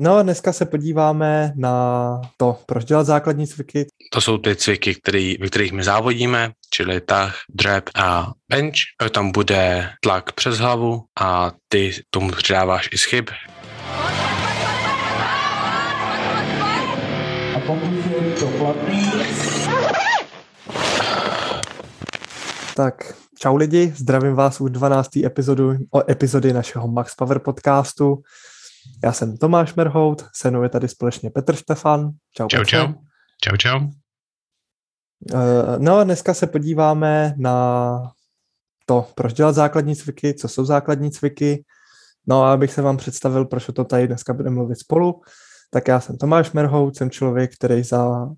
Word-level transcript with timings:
No, 0.00 0.22
dneska 0.22 0.52
se 0.52 0.66
podíváme 0.66 1.52
na 1.56 2.20
to, 2.36 2.58
proč 2.66 2.84
dělat 2.84 3.04
základní 3.04 3.46
cviky. 3.46 3.86
To 4.12 4.20
jsou 4.20 4.38
ty 4.38 4.56
cviky, 4.56 4.94
který, 4.94 5.36
ve 5.40 5.46
kterých 5.46 5.72
my 5.72 5.84
závodíme, 5.84 6.50
čili 6.70 7.00
tah, 7.00 7.34
drep 7.48 7.84
a 7.94 8.32
bench. 8.50 8.74
Tam 9.10 9.32
bude 9.32 9.90
tlak 10.00 10.32
přes 10.32 10.58
hlavu 10.58 11.04
a 11.20 11.52
ty 11.68 11.92
tomu 12.10 12.30
přidáváš 12.30 12.88
i 12.92 12.98
schyb. 12.98 13.30
A 17.56 17.60
pokud 17.66 17.92
je 18.10 18.32
to 18.32 18.46
platný... 18.46 19.12
Tak, 22.76 23.14
čau 23.38 23.56
lidi, 23.56 23.92
zdravím 23.96 24.34
vás 24.34 24.60
u 24.60 24.68
12. 24.68 25.16
epizodu, 25.16 25.74
o 25.90 26.10
epizody 26.10 26.52
našeho 26.52 26.88
Max 26.88 27.14
Power 27.14 27.38
podcastu. 27.38 28.22
Já 29.04 29.12
jsem 29.12 29.36
Tomáš 29.36 29.74
Merhout, 29.74 30.24
se 30.34 30.50
mnou 30.50 30.62
je 30.62 30.68
tady 30.68 30.88
společně 30.88 31.30
Petr 31.30 31.56
Štefan. 31.56 32.10
Čau, 32.36 32.48
čau, 32.48 32.64
čau. 32.64 32.92
Čau, 33.44 33.56
čau. 33.56 33.80
Uh, 35.34 35.78
no 35.78 35.96
a 35.96 36.04
dneska 36.04 36.34
se 36.34 36.46
podíváme 36.46 37.34
na 37.36 38.12
to, 38.86 39.06
proč 39.14 39.32
dělat 39.32 39.52
základní 39.52 39.96
cviky, 39.96 40.34
co 40.34 40.48
jsou 40.48 40.64
základní 40.64 41.10
cviky. 41.10 41.64
No 42.26 42.42
a 42.42 42.52
abych 42.52 42.72
se 42.72 42.82
vám 42.82 42.96
představil, 42.96 43.44
proč 43.44 43.68
o 43.68 43.72
to 43.72 43.84
tady 43.84 44.06
dneska 44.06 44.32
budeme 44.32 44.54
mluvit 44.54 44.78
spolu, 44.78 45.20
tak 45.70 45.88
já 45.88 46.00
jsem 46.00 46.18
Tomáš 46.18 46.52
Merhout, 46.52 46.96
jsem 46.96 47.10
člověk, 47.10 47.54
který 47.54 47.82
za 47.82 48.28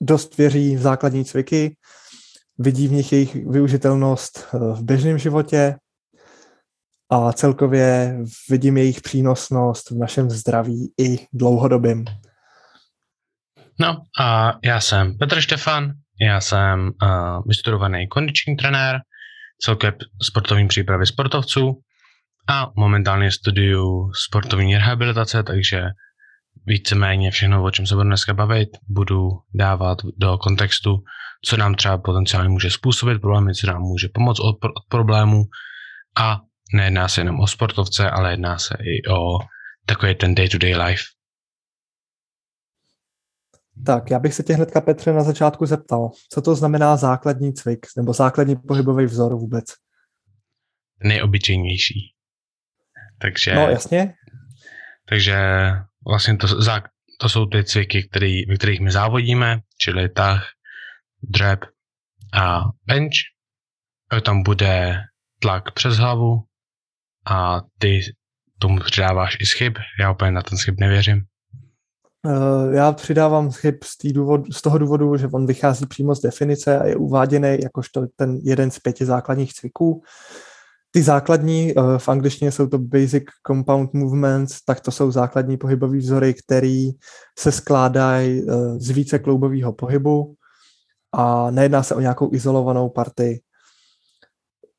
dost 0.00 0.36
věří 0.36 0.76
v 0.76 0.80
základní 0.80 1.24
cviky, 1.24 1.76
vidí 2.58 2.88
v 2.88 2.92
nich 2.92 3.12
jejich 3.12 3.34
využitelnost 3.34 4.38
eh, 4.38 4.58
v 4.58 4.82
běžném 4.82 5.18
životě, 5.18 5.76
a 7.10 7.32
celkově 7.32 8.18
vidím 8.50 8.76
jejich 8.76 9.00
přínosnost 9.00 9.90
v 9.90 9.98
našem 9.98 10.30
zdraví 10.30 10.92
i 11.00 11.26
dlouhodobým. 11.32 12.04
No 13.80 13.96
a 14.20 14.52
já 14.64 14.80
jsem 14.80 15.18
Petr 15.18 15.40
Štefan, 15.40 15.92
já 16.20 16.40
jsem 16.40 16.80
uh, 16.80 17.42
vystudovaný 17.46 18.08
kondiční 18.08 18.56
trenér, 18.56 19.00
celkem 19.60 19.94
sportovní 20.22 20.68
přípravy 20.68 21.06
sportovců 21.06 21.80
a 22.48 22.70
momentálně 22.76 23.30
studuju 23.30 24.10
sportovní 24.26 24.74
rehabilitace, 24.74 25.42
takže 25.42 25.84
víceméně 26.66 27.30
všechno, 27.30 27.64
o 27.64 27.70
čem 27.70 27.86
se 27.86 27.94
budu 27.94 28.04
dneska 28.04 28.34
bavit, 28.34 28.68
budu 28.88 29.28
dávat 29.54 29.98
do 30.16 30.38
kontextu, 30.38 30.98
co 31.44 31.56
nám 31.56 31.74
třeba 31.74 31.98
potenciálně 31.98 32.48
může 32.48 32.70
způsobit 32.70 33.20
problémy, 33.20 33.54
co 33.54 33.66
nám 33.66 33.82
může 33.82 34.08
pomoct 34.14 34.40
od, 34.40 34.64
od 34.64 34.84
problémů 34.88 35.44
a 36.18 36.40
nejedná 36.74 37.08
se 37.08 37.20
jenom 37.20 37.40
o 37.40 37.46
sportovce, 37.46 38.10
ale 38.10 38.30
jedná 38.30 38.58
se 38.58 38.74
i 38.80 39.08
o 39.08 39.38
takový 39.86 40.14
ten 40.14 40.34
day-to-day 40.34 40.76
life. 40.76 41.04
Tak, 43.86 44.10
já 44.10 44.18
bych 44.18 44.34
se 44.34 44.42
tě 44.42 44.54
hnedka, 44.54 44.80
Petře, 44.80 45.12
na 45.12 45.22
začátku 45.22 45.66
zeptal, 45.66 46.10
co 46.32 46.42
to 46.42 46.54
znamená 46.54 46.96
základní 46.96 47.52
cvik 47.52 47.86
nebo 47.96 48.12
základní 48.12 48.56
pohybový 48.56 49.04
vzor 49.04 49.34
vůbec? 49.34 49.64
Nejobyčejnější. 51.02 52.14
Takže, 53.18 53.54
no, 53.54 53.68
jasně. 53.68 54.14
Takže 55.08 55.36
vlastně 56.06 56.36
to, 56.36 56.46
to 57.20 57.28
jsou 57.28 57.46
ty 57.46 57.64
cviky, 57.64 58.08
který, 58.08 58.46
ve 58.46 58.56
kterých 58.56 58.80
my 58.80 58.90
závodíme, 58.90 59.60
čili 59.78 60.08
tah, 60.08 60.46
drep 61.22 61.60
a 62.34 62.60
bench. 62.86 63.14
Tam 64.24 64.42
bude 64.42 65.00
tlak 65.38 65.72
přes 65.72 65.96
hlavu, 65.96 66.47
a 67.30 67.62
ty 67.78 68.00
tomu 68.58 68.80
přidáváš 68.80 69.36
i 69.40 69.46
schyb. 69.46 69.78
Já 70.00 70.10
úplně 70.10 70.30
na 70.30 70.42
ten 70.42 70.58
schyb 70.58 70.80
nevěřím. 70.80 71.22
Uh, 72.26 72.74
já 72.74 72.92
přidávám 72.92 73.50
schyb 73.50 73.84
z, 73.84 74.12
důvod, 74.12 74.40
z 74.52 74.62
toho 74.62 74.78
důvodu, 74.78 75.16
že 75.16 75.28
on 75.32 75.46
vychází 75.46 75.86
přímo 75.86 76.14
z 76.14 76.20
definice 76.20 76.78
a 76.78 76.86
je 76.86 76.96
uváděný 76.96 77.58
jakožto 77.62 78.06
ten 78.16 78.38
jeden 78.42 78.70
z 78.70 78.78
pěti 78.78 79.04
základních 79.04 79.52
cviků. 79.52 80.02
Ty 80.90 81.02
základní, 81.02 81.74
uh, 81.74 81.98
v 81.98 82.08
angličtině 82.08 82.52
jsou 82.52 82.66
to 82.66 82.78
basic 82.78 83.24
compound 83.46 83.94
movements, 83.94 84.64
tak 84.64 84.80
to 84.80 84.90
jsou 84.90 85.10
základní 85.10 85.56
pohybové 85.56 85.98
vzory, 85.98 86.34
které 86.34 86.90
se 87.38 87.52
skládají 87.52 88.44
uh, 88.44 88.78
z 88.78 88.90
více 88.90 89.18
kloubového 89.18 89.72
pohybu 89.72 90.34
a 91.12 91.50
nejedná 91.50 91.82
se 91.82 91.94
o 91.94 92.00
nějakou 92.00 92.34
izolovanou 92.34 92.88
partii 92.88 93.40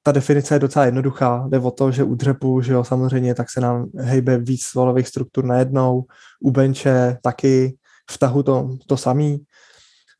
ta 0.03 0.11
definice 0.11 0.55
je 0.55 0.59
docela 0.59 0.85
jednoduchá. 0.85 1.47
Jde 1.49 1.59
o 1.59 1.71
to, 1.71 1.91
že 1.91 2.03
u 2.03 2.15
dřepu, 2.15 2.61
že 2.61 2.73
jo, 2.73 2.83
samozřejmě, 2.83 3.35
tak 3.35 3.49
se 3.49 3.61
nám 3.61 3.89
hejbe 3.97 4.37
víc 4.37 4.63
svalových 4.63 5.07
struktur 5.07 5.45
najednou, 5.45 6.03
u 6.41 6.51
benče 6.51 7.17
taky, 7.23 7.77
v 8.11 8.17
tahu 8.17 8.43
to, 8.43 8.77
to 8.87 8.97
samý. 8.97 9.45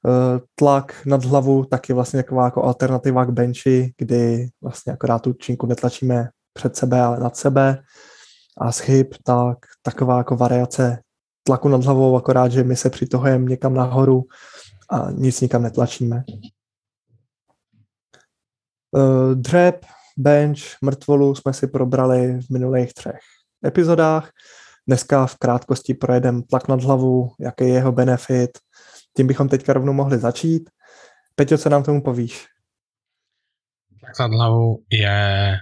Eh, 0.08 0.40
tlak 0.56 1.06
nad 1.06 1.26
hlavu 1.26 1.66
taky 1.66 1.94
vlastně 1.94 2.24
taková 2.24 2.46
jako 2.46 2.64
alternativa 2.64 3.26
k 3.26 3.30
benči, 3.30 3.94
kdy 3.98 4.48
vlastně 4.62 4.94
akorát 4.94 5.20
tu 5.20 5.34
činku 5.34 5.68
netlačíme 5.68 6.30
před 6.54 6.76
sebe, 6.76 7.02
ale 7.02 7.20
nad 7.20 7.38
sebe. 7.38 7.82
A 8.58 8.72
schyb, 8.72 9.14
tak 9.24 9.58
taková 9.82 10.18
jako 10.18 10.36
variace 10.36 11.00
tlaku 11.44 11.70
nad 11.70 11.84
hlavou, 11.84 12.16
akorát, 12.16 12.52
že 12.52 12.64
my 12.64 12.76
se 12.76 12.90
přitohujeme 12.90 13.46
někam 13.46 13.74
nahoru 13.74 14.24
a 14.92 15.12
nic 15.12 15.42
nikam 15.42 15.64
netlačíme. 15.64 16.24
Uh, 18.92 19.36
dřep, 19.36 19.86
bench, 20.18 20.60
mrtvolu 20.82 21.36
jsme 21.36 21.54
si 21.54 21.68
probrali 21.68 22.42
v 22.42 22.50
minulých 22.50 22.94
třech 22.94 23.20
epizodách. 23.66 24.32
Dneska 24.88 25.26
v 25.26 25.38
krátkosti 25.38 25.94
projedeme 25.94 26.42
tlak 26.50 26.68
nad 26.68 26.84
hlavu, 26.84 27.32
jaký 27.40 27.64
je 27.64 27.74
jeho 27.74 27.92
benefit. 27.92 28.60
Tím 29.18 29.28
bychom 29.28 29.50
teďka 29.50 29.74
rovnou 29.74 29.94
mohli 29.94 30.18
začít. 30.18 30.70
Peťo, 31.36 31.58
co 31.58 31.70
nám 31.70 31.84
tomu 31.84 32.02
povíš? 32.02 32.46
Tlak 34.00 34.20
nad 34.20 34.38
hlavu 34.38 34.84
je 34.90 35.58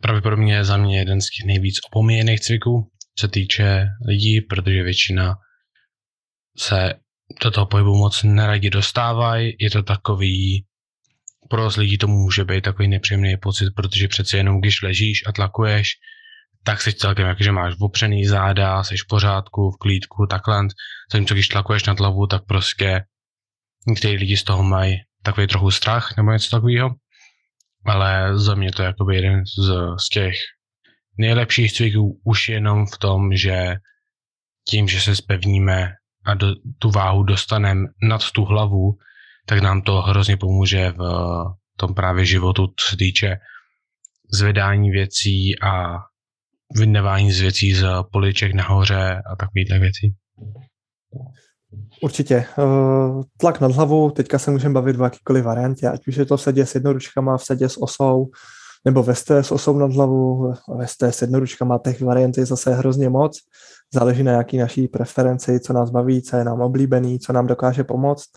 pravděpodobně 0.00 0.64
za 0.64 0.76
mě 0.76 0.98
jeden 0.98 1.20
z 1.20 1.30
těch 1.30 1.46
nejvíc 1.46 1.74
opomíjených 1.90 2.40
cviků, 2.40 2.90
co 3.14 3.28
týče 3.28 3.86
lidí, 4.06 4.40
protože 4.40 4.82
většina 4.82 5.36
se 6.58 6.94
do 7.44 7.50
toho 7.50 7.66
pohybu 7.66 7.96
moc 7.96 8.22
neradi 8.22 8.70
dostávají. 8.70 9.56
Je 9.60 9.70
to 9.70 9.82
takový 9.82 10.66
pro 11.48 11.68
lidí 11.76 11.98
to 11.98 12.06
může 12.06 12.44
být 12.44 12.64
takový 12.64 12.88
nepříjemný 12.88 13.36
pocit, 13.36 13.70
protože 13.76 14.08
přece 14.08 14.36
jenom 14.36 14.60
když 14.60 14.82
ležíš 14.82 15.22
a 15.26 15.32
tlakuješ, 15.32 15.88
tak 16.64 16.82
jsi 16.82 16.92
celkem 16.92 17.26
jak, 17.26 17.40
že 17.40 17.52
máš 17.52 17.74
opřený 17.80 18.26
záda, 18.26 18.84
jsi 18.84 18.96
v 18.96 19.06
pořádku, 19.08 19.70
v 19.70 19.78
klídku, 19.78 20.26
takhle. 20.30 20.68
Zatímco 21.12 21.34
když 21.34 21.48
tlakuješ 21.48 21.84
na 21.84 21.94
hlavu, 21.98 22.26
tak 22.26 22.44
prostě 22.44 23.04
někteří 23.86 24.16
lidi 24.16 24.36
z 24.36 24.44
toho 24.44 24.62
mají 24.62 24.96
takový 25.22 25.46
trochu 25.46 25.70
strach 25.70 26.16
nebo 26.16 26.32
něco 26.32 26.50
takového. 26.50 26.90
Ale 27.84 28.38
za 28.38 28.54
mě 28.54 28.72
to 28.72 28.82
je 28.82 28.86
jakoby 28.86 29.16
jeden 29.16 29.42
z, 29.46 29.72
z 30.00 30.08
těch 30.08 30.34
nejlepších 31.18 31.72
cviků 31.72 32.20
už 32.24 32.48
jenom 32.48 32.86
v 32.86 32.98
tom, 32.98 33.36
že 33.36 33.76
tím, 34.68 34.88
že 34.88 35.00
se 35.00 35.16
spevníme 35.16 35.92
a 36.24 36.34
do, 36.34 36.54
tu 36.78 36.90
váhu 36.90 37.22
dostaneme 37.22 37.86
nad 38.02 38.30
tu 38.30 38.44
hlavu, 38.44 38.98
tak 39.48 39.62
nám 39.62 39.82
to 39.82 40.00
hrozně 40.00 40.36
pomůže 40.36 40.90
v 40.90 41.44
tom 41.76 41.94
právě 41.94 42.24
životu, 42.24 42.66
co 42.66 42.90
se 42.90 42.96
týče 42.96 43.36
zvedání 44.32 44.90
věcí 44.90 45.60
a 45.62 45.96
vyndávání 46.76 47.32
z 47.32 47.40
věcí 47.40 47.74
z 47.74 47.86
poliček 48.12 48.54
nahoře 48.54 49.22
a 49.32 49.36
takovýhle 49.36 49.78
věcí. 49.78 50.14
Určitě. 52.02 52.34
Eh, 52.34 53.22
tlak 53.36 53.60
nad 53.60 53.72
hlavou, 53.72 54.10
teďka 54.10 54.38
se 54.38 54.50
můžeme 54.50 54.74
bavit 54.74 55.00
o 55.00 55.04
jakýkoliv 55.04 55.44
variantě, 55.44 55.88
ať 55.88 56.08
už 56.08 56.16
je 56.16 56.24
to 56.24 56.36
v 56.36 56.42
sedě 56.42 56.66
s 56.66 56.74
jednoručkama, 56.74 57.36
v 57.36 57.44
sedě 57.44 57.68
s 57.68 57.82
osou, 57.82 58.26
nebo 58.84 59.02
ve 59.02 59.14
s 59.14 59.52
osou 59.52 59.78
nad 59.78 59.92
hlavu, 59.92 60.52
ve 60.78 60.86
s 60.88 61.22
jednoručkama, 61.22 61.78
těch 61.84 62.02
variant 62.02 62.38
je 62.38 62.46
zase 62.46 62.74
hrozně 62.74 63.08
moc. 63.08 63.38
Záleží 63.94 64.22
na 64.22 64.32
jaký 64.32 64.56
naší 64.56 64.88
preferenci, 64.88 65.60
co 65.60 65.72
nás 65.72 65.90
baví, 65.90 66.22
co 66.22 66.36
je 66.36 66.44
nám 66.44 66.60
oblíbený, 66.60 67.18
co 67.18 67.32
nám 67.32 67.46
dokáže 67.46 67.84
pomoct 67.84 68.28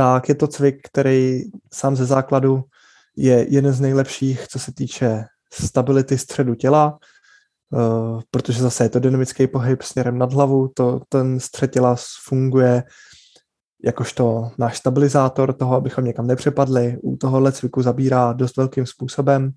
tak 0.00 0.28
je 0.28 0.34
to 0.34 0.46
cvik, 0.46 0.80
který 0.88 1.42
sám 1.72 1.96
ze 1.96 2.04
základu 2.04 2.64
je 3.16 3.46
jeden 3.48 3.72
z 3.72 3.80
nejlepších, 3.80 4.48
co 4.48 4.58
se 4.58 4.72
týče 4.74 5.24
stability 5.52 6.18
středu 6.18 6.54
těla, 6.54 6.98
uh, 7.72 8.20
protože 8.30 8.62
zase 8.62 8.84
je 8.84 8.88
to 8.88 9.00
dynamický 9.00 9.46
pohyb 9.46 9.82
směrem 9.82 10.18
nad 10.18 10.32
hlavu, 10.32 10.68
to, 10.74 11.00
ten 11.08 11.40
střed 11.40 11.72
těla 11.72 11.96
funguje 12.24 12.82
jakožto 13.84 14.50
náš 14.58 14.76
stabilizátor 14.78 15.52
toho, 15.52 15.76
abychom 15.76 16.04
někam 16.04 16.26
nepřepadli. 16.26 16.96
U 17.02 17.16
tohohle 17.16 17.52
cviku 17.52 17.82
zabírá 17.82 18.32
dost 18.32 18.56
velkým 18.56 18.86
způsobem. 18.86 19.50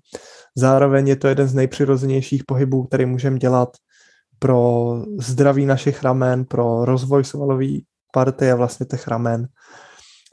Zároveň 0.56 1.08
je 1.08 1.16
to 1.16 1.28
jeden 1.28 1.48
z 1.48 1.54
nejpřirozenějších 1.54 2.44
pohybů, 2.44 2.84
který 2.84 3.06
můžeme 3.06 3.38
dělat 3.38 3.68
pro 4.38 4.92
zdraví 5.20 5.66
našich 5.66 6.02
ramen, 6.02 6.44
pro 6.44 6.84
rozvoj 6.84 7.24
svalový 7.24 7.84
partie 8.12 8.54
vlastně 8.54 8.86
těch 8.86 9.08
ramen 9.08 9.48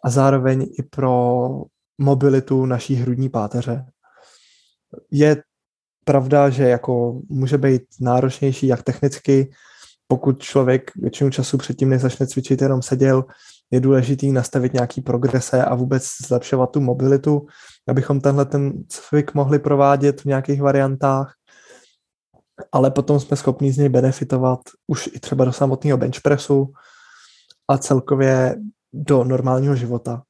a 0.03 0.09
zároveň 0.09 0.61
i 0.79 0.83
pro 0.83 1.47
mobilitu 1.97 2.65
naší 2.65 2.95
hrudní 2.95 3.29
páteře. 3.29 3.85
Je 5.11 5.43
pravda, 6.05 6.49
že 6.49 6.63
jako 6.63 7.21
může 7.29 7.57
být 7.57 7.81
náročnější 7.99 8.67
jak 8.67 8.83
technicky, 8.83 9.51
pokud 10.07 10.43
člověk 10.43 10.91
většinu 10.95 11.29
času 11.29 11.57
předtím, 11.57 11.89
než 11.89 12.01
začne 12.01 12.27
cvičit, 12.27 12.61
jenom 12.61 12.81
seděl, 12.81 13.25
je 13.71 13.79
důležitý 13.79 14.31
nastavit 14.31 14.73
nějaký 14.73 15.01
progrese 15.01 15.65
a 15.65 15.75
vůbec 15.75 16.07
zlepšovat 16.27 16.71
tu 16.71 16.81
mobilitu, 16.81 17.45
abychom 17.87 18.21
tenhle 18.21 18.45
ten 18.45 18.73
cvik 18.87 19.33
mohli 19.33 19.59
provádět 19.59 20.21
v 20.21 20.25
nějakých 20.25 20.61
variantách, 20.61 21.33
ale 22.71 22.91
potom 22.91 23.19
jsme 23.19 23.37
schopni 23.37 23.71
z 23.71 23.77
něj 23.77 23.89
benefitovat 23.89 24.59
už 24.87 25.09
i 25.13 25.19
třeba 25.19 25.45
do 25.45 25.51
samotného 25.51 25.97
benchpressu 25.97 26.73
a 27.67 27.77
celkově 27.77 28.55
do 28.93 29.23
normálního 29.23 29.75
života. 29.75 30.23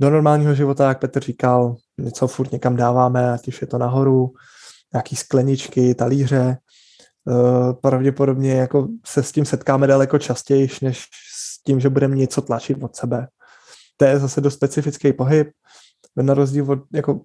Do 0.00 0.10
normálního 0.10 0.54
života, 0.54 0.88
jak 0.88 0.98
Petr 0.98 1.20
říkal, 1.20 1.76
něco 1.98 2.28
furt 2.28 2.52
někam 2.52 2.76
dáváme, 2.76 3.32
ať 3.32 3.48
už 3.48 3.60
je 3.60 3.66
to 3.66 3.78
nahoru, 3.78 4.32
nějaký 4.92 5.16
skleničky, 5.16 5.94
talíře, 5.94 6.58
eh, 7.28 7.72
pravděpodobně 7.72 8.52
jako 8.52 8.88
se 9.06 9.22
s 9.22 9.32
tím 9.32 9.44
setkáme 9.44 9.86
daleko 9.86 10.18
častěji, 10.18 10.68
než 10.82 11.06
s 11.34 11.62
tím, 11.62 11.80
že 11.80 11.88
budeme 11.88 12.16
něco 12.16 12.42
tlačit 12.42 12.82
od 12.82 12.96
sebe. 12.96 13.28
To 13.96 14.04
je 14.04 14.18
zase 14.18 14.40
dost 14.40 14.54
specifický 14.54 15.12
pohyb. 15.12 15.50
Na 16.16 16.34
rozdíl 16.34 16.72
od 16.72 16.78
jako 16.92 17.20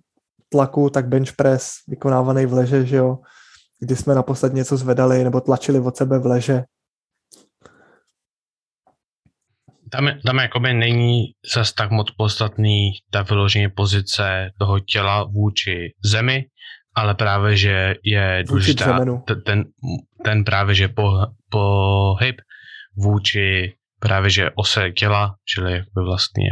tlaku, 0.49 0.89
tak 0.89 1.07
bench 1.07 1.33
press 1.35 1.69
vykonávaný 1.87 2.45
v 2.45 2.53
leže, 2.53 2.85
že 2.85 2.95
jo, 2.95 3.17
kdy 3.79 3.95
jsme 3.95 4.15
naposled 4.15 4.53
něco 4.53 4.77
zvedali 4.77 5.23
nebo 5.23 5.41
tlačili 5.41 5.79
od 5.79 5.97
sebe 5.97 6.19
v 6.19 6.25
leže. 6.25 6.63
Tam, 9.91 10.09
tam 10.25 10.37
jakoby 10.37 10.73
není 10.73 11.25
zas 11.55 11.73
tak 11.73 11.91
moc 11.91 12.11
podstatný 12.17 12.91
ta 13.11 13.21
vyloženě 13.21 13.69
pozice 13.69 14.51
toho 14.59 14.79
těla 14.79 15.23
vůči 15.23 15.93
zemi, 16.03 16.45
ale 16.95 17.15
právě, 17.15 17.57
že 17.57 17.95
je 18.03 18.43
důležitá 18.47 18.99
ten, 19.45 19.65
ten 20.23 20.43
právě, 20.43 20.75
že 20.75 20.87
po, 20.87 21.11
pohyb 21.49 22.35
vůči 22.97 23.73
právě, 23.99 24.29
že 24.29 24.51
ose 24.55 24.91
těla, 24.91 25.35
čili 25.45 25.73
jakoby 25.73 26.05
vlastně 26.05 26.49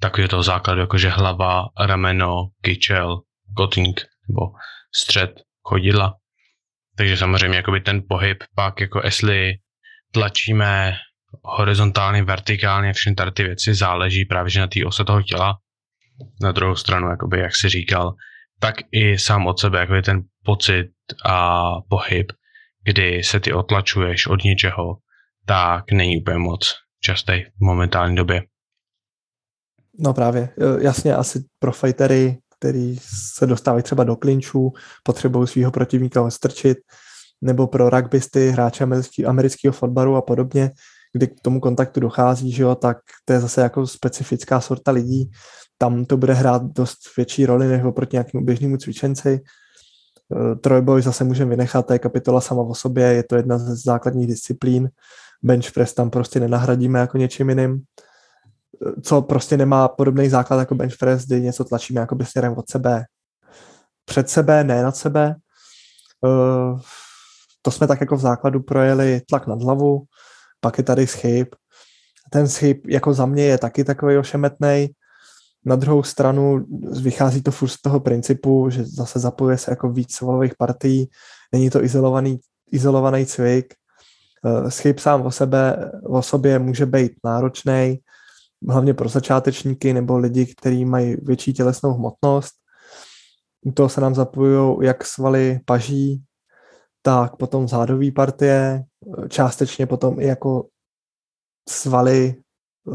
takový 0.00 0.28
toho 0.28 0.42
základu, 0.42 0.80
jakože 0.80 1.08
hlava, 1.08 1.64
rameno, 1.80 2.48
kyčel, 2.62 3.20
goting 3.56 4.00
nebo 4.28 4.40
střed 4.94 5.40
chodidla. 5.62 6.14
Takže 6.96 7.16
samozřejmě 7.16 7.56
jakoby 7.56 7.80
ten 7.80 8.02
pohyb 8.08 8.44
pak, 8.54 8.80
jako 8.80 9.00
jestli 9.04 9.54
tlačíme 10.12 10.96
horizontálně, 11.44 12.22
vertikálně, 12.22 12.92
všechny 12.92 13.14
tady 13.14 13.30
ty 13.30 13.42
věci 13.42 13.74
záleží 13.74 14.24
právě 14.24 14.50
že 14.50 14.60
na 14.60 14.66
té 14.66 14.84
ose 14.86 15.04
toho 15.04 15.22
těla. 15.22 15.56
Na 16.42 16.52
druhou 16.52 16.74
stranu, 16.74 17.10
jakoby, 17.10 17.38
jak 17.38 17.56
si 17.56 17.68
říkal, 17.68 18.14
tak 18.60 18.74
i 18.92 19.18
sám 19.18 19.46
od 19.46 19.60
sebe, 19.60 19.78
jakoby 19.78 20.02
ten 20.02 20.22
pocit 20.44 20.86
a 21.24 21.64
pohyb, 21.88 22.32
kdy 22.84 23.22
se 23.22 23.40
ty 23.40 23.52
otlačuješ 23.52 24.26
od 24.26 24.44
něčeho, 24.44 24.96
tak 25.46 25.92
není 25.92 26.20
úplně 26.20 26.38
moc 26.38 26.74
častý 27.00 27.42
v 27.42 27.60
momentální 27.60 28.16
době. 28.16 28.42
No 29.98 30.14
právě, 30.14 30.48
jasně 30.80 31.14
asi 31.14 31.44
pro 31.58 31.72
fightery, 31.72 32.38
který 32.58 32.96
se 33.36 33.46
dostávají 33.46 33.82
třeba 33.82 34.04
do 34.04 34.16
klinčů, 34.16 34.72
potřebují 35.02 35.48
svého 35.48 35.70
protivníka 35.70 36.30
strčit, 36.30 36.78
nebo 37.40 37.66
pro 37.66 37.90
rugbysty, 37.90 38.50
hráče 38.50 38.86
amerického 39.26 39.72
fotbalu 39.72 40.16
a 40.16 40.22
podobně, 40.22 40.70
kdy 41.16 41.26
k 41.26 41.40
tomu 41.40 41.60
kontaktu 41.60 42.00
dochází, 42.00 42.52
že 42.52 42.62
jo, 42.62 42.74
tak 42.74 42.98
to 43.24 43.32
je 43.32 43.40
zase 43.40 43.60
jako 43.60 43.86
specifická 43.86 44.60
sorta 44.60 44.90
lidí. 44.90 45.30
Tam 45.78 46.04
to 46.04 46.16
bude 46.16 46.32
hrát 46.32 46.62
dost 46.62 46.98
větší 47.16 47.46
roli 47.46 47.68
než 47.68 47.84
oproti 47.84 48.16
nějakému 48.16 48.44
běžnému 48.44 48.76
cvičenci. 48.76 49.40
Eh, 50.32 50.54
trojboj 50.54 51.02
zase 51.02 51.24
můžeme 51.24 51.50
vynechat, 51.50 51.86
to 51.86 51.92
je 51.92 51.98
kapitola 51.98 52.40
sama 52.40 52.62
o 52.62 52.74
sobě, 52.74 53.04
je 53.04 53.22
to 53.22 53.36
jedna 53.36 53.58
ze 53.58 53.76
základních 53.76 54.26
disciplín. 54.26 54.88
Bench 55.42 55.72
press 55.72 55.94
tam 55.94 56.10
prostě 56.10 56.40
nenahradíme 56.40 56.98
jako 56.98 57.18
něčím 57.18 57.48
jiným. 57.48 57.82
Eh, 58.86 59.00
co 59.00 59.22
prostě 59.22 59.56
nemá 59.56 59.88
podobný 59.88 60.28
základ 60.28 60.58
jako 60.58 60.74
bench 60.74 60.96
press, 61.00 61.26
kdy 61.26 61.40
něco 61.40 61.64
tlačíme 61.64 62.00
jako 62.00 62.16
směrem 62.22 62.54
od 62.56 62.70
sebe 62.70 63.04
před 64.04 64.30
sebe, 64.30 64.64
ne 64.64 64.82
nad 64.82 64.96
sebe. 64.96 65.34
Eh, 66.26 66.80
to 67.62 67.70
jsme 67.70 67.86
tak 67.86 68.00
jako 68.00 68.16
v 68.16 68.20
základu 68.20 68.62
projeli 68.62 69.20
tlak 69.28 69.46
nad 69.46 69.62
hlavu, 69.62 70.02
pak 70.66 70.78
je 70.78 70.84
tady 70.84 71.06
schyb. 71.06 71.54
Ten 72.30 72.48
schyb 72.48 72.86
jako 72.86 73.14
za 73.14 73.26
mě 73.26 73.44
je 73.44 73.58
taky 73.58 73.84
takový 73.84 74.18
ošemetný. 74.18 74.88
Na 75.64 75.76
druhou 75.76 76.02
stranu 76.02 76.66
vychází 77.02 77.42
to 77.42 77.50
furt 77.50 77.68
z 77.68 77.80
toho 77.82 78.00
principu, 78.00 78.70
že 78.70 78.84
zase 78.84 79.18
zapojuje 79.18 79.58
se 79.58 79.70
jako 79.70 79.90
víc 79.90 80.14
svalových 80.14 80.54
partií, 80.58 81.06
není 81.52 81.70
to 81.70 81.84
izolovaný, 81.84 82.38
izolovaný 82.72 83.26
cvik. 83.26 83.74
Eh, 84.46 84.70
schyb 84.70 84.98
sám 84.98 85.26
o, 85.26 85.30
sebe, 85.30 85.90
o 86.02 86.22
sobě 86.22 86.58
může 86.58 86.86
být 86.86 87.12
náročný, 87.24 87.98
hlavně 88.68 88.94
pro 88.94 89.08
začátečníky 89.08 89.92
nebo 89.92 90.18
lidi, 90.18 90.46
kteří 90.46 90.84
mají 90.84 91.16
větší 91.22 91.52
tělesnou 91.52 91.94
hmotnost. 91.94 92.54
U 93.62 93.72
toho 93.72 93.88
se 93.88 94.00
nám 94.00 94.14
zapojují 94.14 94.76
jak 94.82 95.04
svaly 95.04 95.60
paží, 95.64 96.25
tak 97.06 97.36
potom 97.36 97.68
zádové 97.68 98.10
partie, 98.10 98.84
částečně 99.28 99.86
potom 99.86 100.20
i 100.20 100.26
jako 100.26 100.66
svaly 101.68 102.34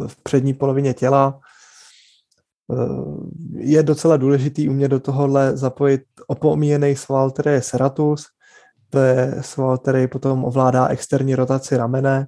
v 0.07 0.23
přední 0.23 0.53
polovině 0.53 0.93
těla. 0.93 1.39
Je 3.53 3.83
docela 3.83 4.17
důležitý 4.17 4.69
umět 4.69 4.87
do 4.87 4.99
tohohle 4.99 5.57
zapojit 5.57 6.01
opomíjený 6.27 6.95
sval, 6.95 7.31
který 7.31 7.51
je 7.51 7.61
seratus. 7.61 8.25
To 8.89 8.99
je 8.99 9.35
sval, 9.41 9.77
který 9.77 10.07
potom 10.07 10.45
ovládá 10.45 10.87
externí 10.87 11.35
rotaci 11.35 11.77
ramene 11.77 12.27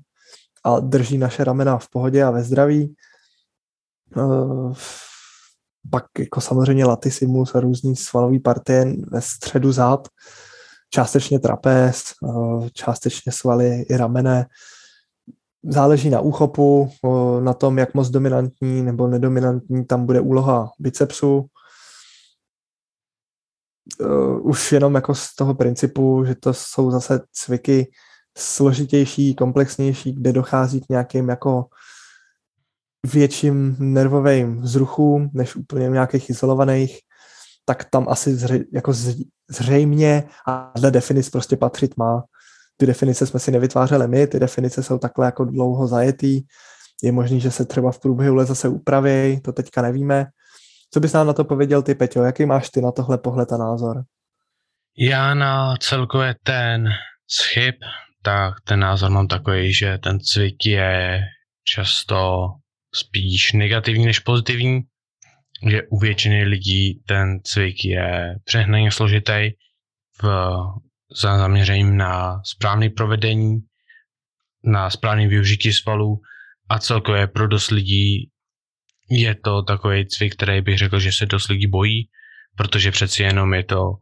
a 0.64 0.80
drží 0.80 1.18
naše 1.18 1.44
ramena 1.44 1.78
v 1.78 1.90
pohodě 1.90 2.24
a 2.24 2.32
ve 2.32 2.44
zdraví. 2.44 2.96
Pak 5.90 6.06
jako 6.20 6.42
samozřejmě 6.42 6.86
latissimus 6.86 7.56
a 7.56 7.60
různý 7.60 7.96
svalový 7.96 8.40
partie 8.40 8.96
ve 9.12 9.22
středu 9.22 9.72
zád, 9.72 10.08
částečně 10.94 11.40
trapez, 11.40 12.04
eh, 12.04 12.70
částečně 12.74 13.32
svaly 13.32 13.82
i 13.82 13.98
ramene. 13.98 14.46
Záleží 15.64 16.10
na 16.10 16.20
úchopu, 16.20 16.92
eh, 17.06 17.42
na 17.42 17.54
tom, 17.54 17.78
jak 17.78 17.94
moc 17.94 18.10
dominantní 18.10 18.82
nebo 18.82 19.08
nedominantní 19.08 19.86
tam 19.86 20.06
bude 20.06 20.22
úloha 20.22 20.72
bicepsu. 20.80 21.46
Eh, 24.02 24.40
už 24.42 24.72
jenom 24.72 24.96
jako 24.96 25.16
z 25.16 25.36
toho 25.36 25.56
principu, 25.56 26.26
že 26.26 26.36
to 26.36 26.54
jsou 26.54 26.92
zase 26.92 27.22
cviky 27.32 27.92
složitější, 28.38 29.36
komplexnější, 29.36 30.14
kde 30.14 30.34
dochází 30.34 30.82
k 30.82 30.90
nějakým 30.90 31.30
jako 31.30 31.66
větším 33.14 33.76
nervovým 33.80 34.62
vzruchům, 34.62 35.30
než 35.34 35.56
úplně 35.56 35.90
nějakých 35.90 36.30
izolovaných, 36.30 37.00
tak 37.66 37.90
tam 37.90 38.10
asi 38.10 38.36
zře, 38.36 38.60
jako 38.74 38.94
zřejmě 39.50 40.24
a 40.48 40.72
dle 40.76 40.92
definic 40.92 41.30
prostě 41.30 41.58
patřit 41.58 41.98
má. 41.98 42.24
Ty 42.78 42.86
definice 42.86 43.28
jsme 43.28 43.40
si 43.40 43.52
nevytvářeli 43.52 44.08
my, 44.08 44.28
ty 44.28 44.40
definice 44.40 44.84
jsou 44.84 44.98
takhle 44.98 45.26
jako 45.26 45.46
dlouho 45.46 45.88
zajetý. 45.88 46.42
Je 47.04 47.12
možný, 47.12 47.40
že 47.40 47.52
se 47.52 47.66
třeba 47.66 47.92
v 47.92 48.00
průběhu 48.00 48.36
let 48.36 48.46
zase 48.46 48.68
upraví, 48.68 49.42
to 49.42 49.52
teďka 49.52 49.82
nevíme. 49.82 50.26
Co 50.94 51.00
bys 51.00 51.14
nám 51.14 51.28
na 51.28 51.34
to 51.34 51.44
pověděl 51.44 51.82
ty, 51.82 51.96
Peťo? 51.96 52.24
Jaký 52.24 52.46
máš 52.46 52.70
ty 52.70 52.82
na 52.82 52.92
tohle 52.92 53.18
pohled 53.18 53.52
a 53.52 53.58
názor? 53.58 54.04
Já 54.98 55.34
na 55.34 55.76
celkově 55.78 56.36
ten 56.44 56.90
schyb, 57.28 57.76
tak 58.22 58.54
ten 58.64 58.80
názor 58.80 59.12
mám 59.12 59.28
takový, 59.28 59.74
že 59.74 59.98
ten 59.98 60.20
cvik 60.20 60.66
je 60.66 61.22
často 61.64 62.48
spíš 62.96 63.54
negativní 63.54 64.06
než 64.06 64.20
pozitivní 64.20 64.82
že 65.70 65.82
u 65.90 66.00
většiny 66.00 66.44
lidí 66.44 67.04
ten 67.08 67.40
cvik 67.44 67.86
je 67.86 68.36
přehnaně 68.46 68.92
složitý 68.92 69.50
v 70.22 70.56
za 71.22 71.38
zaměřením 71.38 71.98
na 71.98 72.42
správné 72.44 72.90
provedení, 72.90 73.60
na 74.64 74.90
správné 74.90 75.28
využití 75.28 75.74
svalů 75.74 76.22
a 76.70 76.80
celkově 76.80 77.28
pro 77.28 77.48
dost 77.48 77.72
lidí 77.72 78.30
je 79.10 79.36
to 79.36 79.62
takový 79.62 80.08
cvik, 80.08 80.36
který 80.36 80.62
bych 80.62 80.78
řekl, 80.78 81.00
že 81.00 81.12
se 81.12 81.26
dost 81.26 81.48
lidí 81.48 81.68
bojí, 81.68 82.10
protože 82.58 82.92
přeci 82.92 83.24
jenom 83.24 83.54
je 83.54 83.64
to 83.64 83.94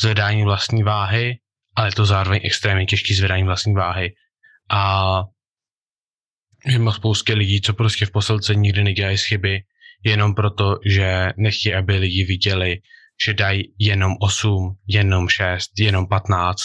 zvedání 0.00 0.44
vlastní 0.44 0.82
váhy, 0.82 1.38
ale 1.76 1.88
je 1.88 1.92
to 1.92 2.06
zároveň 2.06 2.40
extrémně 2.44 2.86
těžký 2.86 3.14
zvedání 3.14 3.44
vlastní 3.44 3.74
váhy. 3.74 4.14
A 4.70 5.22
je 6.66 6.92
spoustě 6.92 7.34
lidí, 7.34 7.60
co 7.60 7.74
prostě 7.74 8.06
v 8.06 8.10
posilce 8.10 8.54
nikdy 8.54 8.84
nedělají 8.84 9.18
chyby, 9.18 9.60
jenom 10.04 10.34
proto, 10.34 10.78
že 10.86 11.28
nechtějí, 11.36 11.74
aby 11.74 11.98
lidi 11.98 12.24
viděli, 12.24 12.76
že 13.24 13.34
dají 13.34 13.62
jenom 13.78 14.14
8, 14.20 14.76
jenom 14.86 15.28
6, 15.28 15.70
jenom 15.78 16.08
15, 16.08 16.62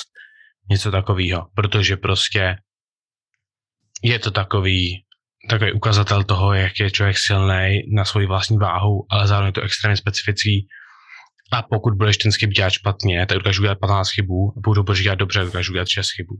něco 0.69 0.91
takového, 0.91 1.47
protože 1.55 1.97
prostě 1.97 2.55
je 4.03 4.19
to 4.19 4.31
takový, 4.31 5.05
takový 5.49 5.73
ukazatel 5.73 6.23
toho, 6.23 6.53
jak 6.53 6.79
je 6.79 6.91
člověk 6.91 7.17
silný 7.17 7.81
na 7.95 8.05
svoji 8.05 8.27
vlastní 8.27 8.57
váhu, 8.57 9.05
ale 9.11 9.27
zároveň 9.27 9.47
je 9.47 9.53
to 9.53 9.61
extrémně 9.61 9.97
specifický. 9.97 10.67
A 11.51 11.61
pokud 11.61 11.93
budeš 11.97 12.17
ten 12.17 12.31
chyb 12.31 12.49
dělat 12.49 12.69
špatně, 12.69 13.25
tak 13.25 13.37
dokážu 13.37 13.61
udělat 13.61 13.79
15 13.79 14.09
chybů, 14.09 14.53
a 14.57 14.61
pokud 14.63 14.85
budeš 14.85 15.03
dělat 15.03 15.19
dobře, 15.19 15.39
dokážu 15.39 15.71
udělat 15.71 15.87
6 15.87 16.07
chybů. 16.15 16.35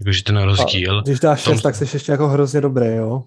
Jakože 0.00 0.22
ten 0.22 0.36
rozdíl... 0.36 0.98
A 0.98 1.02
když 1.02 1.20
dáš 1.20 1.42
6, 1.42 1.62
tak 1.62 1.74
jsi 1.74 1.96
ještě 1.96 2.12
jako 2.12 2.28
hrozně 2.28 2.60
dobrý, 2.60 2.86
jo? 2.86 3.22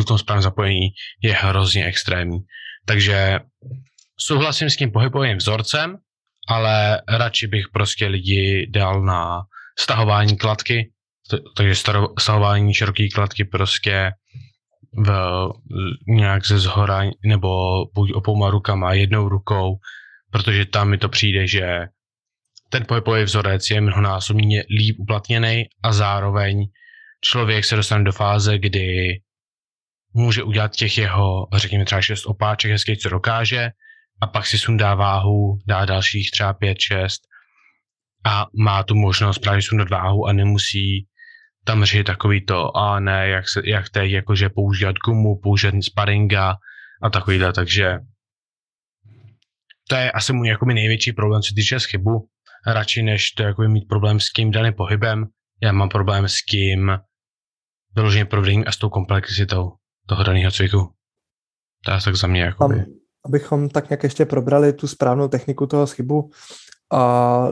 v 0.00 0.04
tom 0.04 0.18
správném 0.18 0.42
zapojení 0.42 0.88
je 1.22 1.32
hrozně 1.32 1.84
extrémní. 1.84 2.38
Takže 2.86 3.38
souhlasím 4.18 4.70
s 4.70 4.76
tím 4.76 4.90
pohybovým 4.90 5.36
vzorcem, 5.36 5.96
ale 6.48 7.02
radši 7.08 7.46
bych 7.46 7.64
prostě 7.72 8.06
lidi 8.06 8.70
dal 8.70 9.02
na 9.02 9.42
stahování 9.78 10.36
kladky, 10.36 10.92
takže 11.56 11.74
stahování 12.18 12.74
široké 12.74 13.08
kladky 13.14 13.44
prostě 13.44 14.10
v, 15.06 15.10
nějak 16.08 16.46
ze 16.46 16.58
zhora, 16.58 17.02
nebo 17.24 17.48
buď 17.94 18.12
opouma 18.12 18.50
rukama, 18.50 18.92
jednou 18.92 19.28
rukou, 19.28 19.76
protože 20.30 20.66
tam 20.66 20.88
mi 20.88 20.98
to 20.98 21.08
přijde, 21.08 21.46
že 21.46 21.86
ten 22.70 22.84
pohybový 22.88 23.22
vzorec 23.22 23.70
je 23.70 23.80
mnohonásobně 23.80 24.64
líp 24.78 24.96
uplatněný 24.98 25.64
a 25.82 25.92
zároveň 25.92 26.66
člověk 27.20 27.64
se 27.64 27.76
dostane 27.76 28.04
do 28.04 28.12
fáze, 28.12 28.58
kdy 28.58 29.20
může 30.14 30.42
udělat 30.42 30.76
těch 30.76 30.98
jeho, 30.98 31.46
řekněme 31.54 31.84
třeba 31.84 32.02
šest 32.02 32.26
opáček 32.26 32.70
hezky, 32.70 32.96
co 32.96 33.08
dokáže, 33.08 33.70
a 34.22 34.26
pak 34.26 34.46
si 34.46 34.58
sundá 34.58 34.94
váhu, 34.94 35.58
dá 35.66 35.84
dalších 35.84 36.30
třeba 36.30 36.52
pět, 36.52 36.80
šest 36.80 37.20
a 38.26 38.46
má 38.58 38.82
tu 38.82 38.94
možnost 38.94 39.38
právě 39.38 39.62
sundat 39.62 39.90
váhu 39.90 40.26
a 40.26 40.32
nemusí 40.32 41.06
tam 41.64 41.84
řešit 41.84 42.04
takový 42.04 42.44
to, 42.44 42.76
a 42.76 43.00
ne, 43.00 43.28
jak, 43.28 43.48
se, 43.48 43.62
jak 43.64 43.90
teď, 43.90 44.10
jakože 44.10 44.48
používat 44.48 44.96
gumu, 44.96 45.40
používat 45.42 45.74
sparinga 45.82 46.56
a 47.02 47.10
takovýhle, 47.10 47.52
takže 47.52 47.98
to 49.88 49.96
je 49.96 50.10
asi 50.10 50.32
můj 50.32 50.48
jakoby 50.48 50.74
největší 50.74 51.12
problém, 51.12 51.42
co 51.42 51.54
týče 51.54 51.78
chybu, 51.78 52.28
radši 52.66 53.02
než 53.02 53.30
to 53.30 53.42
jakoby 53.42 53.68
mít 53.68 53.88
problém 53.88 54.20
s 54.20 54.32
tím 54.32 54.50
daným 54.50 54.74
pohybem, 54.74 55.26
já 55.62 55.72
mám 55.72 55.88
problém 55.88 56.28
s 56.28 56.44
tím 56.50 56.98
vyloženě 57.96 58.24
provedením 58.24 58.64
a 58.66 58.72
s 58.72 58.76
tou 58.76 58.88
komplexitou 58.88 59.72
toho 60.06 60.22
daného 60.22 60.50
cviku. 60.50 60.92
To 61.84 61.92
je 61.92 61.98
tak 62.04 62.16
za 62.16 62.26
mě. 62.26 62.42
Jakoby. 62.42 62.84
Abychom 63.24 63.68
tak 63.68 63.90
nějak 63.90 64.02
ještě 64.02 64.24
probrali 64.24 64.72
tu 64.72 64.88
správnou 64.88 65.28
techniku 65.28 65.66
toho 65.66 65.86
chybu 65.86 66.30
a 66.92 67.48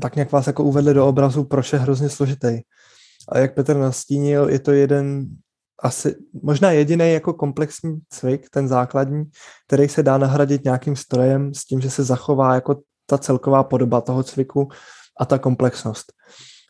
tak 0.00 0.16
nějak 0.16 0.32
vás 0.32 0.46
jako 0.46 0.64
uvedli 0.64 0.94
do 0.94 1.06
obrazu, 1.06 1.44
proč 1.44 1.72
je 1.72 1.78
hrozně 1.78 2.08
složitý. 2.08 2.60
A 3.28 3.38
jak 3.38 3.54
Petr 3.54 3.76
nastínil, 3.76 4.48
je 4.48 4.58
to 4.58 4.72
jeden 4.72 5.26
asi 5.82 6.16
možná 6.42 6.70
jediný 6.70 7.12
jako 7.12 7.34
komplexní 7.34 8.00
cvik, 8.08 8.50
ten 8.50 8.68
základní, 8.68 9.24
který 9.66 9.88
se 9.88 10.02
dá 10.02 10.18
nahradit 10.18 10.64
nějakým 10.64 10.96
strojem 10.96 11.54
s 11.54 11.64
tím, 11.64 11.80
že 11.80 11.90
se 11.90 12.04
zachová 12.04 12.54
jako 12.54 12.82
ta 13.12 13.18
celková 13.18 13.62
podoba 13.62 14.00
toho 14.00 14.22
cviku 14.22 14.68
a 15.20 15.24
ta 15.24 15.38
komplexnost. 15.38 16.12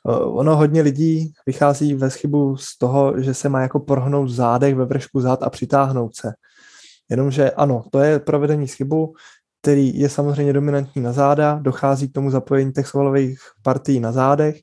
Eh, 0.08 0.18
ono 0.18 0.56
hodně 0.56 0.82
lidí 0.82 1.32
vychází 1.46 1.94
ve 1.94 2.10
chybu 2.10 2.56
z 2.56 2.78
toho, 2.78 3.20
že 3.20 3.34
se 3.34 3.48
má 3.48 3.60
jako 3.60 3.80
prohnout 3.80 4.28
zádech 4.28 4.74
ve 4.74 4.84
vršku 4.84 5.20
zád 5.20 5.42
a 5.42 5.50
přitáhnout 5.50 6.16
se. 6.16 6.32
Jenomže 7.10 7.50
ano, 7.50 7.84
to 7.90 7.98
je 7.98 8.18
provedení 8.18 8.66
chybu, 8.66 9.14
který 9.62 9.98
je 9.98 10.08
samozřejmě 10.08 10.52
dominantní 10.52 11.02
na 11.02 11.12
záda, 11.12 11.58
dochází 11.62 12.08
k 12.08 12.12
tomu 12.12 12.30
zapojení 12.30 12.72
těch 12.72 12.86
svalových 12.86 13.38
partií 13.62 14.00
na 14.00 14.12
zádech, 14.12 14.56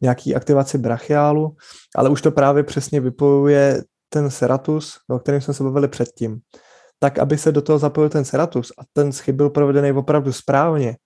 nějaký 0.00 0.34
aktivaci 0.34 0.78
brachiálu, 0.78 1.56
ale 1.96 2.08
už 2.08 2.22
to 2.22 2.30
právě 2.30 2.62
přesně 2.62 3.00
vypojuje 3.00 3.82
ten 4.08 4.30
seratus, 4.30 4.96
o 5.10 5.18
kterém 5.18 5.40
jsme 5.40 5.54
se 5.54 5.64
bavili 5.64 5.88
předtím. 5.88 6.40
Tak, 6.98 7.18
aby 7.18 7.38
se 7.38 7.52
do 7.52 7.62
toho 7.62 7.78
zapojil 7.78 8.08
ten 8.08 8.24
seratus 8.24 8.72
a 8.78 8.82
ten 8.92 9.12
schyb 9.12 9.36
byl 9.36 9.50
provedený 9.50 9.92
opravdu 9.92 10.32
správně, 10.32 10.96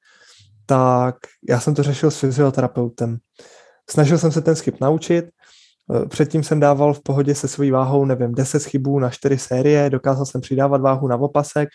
tak 0.66 1.16
já 1.49 1.61
jsem 1.61 1.75
to 1.75 1.83
řešil 1.83 2.11
s 2.11 2.19
fyzioterapeutem. 2.19 3.19
Snažil 3.90 4.19
jsem 4.19 4.33
se 4.33 4.40
ten 4.40 4.57
schyb 4.57 4.81
naučit, 4.81 5.25
Předtím 6.09 6.45
jsem 6.45 6.61
dával 6.61 6.95
v 6.95 7.02
pohodě 7.02 7.35
se 7.35 7.49
svojí 7.49 7.71
váhou, 7.71 8.04
nevím, 8.04 8.35
10 8.35 8.61
schybů 8.61 8.99
na 8.99 9.11
4 9.11 9.38
série, 9.38 9.90
dokázal 9.90 10.26
jsem 10.26 10.40
přidávat 10.40 10.81
váhu 10.81 11.09
na 11.09 11.16
opasek 11.16 11.69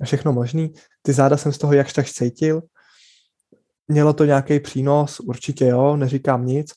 a 0.00 0.04
všechno 0.04 0.32
možný. 0.32 0.74
Ty 1.02 1.12
záda 1.12 1.36
jsem 1.36 1.52
z 1.52 1.58
toho 1.58 1.72
jakž 1.72 1.92
tak 1.92 2.06
cítil. 2.06 2.62
Mělo 3.88 4.12
to 4.12 4.24
nějaký 4.24 4.60
přínos, 4.60 5.20
určitě 5.20 5.66
jo, 5.66 5.96
neříkám 5.96 6.46
nic, 6.46 6.72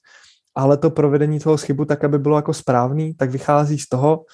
ale 0.56 0.78
to 0.78 0.90
provedení 0.90 1.40
toho 1.40 1.58
schybu 1.58 1.86
tak, 1.86 2.04
aby 2.04 2.20
bylo 2.20 2.36
jako 2.36 2.54
správný, 2.54 3.14
tak 3.14 3.30
vychází 3.30 3.80
z 3.80 3.90
toho, 3.90 4.26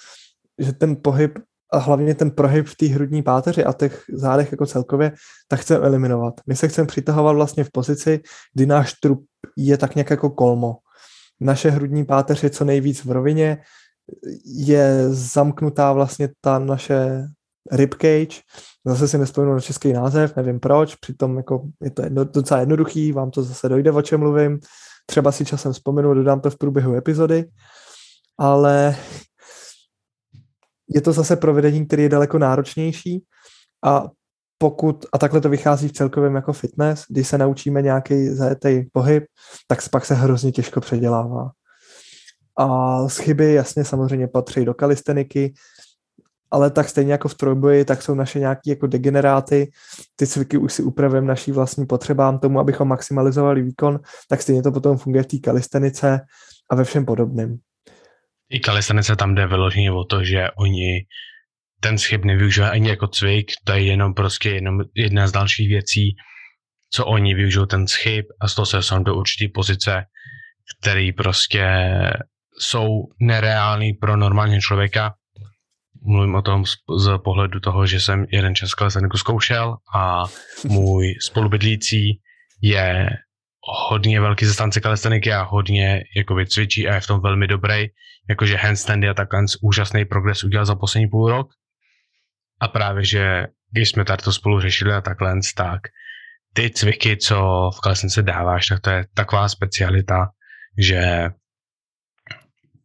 že 0.59 0.73
ten 0.73 0.95
pohyb 1.01 1.39
a 1.73 1.77
hlavně 1.77 2.15
ten 2.15 2.31
prohyb 2.31 2.65
v 2.65 2.75
té 2.75 2.85
hrudní 2.85 3.23
páteři 3.23 3.63
a 3.63 3.73
těch 3.73 4.03
zádech 4.13 4.51
jako 4.51 4.65
celkově, 4.65 5.11
tak 5.47 5.59
chceme 5.59 5.85
eliminovat. 5.85 6.33
My 6.47 6.55
se 6.55 6.67
chceme 6.67 6.87
přitahovat 6.87 7.35
vlastně 7.35 7.63
v 7.63 7.71
pozici, 7.71 8.19
kdy 8.53 8.65
náš 8.65 8.93
trup 8.93 9.25
je 9.57 9.77
tak 9.77 9.95
nějak 9.95 10.09
jako 10.09 10.29
kolmo. 10.29 10.77
Naše 11.39 11.69
hrudní 11.69 12.05
páteř 12.05 12.43
je 12.43 12.49
co 12.49 12.65
nejvíc 12.65 13.05
v 13.05 13.11
rovině, 13.11 13.57
je 14.45 15.09
zamknutá 15.09 15.93
vlastně 15.93 16.29
ta 16.41 16.59
naše 16.59 17.27
ribcage, 17.71 18.41
zase 18.85 19.07
si 19.07 19.17
nespomenu 19.17 19.53
na 19.53 19.59
český 19.59 19.93
název, 19.93 20.35
nevím 20.35 20.59
proč, 20.59 20.95
přitom 20.95 21.37
jako 21.37 21.61
je 21.83 21.91
to 21.91 22.03
jedno, 22.03 22.23
docela 22.23 22.59
jednoduchý, 22.59 23.11
vám 23.11 23.31
to 23.31 23.43
zase 23.43 23.69
dojde, 23.69 23.91
o 23.91 24.01
čem 24.01 24.19
mluvím, 24.19 24.59
třeba 25.05 25.31
si 25.31 25.45
časem 25.45 25.73
vzpomenu, 25.73 26.13
dodám 26.13 26.41
to 26.41 26.49
v 26.49 26.57
průběhu 26.57 26.95
epizody, 26.95 27.45
ale 28.37 28.95
je 30.89 31.01
to 31.01 31.13
zase 31.13 31.35
provedení, 31.35 31.85
který 31.85 32.03
je 32.03 32.09
daleko 32.09 32.39
náročnější 32.39 33.23
a 33.85 34.05
pokud, 34.57 35.05
a 35.13 35.17
takhle 35.17 35.41
to 35.41 35.49
vychází 35.49 35.87
v 35.87 35.93
celkovém 35.93 36.35
jako 36.35 36.53
fitness, 36.53 37.03
když 37.09 37.27
se 37.27 37.37
naučíme 37.37 37.81
nějaký 37.81 38.29
zajetý 38.29 38.83
pohyb, 38.93 39.23
tak 39.67 39.89
pak 39.89 40.05
se 40.05 40.13
hrozně 40.13 40.51
těžko 40.51 40.81
předělává. 40.81 41.51
A 42.57 43.07
z 43.07 43.17
chyby 43.17 43.53
jasně 43.53 43.85
samozřejmě 43.85 44.27
patří 44.27 44.65
do 44.65 44.73
kalisteniky, 44.73 45.53
ale 46.51 46.71
tak 46.71 46.89
stejně 46.89 47.11
jako 47.11 47.27
v 47.27 47.35
trojboji, 47.35 47.85
tak 47.85 48.01
jsou 48.01 48.13
naše 48.13 48.39
nějaké 48.39 48.69
jako 48.69 48.87
degeneráty, 48.87 49.71
ty 50.15 50.27
cviky 50.27 50.57
už 50.57 50.73
si 50.73 50.83
upravujeme 50.83 51.27
naší 51.27 51.51
vlastní 51.51 51.85
potřebám 51.85 52.39
tomu, 52.39 52.59
abychom 52.59 52.87
maximalizovali 52.87 53.61
výkon, 53.61 53.99
tak 54.29 54.41
stejně 54.41 54.63
to 54.63 54.71
potom 54.71 54.97
funguje 54.97 55.23
v 55.23 55.27
té 55.27 55.37
kalistenice 55.37 56.19
a 56.69 56.75
ve 56.75 56.83
všem 56.83 57.05
podobném. 57.05 57.57
I 58.49 58.59
kalistenice 58.59 59.15
tam 59.15 59.35
jde 59.35 59.47
vyloženě 59.47 59.91
o 59.91 60.03
to, 60.03 60.23
že 60.23 60.51
oni 60.51 61.05
ten 61.79 61.97
schyb 61.97 62.25
nevyužívají 62.25 62.71
ani 62.71 62.89
jako 62.89 63.07
cvik, 63.07 63.51
to 63.63 63.73
je 63.73 63.85
jenom 63.85 64.13
prostě 64.13 64.49
jenom 64.49 64.79
jedna 64.95 65.27
z 65.27 65.31
dalších 65.31 65.67
věcí, 65.69 66.15
co 66.89 67.05
oni 67.05 67.33
využijou 67.33 67.65
ten 67.65 67.87
schyb 67.87 68.25
a 68.41 68.47
z 68.47 68.55
toho 68.55 68.65
se 68.65 68.77
dostanou 68.77 69.03
do 69.03 69.15
určité 69.15 69.51
pozice, 69.53 70.05
které 70.81 71.09
prostě 71.17 71.91
jsou 72.59 72.89
nereální 73.21 73.93
pro 73.93 74.17
normálního 74.17 74.61
člověka. 74.61 75.13
Mluvím 76.07 76.35
o 76.35 76.41
tom 76.41 76.65
z, 76.65 76.75
z 76.97 77.17
pohledu 77.17 77.59
toho, 77.59 77.87
že 77.87 77.99
jsem 77.99 78.25
jeden 78.31 78.55
čas 78.55 78.73
kalesteniku 78.73 79.17
zkoušel 79.17 79.77
a 79.95 80.23
můj 80.67 81.15
spolubydlící 81.21 82.21
je 82.61 83.09
hodně 83.65 84.21
velký 84.21 84.45
zastánce 84.45 84.81
kalesteniky 84.81 85.33
a 85.33 85.43
hodně 85.43 86.03
jakoby, 86.15 86.47
cvičí 86.47 86.87
a 86.87 86.95
je 86.95 87.01
v 87.01 87.07
tom 87.07 87.21
velmi 87.21 87.47
dobrý. 87.47 87.87
Jakože 88.29 88.55
handstandy 88.55 89.09
a 89.09 89.13
takhle 89.13 89.45
úžasný 89.61 90.05
progres 90.05 90.43
udělal 90.43 90.65
za 90.65 90.75
poslední 90.75 91.07
půl 91.07 91.29
rok. 91.29 91.47
A 92.59 92.67
právě, 92.67 93.05
že 93.05 93.47
když 93.71 93.89
jsme 93.89 94.05
tady 94.05 94.23
to 94.23 94.33
spolu 94.33 94.61
řešili 94.61 94.93
a 94.93 95.01
takhle, 95.01 95.33
tak 95.55 95.81
ty 96.53 96.69
cviky, 96.69 97.17
co 97.17 97.69
v 97.77 97.79
kalesnici 97.79 98.23
dáváš, 98.23 98.67
tak 98.67 98.79
to 98.79 98.89
je 98.89 99.05
taková 99.13 99.49
specialita, 99.49 100.27
že 100.77 101.29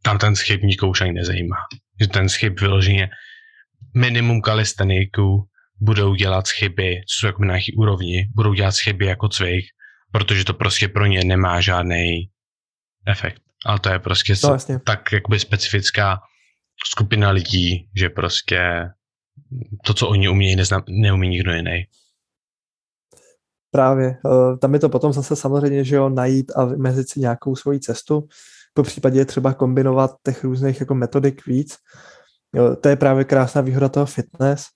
tam 0.02 0.18
ten 0.18 0.36
schyb 0.36 0.62
nikoho 0.62 0.90
už 0.90 1.00
ani 1.00 1.12
nezajímá. 1.12 1.56
Že 2.00 2.06
ten 2.06 2.28
schyb 2.28 2.60
vyloženě 2.60 3.10
minimum 3.96 4.42
kalisteniků 4.42 5.48
budou 5.80 6.14
dělat 6.14 6.48
chyby, 6.48 7.00
co 7.08 7.18
jsou 7.18 7.26
jako 7.26 7.44
na 7.44 7.46
nějaký 7.46 7.74
úrovni, 7.76 8.28
budou 8.34 8.54
dělat 8.54 8.74
chyby 8.74 9.06
jako 9.06 9.28
cvik, 9.28 9.64
protože 10.12 10.44
to 10.44 10.54
prostě 10.54 10.88
pro 10.88 11.06
ně 11.06 11.24
nemá 11.24 11.60
žádný 11.60 12.30
efekt. 13.06 13.42
Ale 13.66 13.78
to 13.78 13.88
je 13.88 13.98
prostě 13.98 14.34
no, 14.44 14.56
tak 14.86 15.12
jakoby 15.12 15.40
specifická 15.40 16.20
skupina 16.86 17.30
lidí, 17.30 17.88
že 17.96 18.08
prostě 18.08 18.60
to, 19.84 19.94
co 19.94 20.08
oni 20.08 20.28
umějí, 20.28 20.56
nezna, 20.56 20.82
neumí 20.88 21.28
nikdo 21.28 21.52
jiný. 21.52 21.84
Právě. 23.70 24.06
Eh, 24.06 24.56
tam 24.56 24.74
je 24.74 24.80
to 24.80 24.88
potom 24.88 25.12
zase 25.12 25.36
samozřejmě, 25.36 25.84
že 25.84 25.96
jo, 25.96 26.08
najít 26.08 26.52
a 26.56 26.64
vymezit 26.64 27.08
si 27.08 27.20
nějakou 27.20 27.56
svoji 27.56 27.80
cestu. 27.80 28.28
Po 28.74 28.82
případě 28.82 29.18
je 29.18 29.24
třeba 29.24 29.54
kombinovat 29.54 30.10
těch 30.26 30.44
různých 30.44 30.80
jako 30.80 30.94
metodik 30.94 31.46
víc. 31.46 31.76
Jo, 32.54 32.76
to 32.76 32.88
je 32.88 32.96
právě 32.96 33.24
krásná 33.24 33.60
výhoda 33.60 33.88
toho 33.88 34.06
fitness. 34.06 34.66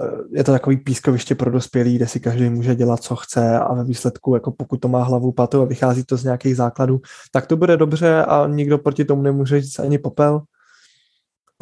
Eh, 0.00 0.10
je 0.30 0.44
to 0.44 0.52
takový 0.52 0.76
pískoviště 0.76 1.34
pro 1.34 1.50
dospělý, 1.50 1.96
kde 1.96 2.06
si 2.06 2.20
každý 2.20 2.50
může 2.50 2.74
dělat, 2.74 3.02
co 3.02 3.16
chce 3.16 3.58
a 3.58 3.74
ve 3.74 3.84
výsledku, 3.84 4.34
jako 4.34 4.50
pokud 4.50 4.76
to 4.76 4.88
má 4.88 5.02
hlavu 5.04 5.32
patu 5.32 5.62
a 5.62 5.64
vychází 5.64 6.04
to 6.04 6.16
z 6.16 6.24
nějakých 6.24 6.56
základů, 6.56 7.00
tak 7.32 7.46
to 7.46 7.56
bude 7.56 7.76
dobře 7.76 8.24
a 8.24 8.46
nikdo 8.46 8.78
proti 8.78 9.04
tomu 9.04 9.22
nemůže 9.22 9.60
říct 9.60 9.78
ani 9.78 9.98
popel 9.98 10.42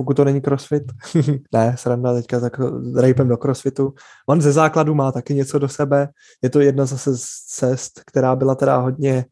pokud 0.00 0.14
to 0.14 0.24
není 0.24 0.40
crossfit. 0.40 0.82
ne, 1.52 1.74
sranda 1.78 2.14
teďka 2.14 2.40
tak 2.40 2.60
rejpem 2.96 3.28
do 3.28 3.36
crossfitu. 3.36 3.94
On 4.28 4.40
ze 4.40 4.52
základu 4.52 4.94
má 4.94 5.12
taky 5.12 5.34
něco 5.34 5.58
do 5.58 5.68
sebe. 5.68 6.08
Je 6.42 6.50
to 6.50 6.60
jedna 6.60 6.86
zase 6.86 7.16
z 7.16 7.24
cest, 7.46 8.00
která 8.06 8.36
byla 8.36 8.54
teda 8.54 8.76
hodně 8.76 9.24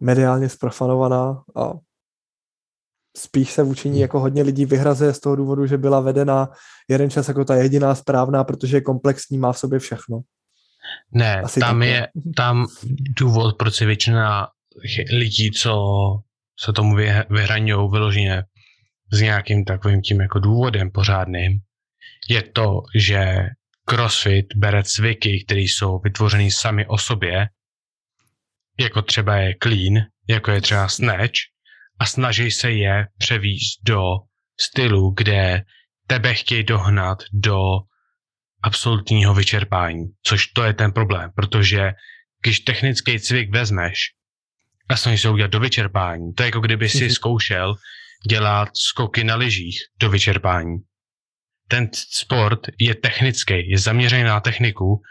mediálně 0.00 0.48
sprofanovaná 0.48 1.42
a 1.56 1.72
spíš 3.16 3.52
se 3.52 3.62
vůči 3.62 3.88
ní 3.88 4.00
jako 4.00 4.20
hodně 4.20 4.42
lidí 4.42 4.66
vyhrazuje 4.66 5.12
z 5.12 5.20
toho 5.20 5.36
důvodu, 5.36 5.66
že 5.66 5.78
byla 5.78 6.00
vedena 6.00 6.48
jeden 6.88 7.10
čas 7.10 7.28
jako 7.28 7.44
ta 7.44 7.54
jediná 7.54 7.94
správná, 7.94 8.44
protože 8.44 8.76
je 8.76 8.80
komplexní, 8.80 9.38
má 9.38 9.52
v 9.52 9.58
sobě 9.58 9.78
všechno. 9.78 10.20
Ne, 11.12 11.40
Asi 11.40 11.60
tam 11.60 11.80
tak, 11.80 11.88
je 11.88 12.08
tam 12.36 12.66
důvod, 13.18 13.56
proč 13.58 13.74
se 13.74 13.86
většina 13.86 14.48
lidí, 15.18 15.50
co 15.50 15.74
se 16.60 16.72
tomu 16.72 16.96
vyhraňují 17.30 17.90
vyloženě 17.90 18.44
s 19.12 19.20
nějakým 19.20 19.64
takovým 19.64 20.02
tím 20.02 20.20
jako 20.20 20.38
důvodem 20.38 20.90
pořádným, 20.90 21.60
je 22.28 22.42
to, 22.42 22.82
že 22.94 23.48
CrossFit 23.88 24.46
bere 24.56 24.82
cviky, 24.84 25.44
které 25.44 25.60
jsou 25.60 25.98
vytvořeny 25.98 26.50
sami 26.50 26.86
o 26.86 26.98
sobě, 26.98 27.48
jako 28.80 29.02
třeba 29.02 29.36
je 29.36 29.54
clean, 29.62 29.94
jako 30.28 30.50
je 30.50 30.60
třeba 30.60 30.88
snatch, 30.88 31.51
a 31.98 32.06
snaží 32.06 32.50
se 32.50 32.70
je 32.70 33.06
převíst 33.18 33.80
do 33.84 34.02
stylu, 34.60 35.10
kde 35.10 35.62
tebe 36.06 36.34
chtějí 36.34 36.64
dohnat 36.64 37.18
do 37.32 37.58
absolutního 38.62 39.34
vyčerpání, 39.34 40.04
což 40.22 40.46
to 40.46 40.64
je 40.64 40.72
ten 40.72 40.92
problém, 40.92 41.30
protože 41.36 41.92
když 42.42 42.60
technický 42.60 43.20
cvik 43.20 43.50
vezmeš 43.50 43.98
a 44.88 44.96
snažíš 44.96 45.22
se 45.22 45.30
udělat 45.30 45.50
do 45.50 45.60
vyčerpání, 45.60 46.32
to 46.34 46.42
je 46.42 46.46
jako 46.46 46.60
kdyby 46.60 46.88
si 46.88 47.04
mhm. 47.04 47.10
zkoušel 47.10 47.74
dělat 48.28 48.68
skoky 48.76 49.24
na 49.24 49.36
lyžích 49.36 49.76
do 50.00 50.10
vyčerpání. 50.10 50.76
Ten 51.68 51.90
sport 52.10 52.60
je 52.80 52.94
technický, 52.94 53.70
je 53.70 53.78
zaměřený 53.78 54.22
na 54.22 54.40
techniku 54.40 55.02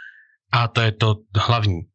a 0.54 0.68
to 0.68 0.82
je 0.82 0.92
to 0.92 1.16
hlavní. 1.36 1.90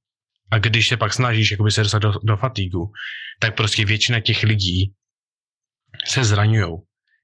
A 0.56 0.58
když 0.58 0.88
se 0.88 0.96
pak 0.96 1.14
snažíš 1.14 1.50
jakoby 1.50 1.70
se 1.70 1.82
dostat 1.82 1.98
do, 1.98 2.12
do 2.22 2.36
fatigu, 2.36 2.92
tak 3.40 3.56
prostě 3.56 3.84
většina 3.84 4.20
těch 4.20 4.42
lidí 4.42 4.92
se 6.06 6.24
zraňují. 6.24 6.72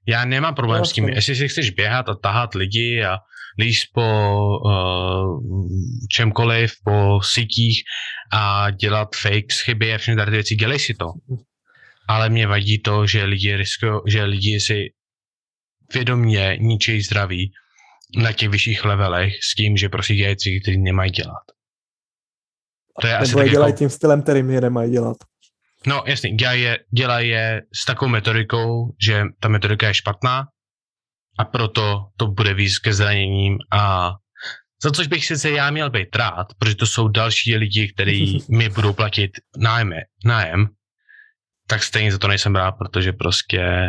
Já 0.08 0.24
nemám 0.24 0.54
problém 0.54 0.78
no, 0.78 0.84
s 0.84 0.92
tím, 0.92 1.08
jestli 1.08 1.36
si 1.36 1.48
chceš 1.48 1.70
běhat 1.70 2.08
a 2.08 2.14
tahat 2.14 2.54
lidi 2.54 3.04
a 3.04 3.18
líst 3.58 3.84
po 3.94 4.02
uh, 4.64 5.68
čemkoliv, 6.12 6.72
po 6.84 7.20
sítích 7.22 7.82
a 8.32 8.70
dělat 8.70 9.08
fake 9.16 9.52
chyby 9.64 9.94
a 9.94 9.98
všechny 9.98 10.16
tady 10.16 10.30
věci, 10.30 10.54
dělej 10.54 10.78
si 10.78 10.94
to. 10.94 11.06
Ale 12.08 12.28
mě 12.28 12.46
vadí 12.46 12.82
to, 12.82 13.06
že 13.06 13.24
lidi 13.24 13.56
riskují, 13.56 13.92
že 14.06 14.24
lidi 14.24 14.60
si 14.60 14.92
vědomě 15.94 16.56
ničejí 16.60 17.02
zdraví 17.02 17.52
na 18.16 18.32
těch 18.32 18.48
vyšších 18.48 18.84
levelech 18.84 19.32
s 19.44 19.54
tím, 19.54 19.76
že 19.76 19.88
prostě 19.88 20.14
dělají 20.14 20.30
věci, 20.30 20.60
které 20.60 20.76
nemají 20.76 21.10
dělat. 21.10 21.61
To 23.00 23.06
je 23.06 23.12
Nebo 23.12 23.22
asi 23.22 23.38
je 23.38 23.48
dělají 23.48 23.70
jako... 23.70 23.78
tím 23.78 23.90
stylem, 23.90 24.22
kterým 24.22 24.50
je 24.50 24.60
nemají 24.60 24.90
dělat. 24.90 25.16
No 25.86 26.02
jasně, 26.06 26.30
dělají 26.30 26.62
je, 26.62 26.78
dělaj 26.96 27.28
je 27.28 27.62
s 27.74 27.84
takovou 27.84 28.08
metodikou, 28.08 28.94
že 29.06 29.24
ta 29.40 29.48
metodika 29.48 29.88
je 29.88 29.94
špatná 29.94 30.46
a 31.38 31.44
proto 31.44 32.06
to 32.16 32.26
bude 32.26 32.54
víc 32.54 32.78
ke 32.78 32.94
zraněním 32.94 33.58
a 33.72 34.10
za 34.82 34.90
což 34.90 35.06
bych 35.06 35.26
sice 35.26 35.50
já 35.50 35.70
měl 35.70 35.90
být 35.90 36.16
rád, 36.16 36.46
protože 36.58 36.74
to 36.74 36.86
jsou 36.86 37.08
další 37.08 37.56
lidi, 37.56 37.92
kteří 37.92 38.44
mi 38.50 38.68
budou 38.68 38.92
platit 38.92 39.30
nájme, 39.56 39.96
nájem, 40.24 40.68
tak 41.68 41.82
stejně 41.82 42.12
za 42.12 42.18
to 42.18 42.28
nejsem 42.28 42.56
rád, 42.56 42.72
protože 42.72 43.12
prostě 43.12 43.88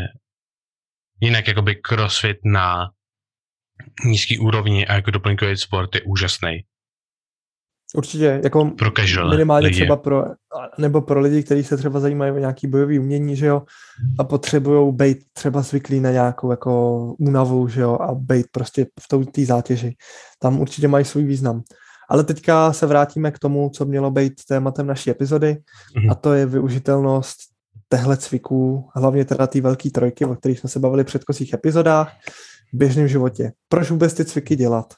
jinak 1.22 1.48
jakoby 1.48 1.76
crossfit 1.76 2.38
na 2.46 2.90
nízký 4.06 4.40
úrovni 4.40 4.88
a 4.88 4.94
jako 4.94 5.12
doplňkový 5.12 5.58
sport 5.58 5.96
je 5.96 6.02
úžasný. 6.02 6.64
Určitě, 7.98 8.42
jako 8.44 8.66
pro 8.66 8.92
casual 8.92 9.30
minimálně 9.30 9.68
lidi. 9.68 9.80
třeba 9.80 9.96
pro, 9.96 10.26
nebo 10.78 11.02
pro 11.02 11.20
lidi, 11.20 11.44
kteří 11.44 11.64
se 11.64 11.78
třeba 11.78 12.00
zajímají 12.00 12.32
o 12.32 12.38
nějaký 12.38 12.68
bojový 12.68 13.00
umění, 13.00 13.36
že 13.36 13.46
jo, 13.46 13.62
a 14.20 14.24
potřebují 14.24 14.94
být 14.94 15.18
třeba 15.34 15.62
zvyklí 15.62 16.00
na 16.00 16.12
nějakou 16.12 16.52
jako 16.52 17.04
únavu, 17.20 17.68
že 17.68 17.82
jo, 17.82 17.98
a 18.02 18.16
být 18.16 18.46
prostě 18.52 18.86
v 18.86 19.32
té 19.32 19.46
zátěži. 19.46 19.96
Tam 20.40 20.60
určitě 20.60 20.88
mají 20.88 21.06
svůj 21.06 21.24
význam. 21.24 21.62
Ale 22.10 22.24
teďka 22.24 22.74
se 22.74 22.86
vrátíme 22.86 23.32
k 23.32 23.40
tomu, 23.40 23.70
co 23.70 23.86
mělo 23.86 24.12
být 24.12 24.34
tématem 24.48 24.88
naší 24.88 25.10
epizody, 25.10 25.58
mm-hmm. 25.98 26.12
a 26.12 26.16
to 26.16 26.34
je 26.34 26.46
využitelnost 26.46 27.36
tehle 27.88 28.18
cviků, 28.18 28.90
hlavně 28.96 29.26
teda 29.26 29.48
té 29.48 29.62
velké 29.62 29.90
trojky, 29.90 30.26
o 30.26 30.36
kterých 30.36 30.60
jsme 30.60 30.70
se 30.70 30.80
bavili 30.80 31.04
v 31.04 31.08
předchozích 31.08 31.54
epizodách, 31.54 32.12
v 32.74 32.78
běžném 32.78 33.08
životě. 33.08 33.52
Proč 33.70 33.90
vůbec 33.90 34.14
ty 34.14 34.26
cviky 34.26 34.56
dělat? 34.56 34.94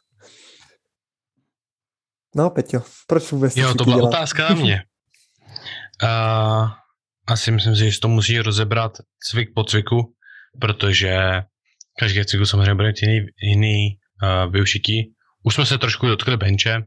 No, 2.35 2.49
Peťo, 2.49 2.83
proč 3.07 3.31
vůbec 3.31 3.57
Jo, 3.57 3.73
to 3.73 3.83
byla 3.83 3.97
dělat? 3.97 4.07
otázka 4.09 4.49
na 4.49 4.55
mě. 4.55 4.83
Uh, 6.03 6.69
asi 7.27 7.51
myslím 7.51 7.75
si, 7.75 7.91
že 7.91 7.99
to 7.99 8.07
musí 8.07 8.39
rozebrat 8.39 8.97
cvik 9.29 9.49
po 9.55 9.63
cviku, 9.63 10.13
protože 10.61 11.41
každý 11.99 12.25
cviku 12.25 12.45
samozřejmě 12.45 12.75
bude 12.75 12.93
jiný, 13.01 13.25
jiný 13.41 13.97
uh, 14.23 14.51
využití. 14.51 15.13
Už 15.43 15.55
jsme 15.55 15.65
se 15.65 15.77
trošku 15.77 16.07
dotkli 16.07 16.37
benče, 16.37 16.81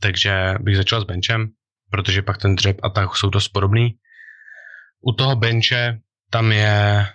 takže 0.00 0.54
bych 0.60 0.76
začal 0.76 1.00
s 1.00 1.04
benchem, 1.04 1.48
protože 1.90 2.22
pak 2.22 2.38
ten 2.38 2.56
dřep 2.56 2.76
a 2.82 2.88
tak 2.88 3.16
jsou 3.16 3.30
dost 3.30 3.48
podobný. 3.48 3.98
U 5.00 5.12
toho 5.12 5.36
benče 5.36 5.98
tam 6.30 6.52
je 6.52 7.06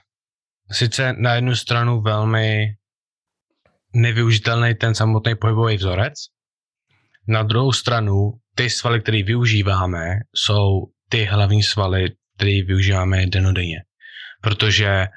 sice 0.72 1.14
na 1.14 1.34
jednu 1.34 1.56
stranu 1.56 2.02
velmi 2.02 2.68
nevyužitelný 3.94 4.76
ten 4.76 4.96
samotný 4.96 5.36
pohybový 5.36 5.78
vzorec, 5.78 6.14
na 7.28 7.44
druhou 7.44 7.72
stranu, 7.72 8.32
ty 8.56 8.70
svaly, 8.70 9.02
které 9.02 9.24
využíváme, 9.24 10.20
jsou 10.36 10.82
ty 11.10 11.26
hlavní 11.26 11.64
svaly, 11.64 12.10
které 12.36 12.64
využíváme 12.64 13.26
denodenně. 13.28 13.84
Protože 14.42 15.08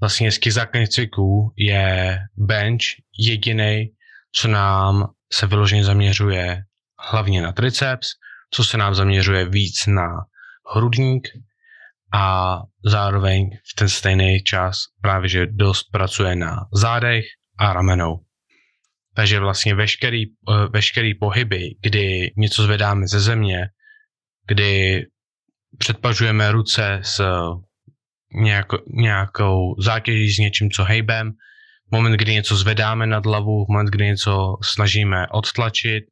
vlastně 0.00 0.32
z 0.32 0.38
základních 0.48 0.88
cviků 0.88 1.52
je 1.56 2.18
bench 2.36 2.82
jediný, 3.18 3.86
co 4.32 4.48
nám 4.48 5.06
se 5.32 5.46
vyloženě 5.46 5.84
zaměřuje 5.84 6.62
hlavně 7.10 7.42
na 7.42 7.52
triceps, 7.52 8.08
co 8.50 8.64
se 8.64 8.78
nám 8.78 8.94
zaměřuje 8.94 9.48
víc 9.48 9.86
na 9.86 10.08
hrudník 10.74 11.28
a 12.14 12.58
zároveň 12.84 13.50
v 13.50 13.74
ten 13.74 13.88
stejný 13.88 14.42
čas 14.42 14.78
právě, 15.00 15.28
že 15.28 15.46
dost 15.46 15.84
pracuje 15.92 16.36
na 16.36 16.56
zádech 16.72 17.24
a 17.58 17.72
ramenou. 17.72 18.25
Takže 19.16 19.40
vlastně 19.40 19.74
veškerý, 19.74 20.24
eh, 20.24 20.68
veškerý 20.72 21.14
pohyby, 21.14 21.74
kdy 21.82 22.32
něco 22.36 22.62
zvedáme 22.62 23.06
ze 23.06 23.20
země, 23.20 23.68
kdy 24.48 25.02
předpažujeme 25.78 26.52
ruce 26.52 27.00
s 27.02 27.24
nějakou, 28.34 28.76
nějakou 28.86 29.74
zátěží 29.78 30.32
s 30.32 30.38
něčím, 30.38 30.70
co 30.70 30.84
hejbem, 30.84 31.32
moment, 31.92 32.12
kdy 32.12 32.32
něco 32.32 32.56
zvedáme 32.56 33.06
nad 33.06 33.26
hlavu, 33.26 33.66
moment, 33.68 33.86
kdy 33.86 34.04
něco 34.04 34.56
snažíme 34.62 35.26
odtlačit, 35.32 36.04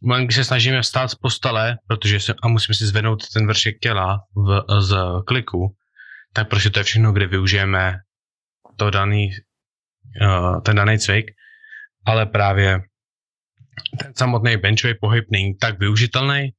moment, 0.00 0.26
kdy 0.26 0.34
se 0.34 0.44
snažíme 0.44 0.82
vstát 0.82 1.08
z 1.10 1.14
postele, 1.14 1.78
protože 1.86 2.20
se, 2.20 2.34
a 2.42 2.48
musíme 2.48 2.74
si 2.74 2.86
zvednout 2.86 3.28
ten 3.34 3.46
vršek 3.46 3.78
těla 3.78 4.18
v, 4.36 4.64
z 4.80 4.96
kliku, 5.26 5.76
tak 6.32 6.48
prostě 6.48 6.70
to 6.70 6.80
je 6.80 6.84
všechno, 6.84 7.12
kde 7.12 7.26
využijeme 7.26 7.94
to 8.76 8.90
daný, 8.90 9.30
uh, 10.22 10.60
ten 10.60 10.76
daný 10.76 10.98
cvik 10.98 11.26
ale 12.06 12.26
právě 12.26 12.80
ten 13.98 14.12
samotný 14.16 14.56
benchový 14.56 14.94
pohyb 15.00 15.24
není 15.30 15.54
tak 15.54 15.78
využitelný, 15.78 16.50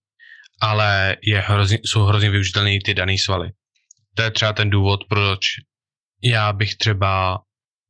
ale 0.61 1.17
je 1.23 1.39
hrozně, 1.39 1.77
jsou 1.85 2.03
hrozně 2.03 2.29
využitelné 2.29 2.77
ty 2.85 2.93
dané 2.93 3.17
svaly. 3.17 3.49
To 4.15 4.21
je 4.21 4.31
třeba 4.31 4.53
ten 4.53 4.69
důvod, 4.69 4.99
proč 5.09 5.39
já 6.23 6.53
bych 6.53 6.75
třeba, 6.75 7.39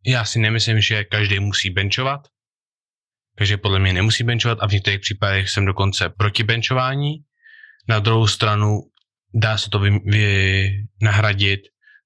já 0.06 0.26
si 0.26 0.40
nemyslím, 0.40 0.82
že 0.82 1.04
každý 1.04 1.40
musí 1.40 1.70
benchovat, 1.70 2.22
takže 3.38 3.58
podle 3.58 3.80
mě 3.80 3.94
nemusí 3.94 4.24
benchovat 4.24 4.58
a 4.62 4.68
v 4.68 4.72
některých 4.72 5.00
případech 5.00 5.50
jsem 5.50 5.66
dokonce 5.66 6.10
proti 6.10 6.44
benchování. 6.44 7.14
Na 7.90 8.00
druhou 8.00 8.28
stranu 8.28 8.80
dá 9.34 9.58
se 9.58 9.70
to 9.70 9.80
vy, 9.80 10.00
vy, 10.06 10.70
nahradit 11.02 11.60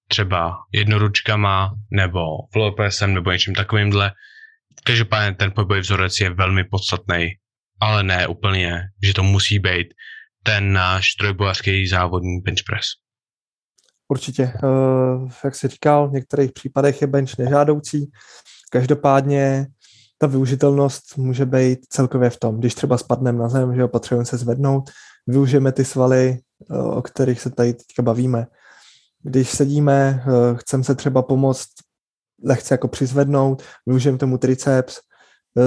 třeba 0.08 0.58
jednoručkama 0.74 1.72
nebo 1.92 2.22
floor 2.54 2.76
pressem 2.76 3.14
nebo 3.14 3.32
něčím 3.32 3.56
takovýmhle, 3.56 4.12
Každopádně 4.84 5.36
ten 5.36 5.52
pohybový 5.52 5.80
vzorec 5.80 6.20
je 6.20 6.30
velmi 6.30 6.64
podstatný, 6.64 7.30
ale 7.80 8.04
ne 8.04 8.28
úplně, 8.28 8.82
že 9.04 9.14
to 9.14 9.24
musí 9.24 9.60
být 9.60 9.88
ten 10.44 10.74
náš 10.74 11.14
trojbojařský 11.14 11.88
závodní 11.88 12.42
bench 12.42 12.64
press. 12.70 12.86
Určitě. 14.08 14.54
Uh, 14.64 15.32
jak 15.44 15.56
jsi 15.56 15.68
říkal, 15.68 16.10
v 16.10 16.14
některých 16.14 16.52
případech 16.52 17.02
je 17.02 17.08
bench 17.08 17.38
nežádoucí. 17.38 18.12
Každopádně 18.72 19.68
ta 20.18 20.28
využitelnost 20.28 21.18
může 21.18 21.46
být 21.46 21.80
celkově 21.90 22.30
v 22.30 22.40
tom, 22.40 22.60
když 22.60 22.76
třeba 22.76 22.98
spadneme 22.98 23.40
na 23.40 23.50
zem, 23.50 23.76
že 23.76 23.88
potřebujeme 23.88 24.26
se 24.26 24.38
zvednout, 24.38 24.90
využijeme 25.28 25.72
ty 25.72 25.86
svaly, 25.86 26.38
uh, 26.70 26.98
o 26.98 27.02
kterých 27.02 27.42
se 27.42 27.50
tady 27.50 27.74
teďka 27.74 28.02
bavíme. 28.02 28.46
Když 29.24 29.50
sedíme, 29.50 30.24
uh, 30.28 30.58
chceme 30.58 30.84
se 30.84 30.96
třeba 30.96 31.22
pomoct 31.22 31.68
lehce 32.43 32.74
jako 32.74 32.88
přizvednout, 32.88 33.63
využijeme 33.86 34.17
tomu 34.17 34.38
triceps, 34.38 35.00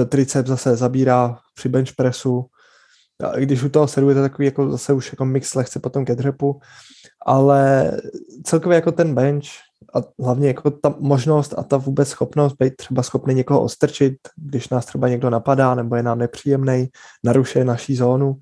e, 0.01 0.05
triceps 0.05 0.49
zase 0.49 0.75
zabírá 0.75 1.37
při 1.55 1.69
bench 1.69 1.93
pressu, 1.95 2.45
A 3.23 3.37
když 3.37 3.63
u 3.63 3.69
toho 3.69 3.87
sedu 3.87 4.09
je 4.09 4.15
to 4.15 4.21
takový 4.21 4.45
jako 4.45 4.71
zase 4.71 4.93
už 4.93 5.11
jako 5.11 5.25
mix 5.25 5.55
lehce 5.55 5.79
potom 5.79 6.05
ke 6.05 6.15
drepu, 6.15 6.59
ale 7.25 7.91
celkově 8.43 8.75
jako 8.75 8.91
ten 8.91 9.15
bench 9.15 9.47
a 9.95 10.23
hlavně 10.23 10.47
jako 10.47 10.71
ta 10.71 10.95
možnost 10.99 11.53
a 11.57 11.63
ta 11.63 11.77
vůbec 11.77 12.09
schopnost 12.09 12.53
být 12.59 12.75
třeba 12.75 13.03
schopný 13.03 13.33
někoho 13.33 13.63
ostrčit, 13.63 14.17
když 14.35 14.69
nás 14.69 14.85
třeba 14.85 15.09
někdo 15.09 15.29
napadá 15.29 15.75
nebo 15.75 15.95
je 15.95 16.03
nám 16.03 16.19
nepříjemný, 16.19 16.87
narušuje 17.23 17.65
naší 17.65 17.95
zónu, 17.95 18.39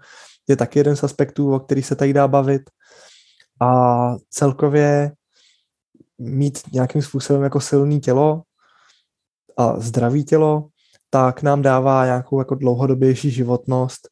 je 0.48 0.56
taky 0.56 0.80
jeden 0.80 0.96
z 0.96 1.04
aspektů, 1.04 1.54
o 1.54 1.60
který 1.60 1.84
se 1.84 1.96
tady 1.96 2.14
dá 2.14 2.28
bavit. 2.28 2.62
A 3.62 4.16
celkově 4.30 5.12
mít 6.20 6.60
nějakým 6.74 7.02
způsobem 7.02 7.44
jako 7.44 7.60
silný 7.60 8.00
tělo 8.00 8.42
a 9.58 9.80
zdravý 9.80 10.26
tělo, 10.26 10.68
tak 11.10 11.42
nám 11.42 11.62
dává 11.62 12.06
nějakou 12.06 12.40
jako 12.40 12.56
dlouhodobější 12.56 13.32
životnost 13.32 14.08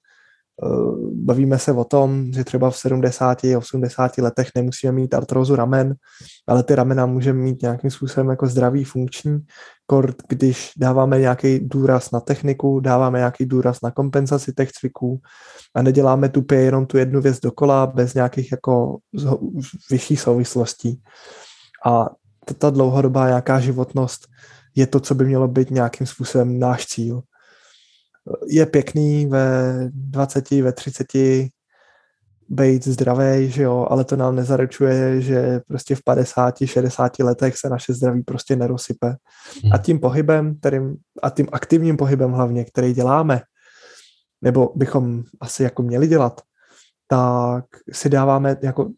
Eh, 0.64 0.68
bavíme 1.14 1.60
se 1.60 1.72
o 1.72 1.84
tom, 1.84 2.34
že 2.34 2.44
třeba 2.44 2.70
v 2.70 2.78
70, 2.78 3.38
80 3.58 4.18
letech 4.18 4.48
nemusíme 4.56 4.92
mít 4.92 5.14
artrózu 5.14 5.56
ramen, 5.56 5.96
ale 6.48 6.64
ty 6.64 6.76
ramena 6.76 7.06
můžeme 7.06 7.40
mít 7.40 7.62
nějakým 7.62 7.92
způsobem 7.92 8.30
jako 8.30 8.48
zdravý, 8.48 8.84
funkční, 8.84 9.40
kort, 9.88 10.16
když 10.30 10.72
dáváme 10.78 11.20
nějaký 11.20 11.60
důraz 11.60 12.12
na 12.12 12.20
techniku, 12.20 12.80
dáváme 12.80 13.18
nějaký 13.18 13.46
důraz 13.46 13.82
na 13.82 13.92
kompenzaci 13.92 14.54
těch 14.54 14.72
cviků 14.72 15.22
a 15.76 15.82
neděláme 15.82 16.30
tupě 16.30 16.60
jenom 16.60 16.86
tu 16.86 16.98
jednu 16.98 17.22
věc 17.22 17.40
dokola 17.40 17.88
bez 17.88 18.14
nějakých 18.14 18.52
jako 18.52 18.98
vyšších 19.92 20.22
souvislostí. 20.22 21.02
A 21.86 22.10
ta 22.58 22.70
dlouhodobá 22.70 23.28
nějaká 23.28 23.60
životnost 23.60 24.28
je 24.76 24.88
to, 24.88 25.00
co 25.00 25.16
by 25.16 25.26
mělo 25.26 25.48
být 25.48 25.72
nějakým 25.72 26.08
způsobem 26.08 26.60
náš 26.60 26.86
cíl 26.86 27.24
je 28.48 28.66
pěkný 28.66 29.26
ve 29.26 29.74
20, 29.94 30.52
ve 30.52 30.74
30 30.74 31.08
být 32.50 32.88
zdravý, 32.88 33.52
že 33.52 33.64
jo, 33.64 33.88
ale 33.90 34.04
to 34.04 34.16
nám 34.16 34.36
nezaručuje, 34.36 35.22
že 35.22 35.62
prostě 35.68 35.96
v 35.96 36.04
50, 36.04 36.56
60 36.66 37.20
letech 37.20 37.58
se 37.58 37.70
naše 37.70 37.94
zdraví 37.94 38.24
prostě 38.24 38.56
nerosype. 38.56 39.16
Hmm. 39.64 39.74
A 39.74 39.78
tím 39.78 40.00
pohybem, 40.00 40.56
kterým, 40.60 40.96
a 41.24 41.30
tím 41.30 41.48
aktivním 41.52 41.98
pohybem 41.98 42.32
hlavně, 42.32 42.66
který 42.66 42.94
děláme, 42.94 43.42
nebo 44.42 44.74
bychom 44.76 45.24
asi 45.42 45.64
jako 45.64 45.84
měli 45.84 46.08
dělat, 46.08 46.42
tak 47.08 47.66
si 47.92 48.10
dáváme 48.10 48.58
jako 48.62 48.90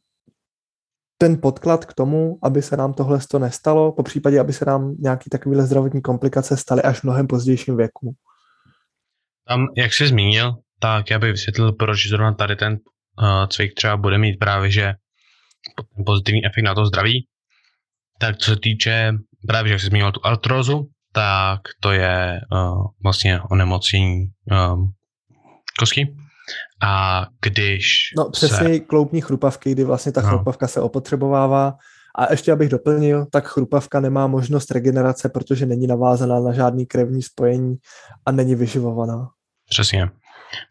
ten 1.17 1.41
podklad 1.41 1.85
k 1.85 1.93
tomu, 1.93 2.39
aby 2.43 2.61
se 2.61 2.77
nám 2.77 2.93
tohle 2.93 3.19
to 3.31 3.39
nestalo, 3.39 3.91
po 3.91 4.03
případě, 4.03 4.39
aby 4.39 4.53
se 4.53 4.65
nám 4.65 4.95
nějaký 4.99 5.29
takovýhle 5.29 5.65
zdravotní 5.65 6.01
komplikace 6.01 6.57
staly 6.57 6.81
až 6.81 6.99
v 6.99 7.03
mnohem 7.03 7.27
pozdějším 7.27 7.77
věku. 7.77 8.15
Tam, 9.47 9.65
jak 9.77 9.93
jsi 9.93 10.07
zmínil, 10.07 10.53
tak 10.79 11.09
já 11.09 11.19
bych 11.19 11.31
vysvětlil, 11.31 11.73
proč 11.73 12.07
zrovna 12.07 12.33
tady 12.33 12.55
ten 12.55 12.73
uh, 12.73 13.47
cvik 13.47 13.73
třeba 13.73 13.97
bude 13.97 14.17
mít 14.17 14.37
právě, 14.37 14.71
že 14.71 14.93
ten 15.95 16.05
pozitivní 16.05 16.45
efekt 16.45 16.63
na 16.63 16.75
to 16.75 16.85
zdraví. 16.85 17.27
Tak 18.19 18.37
co 18.37 18.51
se 18.51 18.59
týče 18.59 19.13
právě, 19.47 19.71
jak 19.71 19.81
jsi 19.81 19.85
zmínil 19.85 20.11
tu 20.11 20.19
artrózu, 20.23 20.89
tak 21.13 21.61
to 21.81 21.91
je 21.91 22.41
uh, 22.51 22.87
vlastně 23.03 23.41
onemocnění 23.51 24.25
um, 24.51 24.91
kostky. 25.79 26.15
A 26.83 27.25
když 27.41 27.87
No 28.17 28.29
přesně 28.29 28.73
se... 28.73 28.79
kloubní 28.79 29.21
chrupavky, 29.21 29.71
kdy 29.71 29.83
vlastně 29.83 30.11
ta 30.11 30.21
no. 30.21 30.27
chrupavka 30.29 30.67
se 30.67 30.81
opotřebovává 30.81 31.73
a 32.17 32.31
ještě 32.31 32.51
abych 32.51 32.69
doplnil, 32.69 33.25
tak 33.31 33.47
chrupavka 33.47 33.99
nemá 33.99 34.27
možnost 34.27 34.71
regenerace, 34.71 35.29
protože 35.29 35.65
není 35.65 35.87
navázaná 35.87 36.39
na 36.39 36.53
žádný 36.53 36.85
krevní 36.85 37.21
spojení 37.23 37.75
a 38.25 38.31
není 38.31 38.55
vyživovaná. 38.55 39.29
Přesně. 39.69 40.09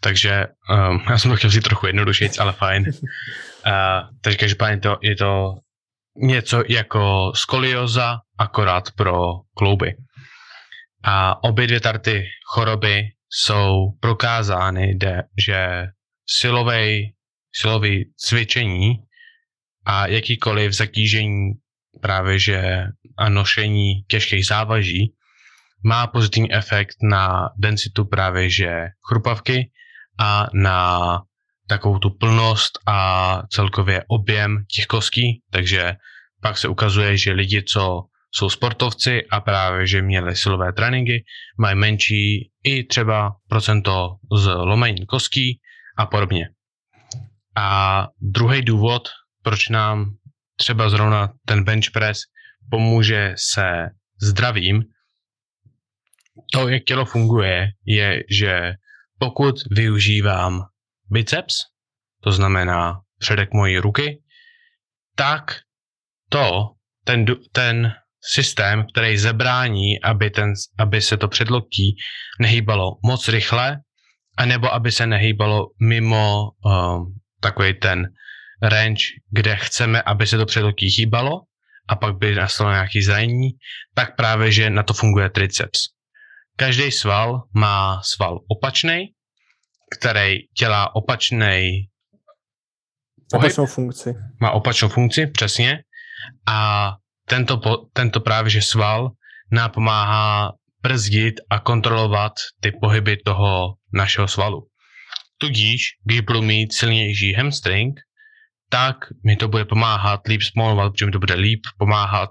Takže 0.00 0.46
um, 0.90 1.00
já 1.10 1.18
jsem 1.18 1.30
to 1.30 1.36
chtěl 1.36 1.50
vzít 1.50 1.64
trochu 1.64 1.86
jednodušit, 1.86 2.40
ale 2.40 2.52
fajn. 2.52 2.84
Uh, 3.66 4.08
takže 4.20 4.38
každopádně 4.38 4.80
to, 4.80 4.98
je 5.02 5.16
to 5.16 5.54
něco 6.16 6.62
jako 6.68 7.32
skolioza, 7.34 8.18
akorát 8.38 8.90
pro 8.96 9.32
klouby. 9.56 9.94
A 11.04 11.44
obě 11.44 11.66
dvě 11.66 11.80
tarty 11.80 12.24
choroby 12.52 13.02
jsou 13.30 13.90
prokázány, 14.00 14.98
že 15.46 15.86
silovej, 16.26 17.14
silový 17.52 18.12
cvičení 18.16 18.94
a 19.86 20.06
jakýkoliv 20.06 20.72
zatížení 20.72 21.52
právě 22.00 22.38
že 22.38 22.84
a 23.18 23.28
nošení 23.28 24.02
těžkých 24.08 24.46
závaží 24.46 25.14
má 25.84 26.06
pozitivní 26.06 26.52
efekt 26.52 26.96
na 27.02 27.48
densitu 27.58 28.04
právě 28.04 28.50
že 28.50 28.86
chrupavky 29.08 29.70
a 30.18 30.46
na 30.54 31.20
takovou 31.68 31.98
tu 31.98 32.10
plnost 32.10 32.78
a 32.86 33.42
celkově 33.50 34.04
objem 34.08 34.64
těch 34.74 34.86
kostí, 34.86 35.42
takže 35.50 35.96
pak 36.42 36.58
se 36.58 36.68
ukazuje, 36.68 37.16
že 37.16 37.32
lidi, 37.32 37.62
co 37.62 38.02
jsou 38.34 38.50
sportovci 38.50 39.22
a 39.30 39.40
právě, 39.40 39.86
že 39.86 40.02
měli 40.02 40.36
silové 40.36 40.72
tréninky, 40.72 41.24
mají 41.58 41.76
menší 41.76 42.50
i 42.66 42.85
třeba 42.85 43.37
procento 43.48 44.16
z 44.37 44.46
lomení 44.46 45.07
kostí 45.07 45.61
a 45.96 46.07
podobně. 46.07 46.48
A 47.57 48.09
druhý 48.20 48.62
důvod, 48.62 49.09
proč 49.42 49.68
nám 49.68 50.16
třeba 50.57 50.90
zrovna 50.90 51.33
ten 51.44 51.64
bench 51.64 51.90
press 51.92 52.18
pomůže 52.70 53.35
se 53.37 53.88
zdravím, 54.22 54.83
to, 56.52 56.68
jak 56.68 56.85
tělo 56.85 57.05
funguje, 57.05 57.68
je, 57.85 58.22
že 58.31 58.72
pokud 59.18 59.55
využívám 59.70 60.62
biceps, 61.11 61.57
to 62.22 62.33
znamená 62.33 63.00
předek 63.18 63.52
mojí 63.52 63.79
ruky, 63.79 64.22
tak 65.14 65.61
to, 66.29 66.70
ten, 67.05 67.24
ten 67.52 67.92
systém, 68.32 68.86
který 68.92 69.18
zabrání, 69.18 70.02
aby, 70.02 70.30
ten, 70.30 70.52
aby 70.78 71.02
se 71.02 71.16
to 71.16 71.28
předloktí 71.28 71.96
nehýbalo 72.40 72.98
moc 73.04 73.28
rychle, 73.28 73.80
anebo 74.38 74.74
aby 74.74 74.92
se 74.92 75.06
nehýbalo 75.06 75.66
mimo 75.82 76.50
um, 76.64 77.14
takový 77.40 77.74
ten 77.74 78.06
range, 78.62 79.02
kde 79.30 79.56
chceme, 79.56 80.02
aby 80.02 80.26
se 80.26 80.38
to 80.38 80.46
předloktí 80.46 80.86
hýbalo 80.98 81.40
a 81.88 81.96
pak 81.96 82.16
by 82.16 82.34
nastalo 82.34 82.70
nějaký 82.70 83.02
zranění, 83.02 83.50
tak 83.94 84.16
právě, 84.16 84.52
že 84.52 84.70
na 84.70 84.82
to 84.82 84.94
funguje 84.94 85.30
triceps. 85.30 85.80
Každý 86.56 86.92
sval 86.92 87.42
má 87.54 88.00
sval 88.02 88.38
opačný, 88.48 89.12
který 89.98 90.38
dělá 90.60 90.94
opačný 90.96 91.88
opačnou 93.34 93.66
funkci. 93.66 94.14
Má 94.40 94.50
opačnou 94.50 94.88
funkci, 94.88 95.26
přesně. 95.26 95.78
A 96.46 96.90
tento, 97.28 97.60
tento 97.92 98.20
právě 98.20 98.50
že 98.50 98.62
sval 98.62 99.10
nám 99.52 99.70
pomáhá 99.70 100.52
brzdit 100.82 101.34
a 101.50 101.58
kontrolovat 101.58 102.32
ty 102.60 102.72
pohyby 102.80 103.16
toho 103.16 103.74
našeho 103.92 104.28
svalu. 104.28 104.66
Tudíž, 105.38 105.82
když 106.04 106.20
budu 106.20 106.42
mít 106.42 106.72
silnější 106.72 107.32
hamstring, 107.32 108.00
tak 108.70 108.96
mi 109.24 109.36
to 109.36 109.48
bude 109.48 109.64
pomáhat 109.64 110.26
líp 110.26 110.42
spomolovat, 110.42 110.92
protože 110.92 111.06
mi 111.06 111.12
to 111.12 111.18
bude 111.18 111.34
líp 111.34 111.60
pomáhat 111.78 112.30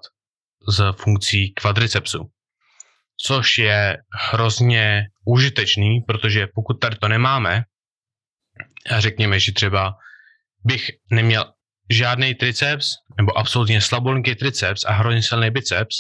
z 0.68 0.94
funkcí 0.98 1.54
kvadricepsu 1.54 2.30
což 3.18 3.58
je 3.58 3.98
hrozně 4.32 5.04
užitečný, 5.26 6.02
protože 6.08 6.48
pokud 6.56 6.74
tady 6.74 6.96
to 6.96 7.08
nemáme, 7.08 7.64
a 8.92 9.00
řekněme, 9.00 9.40
že 9.40 9.52
třeba 9.52 9.94
bych 10.64 10.92
neměl 11.12 11.54
žádný 11.90 12.36
triceps, 12.36 12.92
nebo 13.18 13.38
absolutně 13.38 13.82
slabolinký 13.82 14.36
triceps 14.36 14.84
a 14.84 14.94
hrozně 14.94 15.24
silný 15.24 15.50
biceps, 15.50 15.96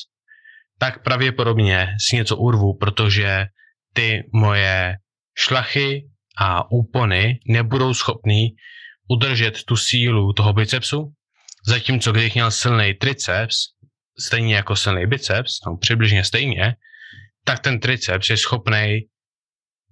tak 0.79 1.03
pravděpodobně 1.03 1.87
si 1.99 2.15
něco 2.15 2.37
urvu, 2.37 2.77
protože 2.77 3.45
ty 3.93 4.23
moje 4.33 4.95
šlachy 5.37 6.09
a 6.37 6.71
úpony 6.71 7.39
nebudou 7.47 7.93
schopný 7.93 8.47
udržet 9.09 9.63
tu 9.63 9.77
sílu 9.77 10.33
toho 10.33 10.53
bicepsu, 10.53 11.13
zatímco 11.67 12.11
když 12.11 12.33
měl 12.33 12.51
silný 12.51 12.93
triceps, 12.93 13.55
stejně 14.19 14.55
jako 14.55 14.75
silný 14.75 15.05
biceps, 15.05 15.59
no 15.67 15.77
přibližně 15.77 16.23
stejně, 16.23 16.75
tak 17.43 17.59
ten 17.59 17.79
triceps 17.79 18.29
je 18.29 18.37
schopný 18.37 18.99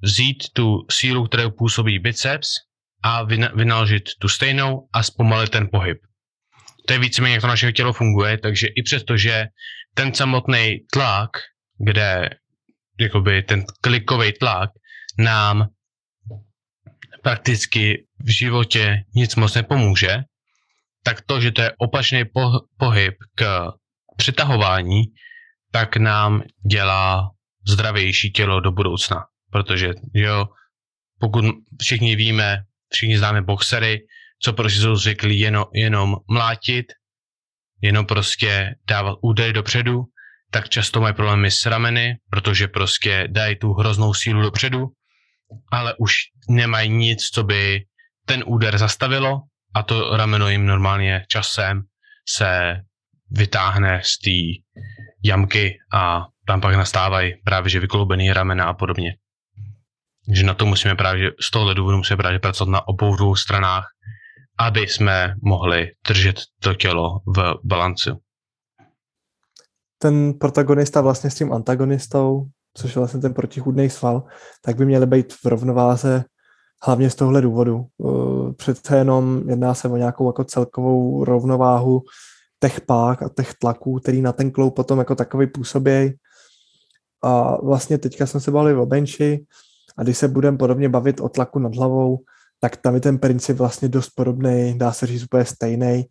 vzít 0.02 0.44
tu 0.54 0.78
sílu, 0.92 1.28
kterou 1.28 1.52
působí 1.52 2.00
biceps 2.00 2.50
a 3.04 3.24
vynaložit 3.56 4.04
tu 4.20 4.30
stejnou 4.30 4.88
a 4.94 5.04
zpomalit 5.04 5.50
ten 5.50 5.70
pohyb. 5.72 5.98
To 6.88 6.94
je 6.94 7.00
víceméně, 7.00 7.34
jak 7.34 7.42
to 7.42 7.48
naše 7.48 7.72
tělo 7.72 7.94
funguje, 7.94 8.38
takže 8.38 8.68
i 8.68 8.84
přesto, 8.84 9.18
že 9.18 9.46
ten 9.94 10.14
samotný 10.14 10.80
tlak, 10.92 11.30
kde 11.86 12.30
jakoby 13.00 13.44
ten 13.44 13.66
klikový 13.82 14.34
tlak 14.34 14.70
nám 15.18 15.68
prakticky 17.24 18.06
v 18.20 18.38
životě 18.38 19.04
nic 19.16 19.36
moc 19.36 19.56
nepomůže, 19.56 20.18
tak 21.04 21.22
to, 21.22 21.42
že 21.42 21.52
to 21.52 21.62
je 21.62 21.72
opačný 21.78 22.24
pohyb 22.78 23.16
k 23.36 23.72
přitahování, 24.18 25.04
tak 25.72 25.98
nám 25.98 26.44
dělá 26.72 27.30
zdravější 27.68 28.32
tělo 28.32 28.60
do 28.60 28.72
budoucna. 28.72 29.26
Protože, 29.52 29.94
jo, 30.14 30.46
pokud 31.20 31.46
všichni 31.82 32.16
víme, 32.16 32.64
všichni 32.94 33.18
známe 33.18 33.42
boxery, 33.42 34.00
co 34.44 34.54
prostě 34.54 34.80
jsou 34.80 34.96
zvyklí 34.96 35.40
jenom, 35.40 35.66
jenom 35.74 36.16
mlátit, 36.30 36.86
jenom 37.82 38.06
prostě 38.06 38.76
dávat 38.88 39.18
údery 39.22 39.54
dopředu, 39.54 40.04
tak 40.52 40.70
často 40.70 41.02
mají 41.02 41.14
problémy 41.14 41.52
s 41.52 41.66
rameny, 41.66 42.18
protože 42.30 42.68
prostě 42.68 43.28
dají 43.32 43.56
tu 43.56 43.74
hroznou 43.74 44.14
sílu 44.14 44.42
dopředu, 44.42 44.86
ale 45.72 45.94
už 46.00 46.14
nemají 46.50 46.90
nic, 46.90 47.30
co 47.30 47.44
by 47.44 47.86
ten 48.26 48.44
úder 48.48 48.78
zastavilo 48.78 49.42
a 49.76 49.84
to 49.84 50.18
rameno 50.18 50.50
jim 50.50 50.66
normálně 50.66 51.26
časem 51.28 51.82
se 52.30 52.76
vytáhne 53.32 54.02
z 54.04 54.18
té 54.18 54.70
jamky 55.24 55.78
a 55.94 56.26
tam 56.48 56.62
pak 56.62 56.76
nastávají 56.76 57.34
právě 57.44 57.70
že 57.70 57.80
vykloubený 57.80 58.34
ramena 58.34 58.66
a 58.66 58.74
podobně. 58.74 59.16
Že 60.32 60.44
na 60.44 60.54
to 60.54 60.66
musíme 60.66 60.96
právě, 60.96 61.32
z 61.42 61.52
tohohle 61.52 61.76
důvodu 61.76 61.98
musíme 61.98 62.18
právě 62.18 62.40
pracovat 62.40 62.72
na 62.72 62.88
obou 62.88 63.16
dvou 63.16 63.36
stranách, 63.36 63.86
aby 64.60 64.82
jsme 64.82 65.36
mohli 65.42 65.92
držet 66.08 66.36
to 66.60 66.74
tělo 66.74 67.20
v 67.38 67.56
balancu. 67.64 68.20
Ten 69.98 70.34
protagonista 70.34 71.02
vlastně 71.02 71.30
s 71.30 71.36
tím 71.36 71.54
antagonistou, 71.54 72.46
což 72.74 72.96
je 72.96 73.00
vlastně 73.00 73.20
ten 73.20 73.34
protichůdný 73.34 73.90
sval, 73.90 74.24
tak 74.62 74.76
by 74.76 74.86
měly 74.86 75.06
být 75.06 75.34
v 75.34 75.46
rovnováze 75.46 76.24
hlavně 76.84 77.10
z 77.10 77.16
tohle 77.16 77.42
důvodu. 77.42 77.86
Eh, 78.06 78.54
přece 78.54 78.98
jenom 78.98 79.50
jedná 79.50 79.74
se 79.74 79.88
o 79.88 79.98
nějakou 79.98 80.30
jako 80.30 80.44
celkovou 80.44 81.24
rovnováhu 81.24 82.02
těch 82.60 82.82
pák 82.82 83.24
a 83.24 83.30
těch 83.38 83.54
tlaků, 83.54 84.00
který 84.00 84.22
na 84.22 84.32
ten 84.32 84.52
kloub 84.52 84.76
potom 84.76 85.00
jako 85.00 85.16
takový 85.16 85.48
působí. 85.48 86.14
A 87.24 87.62
vlastně 87.66 87.98
teďka 87.98 88.26
jsme 88.26 88.40
se 88.40 88.52
bavili 88.52 88.76
o 88.76 88.86
benchi 88.86 89.46
a 89.98 90.04
když 90.04 90.18
se 90.18 90.28
budeme 90.28 90.58
podobně 90.58 90.90
bavit 90.90 91.22
o 91.22 91.30
tlaku 91.30 91.60
nad 91.60 91.76
hlavou, 91.76 92.20
tak 92.60 92.78
tam 92.78 92.96
je 92.96 93.02
ten 93.02 93.18
princip 93.18 93.58
vlastně 93.58 93.88
dost 93.88 94.10
podobný, 94.10 94.78
dá 94.78 94.92
se 94.92 95.08
říct 95.08 95.24
úplně 95.24 95.46
stejný, 95.46 96.06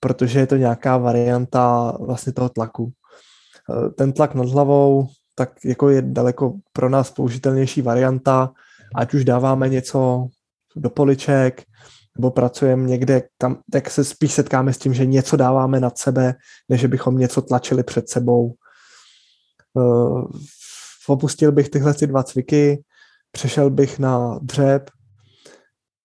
protože 0.00 0.38
je 0.38 0.46
to 0.46 0.56
nějaká 0.56 0.96
varianta 0.96 1.92
vlastně 2.00 2.32
toho 2.32 2.48
tlaku. 2.48 2.92
Eh, 3.70 3.90
ten 3.90 4.12
tlak 4.12 4.34
nad 4.34 4.48
hlavou 4.48 5.08
tak 5.36 5.64
jako 5.64 5.88
je 5.88 6.02
daleko 6.02 6.54
pro 6.72 6.88
nás 6.88 7.10
použitelnější 7.10 7.82
varianta, 7.82 8.52
ať 8.94 9.14
už 9.14 9.24
dáváme 9.24 9.68
něco 9.68 10.26
do 10.76 10.90
poliček, 10.90 11.62
nebo 12.16 12.30
pracujeme 12.30 12.88
někde, 12.88 13.22
tam, 13.38 13.58
tak 13.72 13.90
se 13.90 14.04
spíš 14.04 14.32
setkáme 14.32 14.72
s 14.72 14.78
tím, 14.78 14.94
že 14.94 15.06
něco 15.06 15.36
dáváme 15.36 15.80
nad 15.80 15.98
sebe, 15.98 16.34
než 16.68 16.86
bychom 16.86 17.18
něco 17.18 17.42
tlačili 17.42 17.82
před 17.82 18.08
sebou. 18.08 18.54
Uh, 19.74 20.30
opustil 21.06 21.52
bych 21.52 21.68
tyhle 21.68 21.94
ty 21.94 22.06
dva 22.06 22.22
cviky, 22.22 22.82
přešel 23.36 23.70
bych 23.70 23.98
na 23.98 24.38
dřep. 24.42 24.90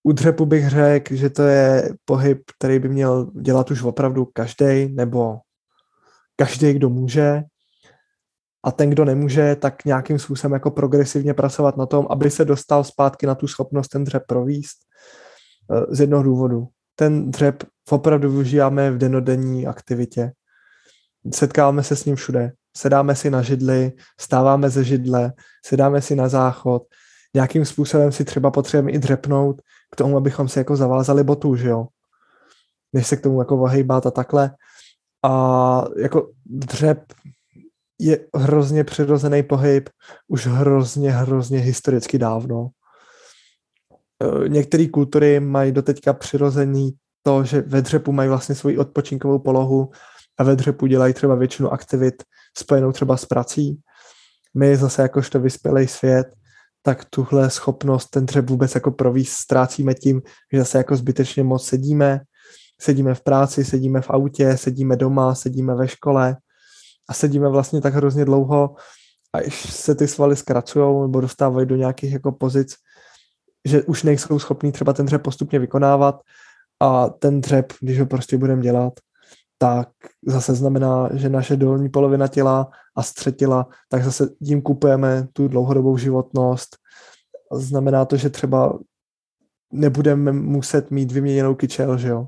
U 0.02 0.12
dřepu 0.12 0.46
bych 0.46 0.68
řekl, 0.68 1.14
že 1.14 1.30
to 1.30 1.42
je 1.42 1.90
pohyb, 2.04 2.42
který 2.58 2.78
by 2.78 2.88
měl 2.88 3.30
dělat 3.40 3.70
už 3.70 3.82
opravdu 3.82 4.28
každý, 4.32 4.88
nebo 4.88 5.38
každý, 6.36 6.72
kdo 6.72 6.88
může 6.88 7.42
a 8.64 8.72
ten, 8.72 8.90
kdo 8.90 9.04
nemůže, 9.04 9.56
tak 9.56 9.84
nějakým 9.84 10.18
způsobem 10.18 10.52
jako 10.52 10.70
progresivně 10.70 11.34
pracovat 11.34 11.76
na 11.76 11.86
tom, 11.86 12.06
aby 12.10 12.30
se 12.30 12.44
dostal 12.44 12.84
zpátky 12.84 13.26
na 13.26 13.34
tu 13.34 13.48
schopnost 13.48 13.88
ten 13.88 14.04
dřep 14.04 14.22
províst. 14.26 14.78
Eh, 15.72 15.94
z 15.94 16.00
jednoho 16.00 16.22
důvodu. 16.22 16.68
Ten 16.96 17.30
dřep 17.30 17.64
opravdu 17.90 18.30
využíváme 18.30 18.90
v 18.90 18.98
denodenní 18.98 19.66
aktivitě. 19.66 20.32
Setkáváme 21.34 21.82
se 21.82 21.96
s 21.96 22.04
ním 22.04 22.16
všude. 22.16 22.52
Sedáme 22.76 23.16
si 23.16 23.30
na 23.30 23.42
židli, 23.42 23.92
stáváme 24.20 24.70
ze 24.70 24.84
židle, 24.84 25.32
sedáme 25.64 26.02
si 26.02 26.16
na 26.16 26.28
záchod. 26.28 26.82
Nějakým 27.34 27.64
způsobem 27.64 28.12
si 28.12 28.24
třeba 28.24 28.50
potřebujeme 28.50 28.90
i 28.90 28.98
dřepnout 28.98 29.62
k 29.90 29.96
tomu, 29.96 30.16
abychom 30.16 30.48
si 30.48 30.58
jako 30.58 30.76
zavázali 30.76 31.24
botu, 31.24 31.56
že 31.56 31.68
jo? 31.68 31.86
Než 32.92 33.06
se 33.06 33.16
k 33.16 33.20
tomu 33.20 33.38
jako 33.38 33.62
ohejbat 33.62 34.06
a 34.06 34.10
takhle. 34.10 34.50
A 35.24 35.84
jako 35.96 36.30
dřep 36.46 37.12
je 38.00 38.18
hrozně 38.36 38.84
přirozený 38.84 39.42
pohyb 39.42 39.90
už 40.28 40.46
hrozně, 40.46 41.10
hrozně 41.10 41.58
historicky 41.58 42.18
dávno. 42.18 42.68
E, 44.22 44.48
některé 44.48 44.88
kultury 44.88 45.40
mají 45.40 45.72
doteďka 45.72 46.12
přirozený 46.12 46.92
to, 47.22 47.44
že 47.44 47.60
ve 47.60 47.82
dřepu 47.82 48.12
mají 48.12 48.28
vlastně 48.28 48.54
svoji 48.54 48.78
odpočinkovou 48.78 49.38
polohu 49.38 49.90
a 50.38 50.44
ve 50.44 50.56
dřepu 50.56 50.86
dělají 50.86 51.14
třeba 51.14 51.34
většinu 51.34 51.72
aktivit 51.72 52.22
spojenou 52.58 52.92
třeba 52.92 53.16
s 53.16 53.24
prací. 53.26 53.80
My 54.56 54.76
zase 54.76 55.02
jakožto 55.02 55.40
vyspělý 55.40 55.86
svět, 55.86 56.26
tak 56.82 57.04
tuhle 57.04 57.50
schopnost 57.50 58.06
ten 58.06 58.26
dřep 58.26 58.50
vůbec 58.50 58.74
jako 58.74 58.90
províst 58.90 59.32
ztrácíme 59.32 59.94
tím, 59.94 60.22
že 60.52 60.58
zase 60.58 60.78
jako 60.78 60.96
zbytečně 60.96 61.42
moc 61.42 61.66
sedíme, 61.66 62.20
sedíme 62.80 63.14
v 63.14 63.20
práci, 63.20 63.64
sedíme 63.64 64.00
v 64.00 64.10
autě, 64.10 64.56
sedíme 64.56 64.96
doma, 64.96 65.34
sedíme 65.34 65.74
ve 65.74 65.88
škole, 65.88 66.36
a 67.08 67.14
sedíme 67.14 67.48
vlastně 67.48 67.80
tak 67.80 67.94
hrozně 67.94 68.24
dlouho 68.24 68.74
a 69.32 69.40
když 69.40 69.74
se 69.74 69.94
ty 69.94 70.08
svaly 70.08 70.36
zkracují 70.36 71.02
nebo 71.02 71.20
dostávají 71.20 71.66
do 71.66 71.76
nějakých 71.76 72.12
jako 72.12 72.32
pozic, 72.32 72.74
že 73.64 73.82
už 73.82 74.02
nejsou 74.02 74.38
schopní 74.38 74.72
třeba 74.72 74.92
ten 74.92 75.06
dřep 75.06 75.22
postupně 75.22 75.58
vykonávat 75.58 76.20
a 76.80 77.08
ten 77.08 77.40
dřep, 77.40 77.72
když 77.80 78.00
ho 78.00 78.06
prostě 78.06 78.38
budeme 78.38 78.62
dělat, 78.62 78.92
tak 79.62 79.88
zase 80.26 80.54
znamená, 80.54 81.08
že 81.14 81.28
naše 81.28 81.56
dolní 81.56 81.88
polovina 81.88 82.28
těla 82.28 82.70
a 82.96 83.02
střed 83.02 83.36
těla, 83.36 83.66
tak 83.88 84.04
zase 84.04 84.26
tím 84.46 84.62
kupujeme 84.62 85.28
tu 85.32 85.48
dlouhodobou 85.48 85.96
životnost. 85.96 86.76
Znamená 87.52 88.04
to, 88.04 88.16
že 88.16 88.30
třeba 88.30 88.78
nebudeme 89.72 90.32
muset 90.32 90.90
mít 90.90 91.12
vyměněnou 91.12 91.54
kyčel, 91.54 91.98
že 91.98 92.08
jo? 92.08 92.26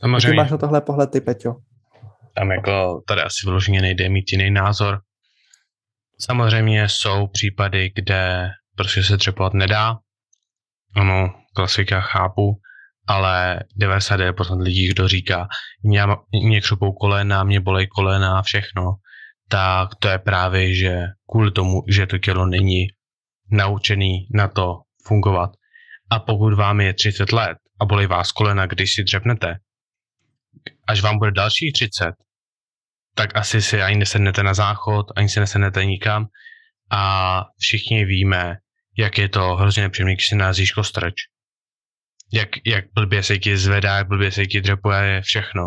Samozřejmě. 0.00 0.30
Ty 0.30 0.36
máš 0.36 0.50
na 0.50 0.58
tohle 0.58 0.80
pohled 0.80 1.10
ty, 1.10 1.20
Peťo 1.20 1.56
tam 2.34 2.50
jako 2.50 3.02
tady 3.08 3.22
asi 3.22 3.40
vyloženě 3.44 3.80
nejde 3.80 4.08
mít 4.08 4.32
jiný 4.32 4.50
názor. 4.50 5.00
Samozřejmě 6.20 6.88
jsou 6.88 7.26
případy, 7.26 7.92
kde 7.94 8.50
prostě 8.76 9.02
se 9.02 9.18
třepovat 9.18 9.54
nedá. 9.54 9.98
Ano, 10.96 11.34
klasika 11.54 12.00
chápu, 12.00 12.60
ale 13.06 13.60
99% 13.80 14.62
lidí, 14.62 14.88
kdo 14.88 15.08
říká, 15.08 15.48
mě, 15.82 16.02
mě 16.44 16.60
křupou 16.60 16.92
kolena, 16.92 17.44
mě 17.44 17.60
bolej 17.60 17.86
kolena 17.86 18.38
a 18.38 18.42
všechno, 18.42 18.94
tak 19.48 19.94
to 19.94 20.08
je 20.08 20.18
právě, 20.18 20.74
že 20.74 21.04
kvůli 21.30 21.50
tomu, 21.50 21.82
že 21.88 22.06
to 22.06 22.18
tělo 22.18 22.46
není 22.46 22.86
naučený 23.50 24.26
na 24.34 24.48
to 24.48 24.74
fungovat. 25.06 25.50
A 26.10 26.18
pokud 26.18 26.54
vám 26.54 26.80
je 26.80 26.94
30 26.94 27.32
let 27.32 27.58
a 27.80 27.84
bolí 27.84 28.06
vás 28.06 28.32
kolena, 28.32 28.66
když 28.66 28.94
si 28.94 29.04
dřepnete, 29.04 29.56
až 30.88 31.00
vám 31.00 31.18
bude 31.18 31.30
dalších 31.30 31.72
30, 31.72 32.12
tak 33.14 33.36
asi 33.36 33.62
si 33.62 33.82
ani 33.82 33.96
nesednete 33.96 34.42
na 34.42 34.54
záchod, 34.54 35.06
ani 35.16 35.28
si 35.28 35.40
nesednete 35.40 35.84
nikam 35.84 36.26
a 36.90 37.44
všichni 37.58 38.04
víme, 38.04 38.56
jak 38.98 39.18
je 39.18 39.28
to 39.28 39.56
hrozně 39.56 39.82
nepříjemné, 39.82 40.14
když 40.14 40.28
si 40.28 40.36
názíš 40.36 40.72
kostrč. 40.72 41.14
Jak, 42.32 42.48
jak 42.66 42.84
blbě 42.94 43.22
se 43.22 43.38
ti 43.38 43.56
zvedá, 43.56 43.96
jak 43.96 44.08
blbě 44.08 44.32
se 44.32 44.46
ti 44.46 44.60
dřepuje 44.60 45.22
všechno. 45.22 45.64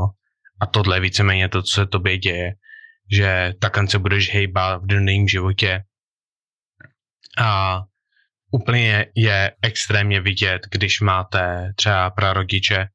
A 0.62 0.66
tohle 0.66 0.96
je 0.98 1.02
víceméně 1.02 1.50
to, 1.50 1.62
co 1.62 1.72
se 1.72 1.86
tobě 1.86 2.18
děje, 2.18 2.54
že 3.12 3.54
takhle 3.62 3.88
se 3.88 4.00
budeš 4.00 4.34
hejbat 4.34 4.84
v 4.84 4.88
denním 4.88 5.28
životě. 5.28 5.84
A 7.38 7.82
úplně 8.52 9.06
je 9.16 9.52
extrémně 9.62 10.22
vidět, 10.22 10.62
když 10.72 11.02
máte 11.02 11.74
třeba 11.76 12.10
prarodiče 12.10 12.88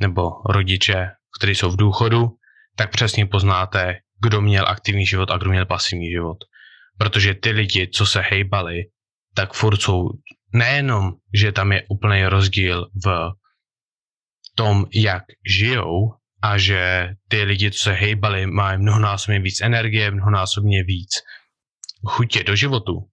nebo 0.00 0.30
rodiče, 0.48 1.10
kteří 1.38 1.54
jsou 1.54 1.70
v 1.70 1.76
důchodu, 1.76 2.28
tak 2.76 2.90
přesně 2.90 3.26
poznáte, 3.26 3.98
kdo 4.22 4.40
měl 4.40 4.68
aktivní 4.68 5.06
život 5.06 5.30
a 5.30 5.38
kdo 5.38 5.50
měl 5.50 5.66
pasivní 5.66 6.10
život. 6.10 6.38
Protože 6.98 7.34
ty 7.34 7.50
lidi, 7.50 7.88
co 7.94 8.06
se 8.06 8.20
hejbali, 8.20 8.84
tak 9.34 9.52
furt 9.52 9.76
jsou 9.80 10.08
nejenom, 10.52 11.12
že 11.34 11.52
tam 11.52 11.72
je 11.72 11.82
úplný 11.88 12.24
rozdíl 12.26 12.88
v 13.04 13.32
tom, 14.54 14.86
jak 14.94 15.24
žijou 15.46 16.14
a 16.42 16.58
že 16.58 17.14
ty 17.28 17.42
lidi, 17.42 17.70
co 17.70 17.78
se 17.78 17.92
hejbali, 17.92 18.46
mají 18.46 18.78
mnohonásobně 18.78 19.40
víc 19.40 19.60
energie, 19.60 20.10
mnohonásobně 20.10 20.84
víc 20.84 21.10
chutě 22.06 22.44
do 22.44 22.56
životu, 22.56 23.08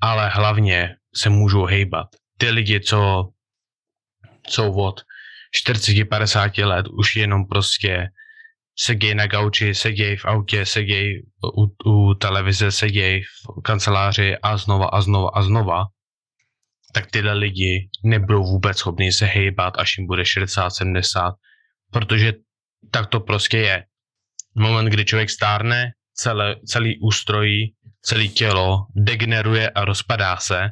ale 0.00 0.28
hlavně 0.28 0.96
se 1.14 1.30
můžou 1.30 1.64
hejbat. 1.64 2.06
Ty 2.38 2.50
lidi, 2.50 2.80
co 2.80 3.28
jsou 4.48 4.72
od 4.72 5.00
40-50 5.66 6.66
let 6.66 6.86
už 6.88 7.16
jenom 7.16 7.46
prostě 7.46 8.08
sedějí 8.78 9.14
na 9.14 9.26
gauči, 9.26 9.74
sedějí 9.74 10.16
v 10.16 10.24
autě, 10.24 10.66
sedějí 10.66 11.22
u, 11.56 11.90
u 11.90 12.14
televize, 12.14 12.72
sedějí 12.72 13.22
v 13.22 13.62
kanceláři 13.62 14.36
a 14.42 14.56
znova 14.56 14.86
a 14.86 15.00
znova 15.00 15.30
a 15.34 15.42
znova, 15.42 15.84
tak 16.94 17.10
tyhle 17.10 17.32
lidi 17.32 17.88
nebudou 18.04 18.44
vůbec 18.44 18.78
schopni 18.78 19.12
se 19.12 19.26
hejbat, 19.26 19.74
až 19.78 19.98
jim 19.98 20.06
bude 20.06 20.24
60, 20.24 20.70
70, 20.70 21.34
protože 21.92 22.32
tak 22.90 23.06
to 23.06 23.20
prostě 23.20 23.58
je. 23.58 23.84
Moment, 24.54 24.86
kdy 24.86 25.04
člověk 25.04 25.30
stárne, 25.30 25.92
celé, 26.14 26.56
celý 26.66 26.98
ústrojí, 27.00 27.74
celé 28.02 28.28
tělo 28.28 28.86
degeneruje 28.96 29.70
a 29.70 29.84
rozpadá 29.84 30.36
se 30.36 30.70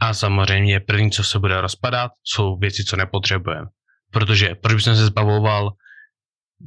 A 0.00 0.14
samozřejmě 0.14 0.80
první, 0.80 1.10
co 1.10 1.24
se 1.24 1.38
bude 1.38 1.60
rozpadat, 1.60 2.12
jsou 2.24 2.56
věci, 2.56 2.84
co 2.84 2.96
nepotřebujeme. 2.96 3.66
Protože 4.12 4.54
proč 4.54 4.74
bych 4.74 4.84
se 4.84 4.94
zbavoval 4.94 5.70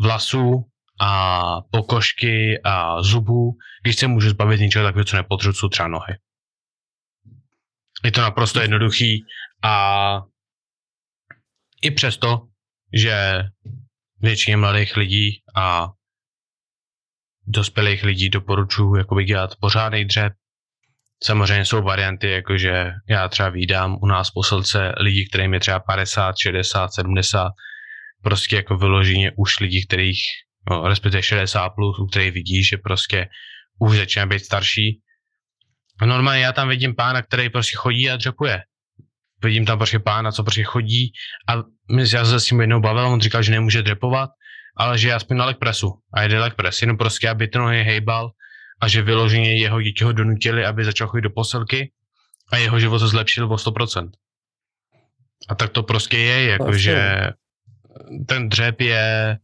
vlasů 0.02 0.66
a 1.02 1.42
pokožky 1.72 2.62
a 2.64 3.02
zubů, 3.02 3.52
když 3.84 3.96
se 3.96 4.08
můžu 4.08 4.30
zbavit 4.30 4.60
něčeho 4.60 4.86
takového, 4.86 5.06
co 5.06 5.16
nepotřebuji, 5.16 5.54
jsou 5.54 5.70
třeba 5.70 5.88
nohy. 5.88 6.14
Je 8.04 8.12
to 8.12 8.22
naprosto 8.22 8.62
jednoduchý 8.62 9.26
a 9.64 10.20
i 11.82 11.92
přesto, 11.92 12.48
že 12.94 13.40
většině 14.20 14.58
mladých 14.58 14.98
lidí 14.98 15.42
a 15.56 15.88
dospělých 17.48 18.04
lidí 18.04 18.30
doporučuji 18.30 18.96
jakoby 18.96 19.26
dělat 19.26 19.56
pořádný 19.62 20.06
dřep. 20.06 20.34
Samozřejmě 21.24 21.66
jsou 21.66 21.82
varianty, 21.82 22.30
jakože 22.32 22.92
já 23.10 23.28
třeba 23.28 23.50
vídám 23.50 23.98
u 24.02 24.06
nás 24.06 24.32
poselce 24.32 24.92
lidí, 24.98 25.30
kterým 25.30 25.54
je 25.54 25.60
třeba 25.60 25.80
50, 25.80 26.36
60, 26.42 26.94
70, 26.94 27.52
prostě 28.24 28.56
jako 28.56 28.78
vyloženě 28.78 29.32
už 29.38 29.60
lidí, 29.60 29.86
kterých, 29.86 30.22
no, 30.70 30.88
respektive 30.88 31.24
60 31.24 31.70
plus, 31.70 32.00
u 32.00 32.06
kterých 32.06 32.32
vidí, 32.32 32.64
že 32.64 32.78
prostě 32.78 33.28
už 33.80 33.98
začíná 33.98 34.26
být 34.26 34.40
starší. 34.40 35.02
A 36.02 36.06
normálně 36.06 36.44
já 36.44 36.52
tam 36.52 36.70
vidím 36.70 36.96
pána, 36.96 37.22
který 37.22 37.50
prostě 37.50 37.78
chodí 37.78 38.10
a 38.10 38.16
dřepuje. 38.16 38.62
Vidím 39.44 39.66
tam 39.66 39.78
prostě 39.78 40.00
pána, 40.00 40.32
co 40.32 40.44
prostě 40.44 40.64
chodí 40.64 41.12
a 41.50 41.54
já 42.14 42.26
se 42.26 42.40
s 42.40 42.46
tím 42.46 42.62
jednou 42.62 42.80
bavil, 42.80 43.08
on 43.08 43.22
říkal, 43.22 43.44
že 43.44 43.52
nemůže 43.52 43.82
dřepovat, 43.82 44.30
ale 44.78 44.98
že 44.98 45.08
je 45.08 45.14
aspoň 45.14 45.38
na 45.38 45.46
legpressu 45.46 45.94
a 46.14 46.22
jede 46.22 46.40
legpress, 46.40 46.82
jenom 46.82 46.98
prostě, 46.98 47.30
aby 47.30 47.48
ty 47.48 47.58
nohy 47.58 47.84
hejbal 47.84 48.32
a 48.82 48.88
že 48.88 49.02
vyloženě 49.02 49.60
jeho 49.60 49.82
děti 49.82 50.04
ho 50.04 50.12
donutili, 50.12 50.66
aby 50.66 50.86
začal 50.86 51.08
chodit 51.08 51.22
do 51.22 51.30
posilky 51.30 51.92
a 52.52 52.58
jeho 52.58 52.80
život 52.80 53.00
se 53.00 53.08
zlepšil 53.08 53.46
o 53.46 53.56
100%. 53.56 54.10
A 55.50 55.56
tak 55.56 55.70
to 55.70 55.84
prostě 55.84 56.18
je, 56.18 56.50
jakože 56.50 57.22
ten 58.28 58.50
dřep 58.50 58.82
je, 58.82 59.38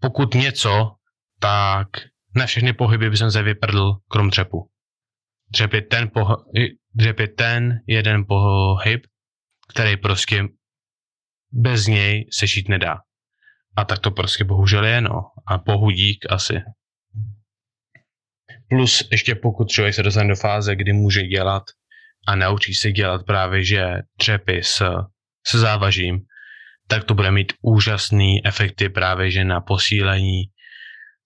pokud 0.00 0.34
něco, 0.34 0.92
tak 1.40 1.88
na 2.34 2.46
všechny 2.46 2.72
pohyby 2.72 3.10
by 3.10 3.16
jsem 3.16 3.30
se 3.30 3.42
vyprdl, 3.42 3.92
krom 4.08 4.30
dřepu. 4.30 4.70
Dřep 5.50 5.72
je 5.72 5.82
ten, 5.82 6.08
poh- 6.08 6.44
dřep 6.94 7.20
je 7.20 7.28
ten 7.28 7.80
jeden 7.86 8.24
pohyb, 8.28 9.06
který 9.68 9.96
prostě 9.96 10.44
bez 11.52 11.86
něj 11.86 12.28
se 12.32 12.48
šít 12.48 12.68
nedá. 12.68 12.98
A 13.76 13.84
tak 13.84 13.98
to 13.98 14.10
prostě 14.10 14.44
bohužel 14.44 14.84
je, 14.84 15.00
no. 15.00 15.20
A 15.46 15.58
pohudík 15.58 16.26
asi. 16.30 16.54
Plus 18.68 19.08
ještě 19.12 19.34
pokud 19.34 19.68
člověk 19.68 19.94
se 19.94 20.02
dostane 20.02 20.28
do 20.28 20.36
fáze, 20.36 20.76
kdy 20.76 20.92
může 20.92 21.22
dělat 21.22 21.62
a 22.28 22.36
naučí 22.36 22.74
se 22.74 22.92
dělat 22.92 23.26
právě, 23.26 23.64
že 23.64 23.94
dřepy 24.18 24.62
s, 24.62 24.82
se 25.46 25.58
závažím, 25.58 26.20
tak 26.88 27.04
to 27.04 27.14
bude 27.14 27.30
mít 27.30 27.52
úžasný 27.62 28.46
efekty 28.46 28.88
právě, 28.88 29.30
že 29.30 29.44
na 29.44 29.60
posílení 29.60 30.42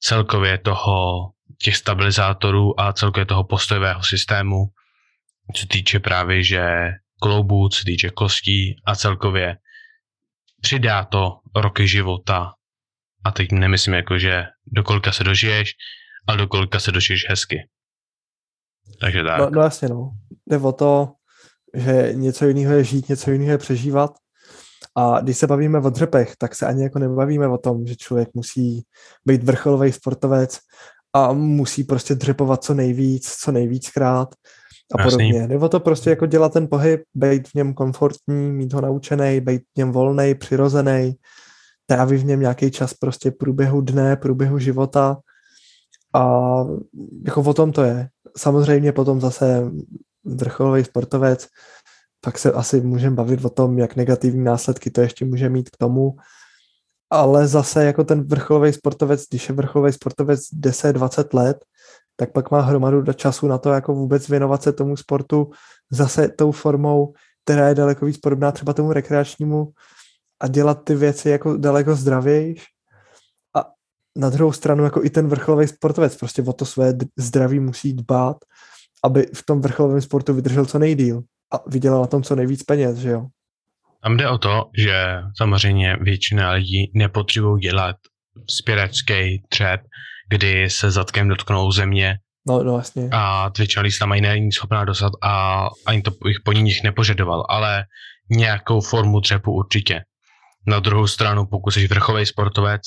celkově 0.00 0.59
toho, 0.59 1.30
těch 1.62 1.77
stabilizátorů 1.77 2.81
a 2.81 2.92
celkově 2.92 3.27
toho 3.27 3.44
postojového 3.44 4.03
systému, 4.03 4.64
co 5.57 5.66
týče 5.66 6.01
právě, 6.01 6.44
že 6.44 6.62
kloubů, 7.23 7.68
co 7.68 7.85
týče 7.85 8.11
kostí 8.11 8.77
a 8.87 8.94
celkově 8.94 9.57
přidá 10.61 11.05
to 11.05 11.38
roky 11.57 11.88
života. 11.88 12.53
A 13.25 13.31
teď 13.31 13.53
nemyslím 13.53 13.94
jako, 13.94 14.18
že 14.18 14.44
do 14.66 14.83
kolika 14.83 15.12
se 15.12 15.25
dožiješ, 15.25 15.73
ale 16.29 16.38
do 16.38 16.46
kolika 16.49 16.81
se 16.81 16.92
dožiješ 16.92 17.29
hezky. 17.29 17.68
Takže 19.01 19.23
tak. 19.25 19.38
No, 19.38 19.51
no 19.51 19.62
jasně, 19.62 19.88
no. 19.88 20.11
Jde 20.46 20.59
o 20.59 20.73
to, 20.73 21.09
že 21.75 22.12
něco 22.12 22.46
jiného 22.46 22.73
je 22.73 22.85
žít, 22.85 23.09
něco 23.09 23.31
jiného 23.31 23.51
je 23.51 23.59
přežívat. 23.59 24.11
A 24.96 25.20
když 25.20 25.38
se 25.38 25.46
bavíme 25.46 25.79
o 25.79 25.90
dřepech, 25.90 26.37
tak 26.37 26.55
se 26.55 26.66
ani 26.66 26.83
jako 26.83 26.99
nebavíme 26.99 27.49
o 27.49 27.59
tom, 27.59 27.87
že 27.87 27.96
člověk 27.96 28.29
musí 28.35 28.83
být 29.27 29.44
vrcholový 29.44 29.92
sportovec 29.92 30.59
a 31.12 31.33
musí 31.33 31.85
prostě 31.85 32.14
dřepovat 32.14 32.64
co 32.64 32.75
nejvíc, 32.75 33.31
co 33.40 33.53
nejvíckrát 33.53 34.35
a 34.94 35.03
Jasný. 35.03 35.11
podobně. 35.11 35.49
Nebo 35.49 35.68
to 35.68 35.81
prostě 35.81 36.11
jako 36.11 36.27
dělat 36.27 36.53
ten 36.53 36.68
pohyb, 36.68 37.03
být 37.14 37.49
v 37.49 37.55
něm 37.55 37.75
komfortní, 37.75 38.53
mít 38.53 38.73
ho 38.73 38.81
naučený, 38.81 39.40
být 39.40 39.62
v 39.62 39.79
něm 39.79 39.92
volný, 39.92 40.35
přirozený, 40.35 41.14
trávit 41.87 42.20
v 42.20 42.25
něm 42.25 42.40
nějaký 42.40 42.70
čas 42.70 42.94
prostě 42.94 43.31
průběhu 43.31 43.81
dne, 43.81 44.16
průběhu 44.16 44.59
života 44.59 45.16
a 46.14 46.40
jako 47.27 47.40
o 47.40 47.55
tom 47.55 47.73
to 47.73 47.83
je. 47.83 48.09
Samozřejmě 48.37 48.92
potom 48.92 49.20
zase 49.20 49.70
vrcholový 50.25 50.85
sportovec, 50.85 51.46
tak 52.20 52.38
se 52.38 52.53
asi 52.53 52.81
můžeme 52.81 53.16
bavit 53.16 53.44
o 53.44 53.51
tom, 53.51 53.79
jak 53.79 53.96
negativní 53.96 54.44
následky 54.44 54.90
to 54.90 55.01
ještě 55.01 55.25
může 55.25 55.49
mít 55.49 55.70
k 55.70 55.77
tomu, 55.77 56.16
ale 57.11 57.46
zase 57.46 57.85
jako 57.85 58.05
ten 58.05 58.23
vrcholový 58.23 58.73
sportovec, 58.73 59.25
když 59.31 59.49
je 59.49 59.55
vrcholový 59.55 59.92
sportovec 59.92 60.40
10-20 60.40 61.35
let, 61.35 61.64
tak 62.16 62.33
pak 62.33 62.51
má 62.51 62.61
hromadu 62.61 63.12
času 63.12 63.46
na 63.46 63.59
to 63.59 63.70
jako 63.70 63.94
vůbec 63.94 64.29
věnovat 64.29 64.62
se 64.62 64.73
tomu 64.73 64.96
sportu 64.96 65.51
zase 65.90 66.29
tou 66.29 66.53
formou, 66.53 67.12
která 67.44 67.68
je 67.68 67.75
daleko 67.75 68.07
víc 68.07 68.18
podobná 68.18 68.53
třeba 68.53 68.73
tomu 68.73 68.92
rekreačnímu 68.92 69.73
a 70.40 70.49
dělat 70.49 70.85
ty 70.85 70.94
věci 70.94 71.29
jako 71.29 71.57
daleko 71.57 71.94
zdravějš. 71.94 72.64
A 73.57 73.66
na 74.16 74.31
druhou 74.31 74.53
stranu 74.53 74.85
jako 74.85 75.05
i 75.05 75.11
ten 75.11 75.29
vrcholový 75.29 75.68
sportovec 75.68 76.16
prostě 76.16 76.42
o 76.42 76.53
to 76.53 76.64
své 76.66 76.94
zdraví 77.18 77.61
musí 77.61 77.92
dbát, 77.92 78.37
aby 79.05 79.27
v 79.35 79.46
tom 79.46 79.61
vrcholovém 79.61 80.01
sportu 80.01 80.35
vydržel 80.35 80.66
co 80.66 80.79
nejdíl 80.79 81.23
a 81.53 81.61
vydělal 81.66 82.01
na 82.01 82.07
tom 82.07 82.23
co 82.23 82.37
nejvíc 82.37 82.62
peněz, 82.62 82.96
že 82.96 83.11
jo? 83.11 83.27
Tam 84.02 84.16
jde 84.16 84.28
o 84.28 84.38
to, 84.38 84.70
že 84.78 85.14
samozřejmě 85.36 85.96
většina 86.00 86.50
lidí 86.50 86.90
nepotřebují 86.94 87.60
dělat 87.60 87.96
spěračský 88.50 89.42
třep, 89.48 89.80
kdy 90.30 90.70
se 90.70 90.90
zadkem 90.90 91.28
dotknou 91.28 91.72
země 91.72 92.18
No, 92.48 92.62
no 92.62 92.72
vlastně. 92.72 93.08
A 93.12 93.50
většina 93.58 93.82
lidí 93.82 93.98
tam 93.98 94.10
není 94.10 94.52
schopná 94.52 94.84
dostat 94.84 95.12
a 95.22 95.66
ani 95.86 96.02
to 96.02 96.10
jich 96.28 96.40
po 96.44 96.52
nich 96.52 96.82
nepožadoval, 96.82 97.46
ale 97.48 97.84
nějakou 98.30 98.80
formu 98.80 99.20
dřepu 99.20 99.52
určitě. 99.52 100.04
Na 100.66 100.80
druhou 100.80 101.06
stranu, 101.06 101.46
pokud 101.46 101.70
jsi 101.70 101.88
vrchový 101.88 102.26
sportovec, 102.26 102.82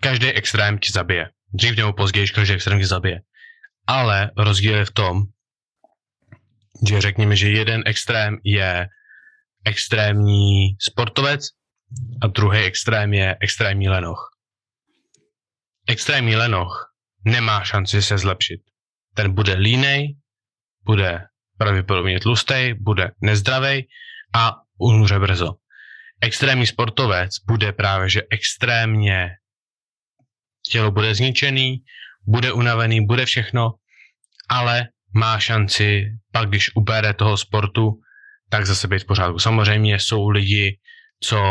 každý 0.00 0.26
extrém 0.26 0.78
ti 0.78 0.92
zabije. 0.92 1.30
Dřív 1.54 1.76
nebo 1.76 1.92
později 1.92 2.28
každý 2.28 2.54
extrém 2.54 2.78
ti 2.78 2.86
zabije. 2.86 3.20
Ale 3.86 4.30
rozdíl 4.36 4.74
je 4.74 4.84
v 4.84 4.90
tom, 4.90 5.22
že 6.88 7.00
řekněme, 7.00 7.36
že 7.36 7.50
jeden 7.50 7.82
extrém 7.86 8.36
je 8.44 8.88
extrémní 9.64 10.76
sportovec 10.80 11.46
a 12.22 12.26
druhý 12.26 12.58
extrém 12.58 13.14
je 13.14 13.36
extrémní 13.40 13.88
lenoch 13.88 14.30
extrémní 15.90 16.36
lenoch 16.36 16.92
nemá 17.24 17.64
šanci 17.64 18.02
se 18.02 18.18
zlepšit. 18.18 18.60
Ten 19.14 19.34
bude 19.34 19.54
línej, 19.54 20.16
bude 20.84 21.26
pravděpodobně 21.58 22.20
tlustý, 22.20 22.74
bude 22.80 23.10
nezdravý 23.22 23.88
a 24.34 24.56
umře 24.78 25.18
brzo. 25.18 25.54
Extrémní 26.20 26.66
sportovec 26.66 27.30
bude 27.46 27.72
právě, 27.72 28.08
že 28.08 28.22
extrémně 28.30 29.30
tělo 30.70 30.90
bude 30.90 31.14
zničený, 31.14 31.78
bude 32.26 32.52
unavený, 32.52 33.06
bude 33.06 33.26
všechno, 33.26 33.74
ale 34.48 34.88
má 35.14 35.38
šanci 35.38 36.04
pak, 36.32 36.48
když 36.48 36.76
ubere 36.76 37.14
toho 37.14 37.36
sportu, 37.36 38.00
tak 38.50 38.66
zase 38.66 38.88
být 38.88 39.02
v 39.02 39.06
pořádku. 39.06 39.38
Samozřejmě 39.38 39.98
jsou 39.98 40.28
lidi, 40.28 40.78
co 41.22 41.42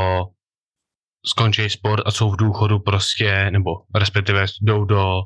skončí 1.25 1.69
sport 1.69 2.03
a 2.05 2.11
jsou 2.11 2.31
v 2.31 2.37
důchodu 2.37 2.79
prostě, 2.79 3.51
nebo 3.51 3.71
respektive 3.95 4.45
jdou 4.61 4.85
do 4.85 5.21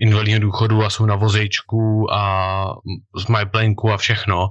invalidního 0.00 0.40
důchodu 0.40 0.84
a 0.84 0.90
jsou 0.90 1.06
na 1.06 1.14
vozejčku 1.14 2.12
a 2.12 2.64
mají 3.28 3.46
plenku 3.46 3.92
a 3.92 3.96
všechno. 3.96 4.48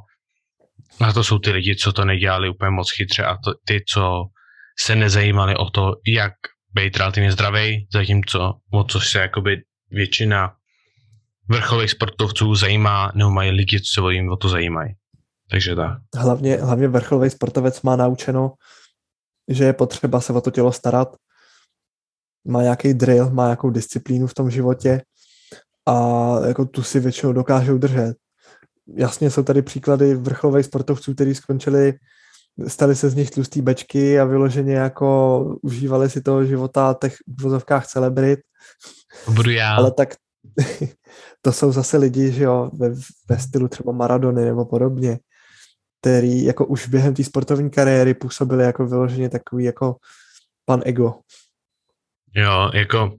A 1.02 1.14
to 1.14 1.24
jsou 1.24 1.40
ty 1.40 1.52
lidi, 1.52 1.76
co 1.76 1.94
to 1.94 2.06
nedělali 2.06 2.50
úplně 2.50 2.72
moc 2.72 2.92
chytře 2.92 3.24
a 3.24 3.38
to, 3.38 3.54
ty, 3.66 3.84
co 3.94 4.24
se 4.80 4.96
nezajímali 4.96 5.56
o 5.56 5.70
to, 5.70 5.92
jak 6.08 6.34
být 6.74 6.98
relativně 6.98 7.32
zdravý, 7.32 7.88
zatímco 7.94 8.54
o 8.72 8.84
co 8.84 9.00
se 9.00 9.20
jakoby 9.20 9.58
většina 9.92 10.52
vrcholových 11.50 11.92
sportovců 11.92 12.56
zajímá, 12.56 13.12
nebo 13.16 13.32
mají 13.32 13.52
lidi, 13.52 13.82
co 13.82 13.94
se 13.94 14.02
o 14.32 14.38
to 14.38 14.50
zajímají. 14.50 14.94
Takže 15.50 15.76
tak. 15.76 15.98
Hlavně, 16.16 16.58
hlavně 16.58 16.88
vrcholový 16.88 17.30
sportovec 17.30 17.82
má 17.82 17.96
naučeno 17.96 18.52
že 19.48 19.64
je 19.64 19.74
potřeba 19.74 20.22
se 20.22 20.34
o 20.34 20.42
to 20.42 20.52
tělo 20.52 20.72
starat, 20.72 21.16
má 22.48 22.62
nějaký 22.62 22.94
drill, 22.94 23.30
má 23.30 23.44
nějakou 23.44 23.70
disciplínu 23.70 24.28
v 24.28 24.34
tom 24.34 24.50
životě 24.52 25.02
a 25.86 25.96
jako 26.48 26.66
tu 26.66 26.84
si 26.84 27.00
většinou 27.00 27.34
dokážou 27.34 27.78
držet. 27.78 28.18
Jasně 28.96 29.32
jsou 29.32 29.44
tady 29.44 29.62
příklady 29.62 30.16
vrcholových 30.16 30.66
sportovců, 30.66 31.14
kteří 31.14 31.36
skončili, 31.36 31.94
stali 32.68 32.96
se 32.96 33.10
z 33.10 33.16
nich 33.16 33.32
tlustý 33.32 33.62
bečky 33.62 34.20
a 34.20 34.26
vyloženě 34.26 34.74
jako 34.74 35.40
užívali 35.62 36.10
si 36.10 36.22
toho 36.22 36.46
života 36.46 36.96
těch 37.02 37.16
v 37.38 37.42
vozovkách 37.42 37.88
celebrit. 37.88 38.40
Budu 39.30 39.52
já. 39.52 39.76
Ale 39.76 39.92
tak 39.92 40.16
to 41.42 41.52
jsou 41.52 41.72
zase 41.72 41.98
lidi, 41.98 42.32
že 42.32 42.44
jo, 42.44 42.72
ve, 42.74 42.90
ve 43.30 43.40
stylu 43.40 43.68
třeba 43.68 43.92
Maradony 43.92 44.46
nebo 44.46 44.66
podobně, 44.66 45.20
který 46.06 46.44
jako 46.44 46.66
už 46.66 46.88
během 46.88 47.14
té 47.14 47.24
sportovní 47.24 47.70
kariéry 47.70 48.14
působili 48.14 48.64
jako 48.64 48.88
vyloženě 48.88 49.30
takový 49.30 49.64
jako 49.64 49.96
pan 50.66 50.82
ego. 50.86 51.14
Jo, 52.36 52.72
jako 52.74 53.18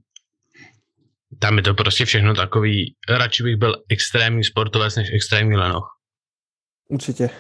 tam 1.39 1.57
je 1.57 1.63
to 1.63 1.75
prostě 1.75 2.05
všechno 2.05 2.35
takový, 2.35 2.97
radši 3.09 3.43
bych 3.43 3.57
byl 3.57 3.83
extrémní 3.89 4.45
sportovec 4.45 4.97
než 4.97 5.09
extrémní 5.15 5.57
lenoch. 5.57 5.99
Určitě. 6.89 7.31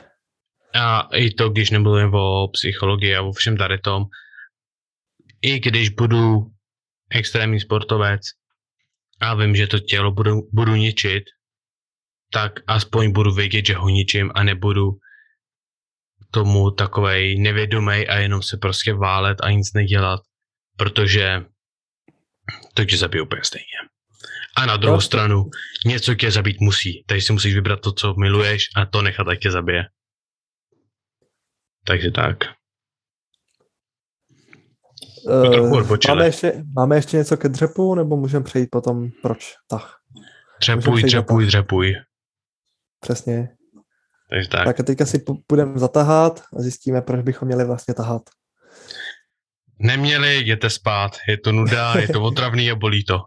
A 0.75 1.09
i 1.15 1.31
to, 1.31 1.49
když 1.49 1.71
nemluvím 1.71 2.15
o 2.15 2.49
psychologii 2.49 3.17
a 3.17 3.23
o 3.23 3.33
všem 3.33 3.57
tady 3.57 3.79
tom, 3.79 4.05
i 5.43 5.61
když 5.61 5.89
budu 5.89 6.47
extrémní 7.11 7.61
sportovec 7.61 8.21
a 9.21 9.35
vím, 9.35 9.57
že 9.57 9.67
to 9.67 9.79
tělo 9.79 10.13
budu, 10.13 10.49
budu 10.53 10.75
ničit, 10.75 11.25
tak 12.33 12.53
aspoň 12.67 13.13
budu 13.13 13.35
vědět, 13.35 13.67
že 13.67 13.75
ho 13.75 13.89
ničím 13.89 14.31
a 14.35 14.43
nebudu 14.43 14.91
tomu 16.31 16.71
takovej 16.71 17.39
nevědomý 17.39 18.09
a 18.09 18.17
jenom 18.17 18.43
se 18.43 18.57
prostě 18.57 18.95
válet 18.95 19.39
a 19.43 19.51
nic 19.51 19.73
nedělat, 19.73 20.21
protože 20.77 21.45
to 22.75 22.85
tě 22.85 22.97
zabije 22.97 23.23
úplně 23.23 23.45
stejně. 23.45 23.77
A 24.57 24.67
na 24.67 24.77
druhou 24.77 25.01
stranu, 25.01 25.45
něco 25.87 26.15
tě 26.15 26.31
zabít 26.31 26.61
musí, 26.61 27.05
takže 27.07 27.27
si 27.27 27.33
musíš 27.33 27.55
vybrat 27.55 27.81
to, 27.81 27.93
co 27.93 28.15
miluješ 28.15 28.63
a 28.77 28.87
to 28.87 29.03
nechat, 29.03 29.29
ať 29.29 29.41
tě 29.41 29.51
zabije. 29.51 29.85
Takže 31.87 32.11
tak. 32.11 32.37
Uh, 35.27 35.97
máme, 36.09 36.25
ještě, 36.25 36.63
máme 36.77 36.97
ještě 36.97 37.17
něco 37.17 37.37
ke 37.37 37.49
dřepu, 37.49 37.95
nebo 37.95 38.17
můžeme 38.17 38.45
přejít 38.45 38.69
potom 38.73 39.11
proč 39.23 39.55
tah? 39.69 40.01
Dřepuj, 40.61 41.03
dřepuj, 41.03 41.47
dřepuj. 41.47 41.95
Přesně. 43.01 43.56
Takže 44.31 44.49
tak. 44.49 44.65
Tak 44.65 44.81
a 44.81 44.83
teďka 44.83 45.07
si 45.07 45.25
půjdeme 45.47 45.79
zatahat 45.79 46.43
a 46.59 46.63
zjistíme, 46.63 47.03
proč 47.03 47.23
bychom 47.23 47.47
měli 47.47 47.65
vlastně 47.65 47.95
tahat. 47.95 48.23
Neměli, 49.79 50.37
jděte 50.37 50.71
spát. 50.71 51.17
Je 51.29 51.39
to 51.39 51.53
nuda, 51.53 52.01
je 52.01 52.09
to 52.09 52.23
otravný 52.23 52.71
a 52.71 52.75
bolí 52.75 53.05
to. 53.05 53.21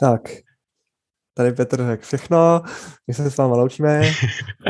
tak. 0.00 0.20
Tady 1.34 1.52
Petr 1.52 1.86
řekl 1.86 2.02
všechno, 2.02 2.62
my 3.06 3.14
se 3.14 3.30
s 3.30 3.36
váma 3.36 3.56
loučíme 3.56 4.12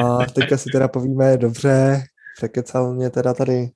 a 0.03 0.18
teďka 0.34 0.57
si 0.57 0.70
teda 0.72 0.88
povíme, 0.88 1.36
dobře, 1.36 2.03
překecal 2.36 2.94
mě 2.94 3.11
teda 3.11 3.34
tady 3.34 3.70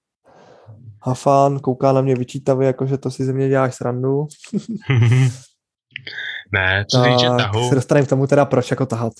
Hafan, 1.02 1.58
kouká 1.58 1.92
na 1.92 2.00
mě 2.00 2.14
vyčítavě, 2.14 2.66
jakože 2.66 2.98
to 2.98 3.10
si 3.10 3.24
ze 3.24 3.32
mě 3.32 3.48
děláš 3.48 3.74
srandu. 3.74 4.20
ne, 6.52 6.84
co 6.90 7.02
týče 7.02 7.26
tahu. 7.26 7.68
se 7.68 7.74
dostaneme 7.74 8.06
k 8.06 8.10
tomu 8.10 8.26
teda, 8.26 8.44
proč 8.44 8.70
jako 8.70 8.86
tahat. 8.86 9.12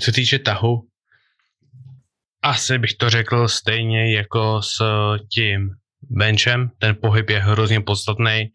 Co 0.00 0.12
týče 0.12 0.38
tahu, 0.38 0.88
asi 2.42 2.78
bych 2.78 2.94
to 2.94 3.10
řekl 3.10 3.48
stejně 3.48 4.16
jako 4.16 4.62
s 4.62 4.82
tím 5.32 5.70
benchem. 6.02 6.70
Ten 6.78 6.96
pohyb 7.02 7.30
je 7.30 7.40
hrozně 7.40 7.80
podstatný. 7.80 8.52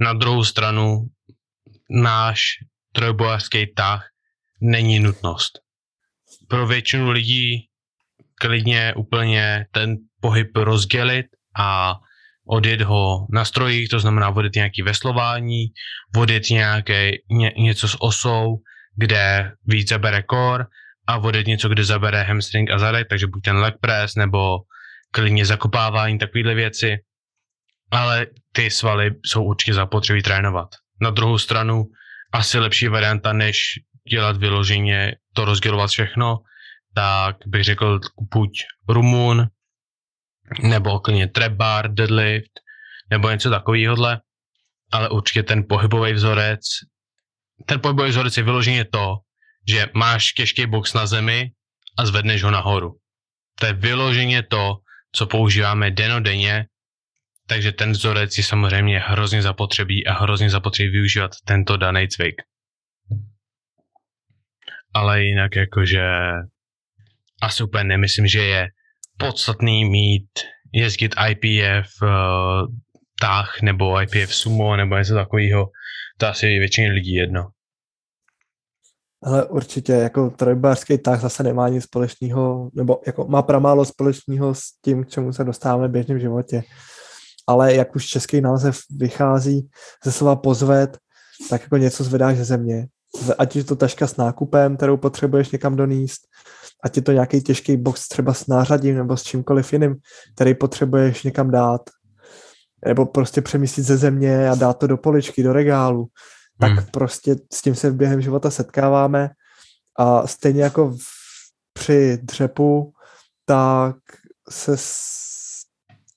Na 0.00 0.12
druhou 0.12 0.44
stranu 0.44 1.06
náš 1.90 2.42
trojbojařský 2.92 3.66
tah 3.74 4.08
není 4.60 4.98
nutnost. 4.98 5.58
Pro 6.48 6.66
většinu 6.66 7.10
lidí 7.10 7.68
klidně 8.40 8.94
úplně 8.96 9.66
ten 9.70 9.96
pohyb 10.20 10.56
rozdělit 10.56 11.26
a 11.56 11.94
odjet 12.46 12.80
ho 12.80 13.26
na 13.30 13.44
strojích, 13.44 13.88
to 13.88 14.00
znamená 14.00 14.30
odjet 14.30 14.54
nějaký 14.54 14.82
veslování, 14.82 15.66
odjet 16.16 16.50
nějaké, 16.50 17.10
ně, 17.30 17.52
něco 17.56 17.88
s 17.88 18.02
osou, 18.02 18.56
kde 18.96 19.52
víc 19.66 19.88
zabere 19.88 20.22
core 20.30 20.64
a 21.06 21.18
odjet 21.18 21.46
něco, 21.46 21.68
kde 21.68 21.84
zabere 21.84 22.22
hamstring 22.22 22.70
a 22.70 22.78
zadek, 22.78 23.08
takže 23.08 23.26
buď 23.26 23.42
ten 23.42 23.56
leg 23.56 23.74
press 23.80 24.14
nebo 24.14 24.58
klidně 25.10 25.46
zakopávání, 25.46 26.18
takovéhle 26.18 26.54
věci. 26.54 26.96
Ale 27.90 28.26
ty 28.52 28.70
svaly 28.70 29.10
jsou 29.24 29.44
určitě 29.44 29.74
zapotřebí 29.74 30.22
trénovat. 30.22 30.68
Na 31.00 31.10
druhou 31.10 31.38
stranu 31.38 31.84
asi 32.32 32.58
lepší 32.58 32.88
varianta, 32.88 33.32
než 33.32 33.64
dělat 34.10 34.36
vyloženě 34.36 35.16
to 35.32 35.44
rozdělovat 35.44 35.90
všechno, 35.90 36.38
tak 36.94 37.36
bych 37.46 37.64
řekl 37.64 38.00
buď 38.34 38.50
rumun, 38.88 39.46
nebo 40.62 41.00
klidně 41.00 41.28
trap 41.28 41.52
bar, 41.52 41.94
deadlift, 41.94 42.52
nebo 43.10 43.30
něco 43.30 43.50
takového, 43.50 43.96
ale 44.92 45.08
určitě 45.08 45.42
ten 45.42 45.64
pohybový 45.68 46.12
vzorec, 46.12 46.60
ten 47.66 47.80
pohybový 47.80 48.10
vzorec 48.10 48.36
je 48.36 48.42
vyloženě 48.42 48.84
to, 48.84 49.16
že 49.68 49.86
máš 49.94 50.32
těžký 50.32 50.66
box 50.66 50.94
na 50.94 51.06
zemi 51.06 51.50
a 51.98 52.06
zvedneš 52.06 52.42
ho 52.42 52.50
nahoru. 52.50 52.96
To 53.60 53.66
je 53.66 53.72
vyloženě 53.72 54.42
to, 54.42 54.76
co 55.12 55.26
používáme 55.26 55.90
denodenně, 55.90 56.66
takže 57.46 57.72
ten 57.72 57.92
vzorec 57.92 58.38
je 58.38 58.44
samozřejmě 58.44 58.98
hrozně 58.98 59.42
zapotřebí 59.42 60.06
a 60.06 60.12
hrozně 60.12 60.50
zapotřebí 60.50 60.88
využívat 60.88 61.30
tento 61.44 61.76
daný 61.76 62.08
cvik. 62.08 62.42
Ale 64.94 65.22
jinak 65.22 65.56
jakože 65.56 66.02
asi 67.42 67.62
úplně 67.62 67.84
nemyslím, 67.84 68.26
že 68.26 68.44
je 68.44 68.68
podstatný 69.18 69.84
mít, 69.84 70.30
jezdit 70.72 71.14
IPF 71.28 72.02
uh, 72.02 72.08
eh, 72.08 72.66
tah 73.20 73.62
nebo 73.62 74.02
IPF 74.02 74.34
sumo 74.34 74.76
nebo 74.76 74.96
něco 74.96 75.14
takového. 75.14 75.66
To 76.22 76.28
asi 76.28 76.46
většině 76.46 76.92
lidí 76.92 77.14
jedno. 77.14 77.48
Ale 79.22 79.46
určitě 79.46 79.92
jako 79.92 80.30
trojbářský 80.30 80.98
tah 80.98 81.20
zase 81.20 81.42
nemá 81.42 81.68
nic 81.68 81.84
společného, 81.84 82.70
nebo 82.74 83.00
jako 83.06 83.26
má 83.26 83.42
pramálo 83.42 83.84
společného 83.84 84.54
s 84.54 84.60
tím, 84.84 85.04
k 85.04 85.08
čemu 85.08 85.32
se 85.32 85.44
dostáváme 85.44 85.88
v 85.88 85.90
běžném 85.90 86.18
životě. 86.18 86.62
Ale 87.46 87.74
jak 87.74 87.96
už 87.96 88.06
český 88.06 88.40
název 88.40 88.78
vychází 88.96 89.68
ze 90.04 90.12
slova 90.12 90.36
pozvet, 90.36 90.98
tak 91.50 91.62
jako 91.62 91.76
něco 91.76 92.04
zvedáš 92.04 92.36
ze 92.36 92.44
země. 92.44 92.86
Ať 93.38 93.56
je 93.56 93.64
to 93.64 93.76
taška 93.76 94.06
s 94.06 94.16
nákupem, 94.16 94.76
kterou 94.76 94.96
potřebuješ 94.96 95.50
někam 95.50 95.76
doníst, 95.76 96.20
ať 96.84 96.96
je 96.96 97.02
to 97.02 97.12
nějaký 97.12 97.42
těžký 97.42 97.76
box 97.76 98.08
třeba 98.08 98.34
s 98.34 98.46
nářadím 98.46 98.96
nebo 98.96 99.16
s 99.16 99.22
čímkoliv 99.22 99.72
jiným, 99.72 99.96
který 100.34 100.54
potřebuješ 100.54 101.22
někam 101.22 101.50
dát, 101.50 101.80
nebo 102.86 103.06
prostě 103.06 103.42
přemístit 103.42 103.84
ze 103.84 103.96
země 103.96 104.48
a 104.48 104.54
dát 104.54 104.78
to 104.78 104.86
do 104.86 104.96
poličky, 104.96 105.42
do 105.42 105.52
regálu, 105.52 106.06
tak 106.60 106.72
hmm. 106.72 106.86
prostě 106.92 107.36
s 107.52 107.62
tím 107.62 107.74
se 107.74 107.90
v 107.90 107.96
během 107.96 108.20
života 108.20 108.50
setkáváme 108.50 109.30
a 109.98 110.26
stejně 110.26 110.62
jako 110.62 110.90
v, 110.90 110.98
při 111.72 112.18
dřepu, 112.22 112.92
tak 113.46 113.96
se 114.50 114.72
s 114.76 115.22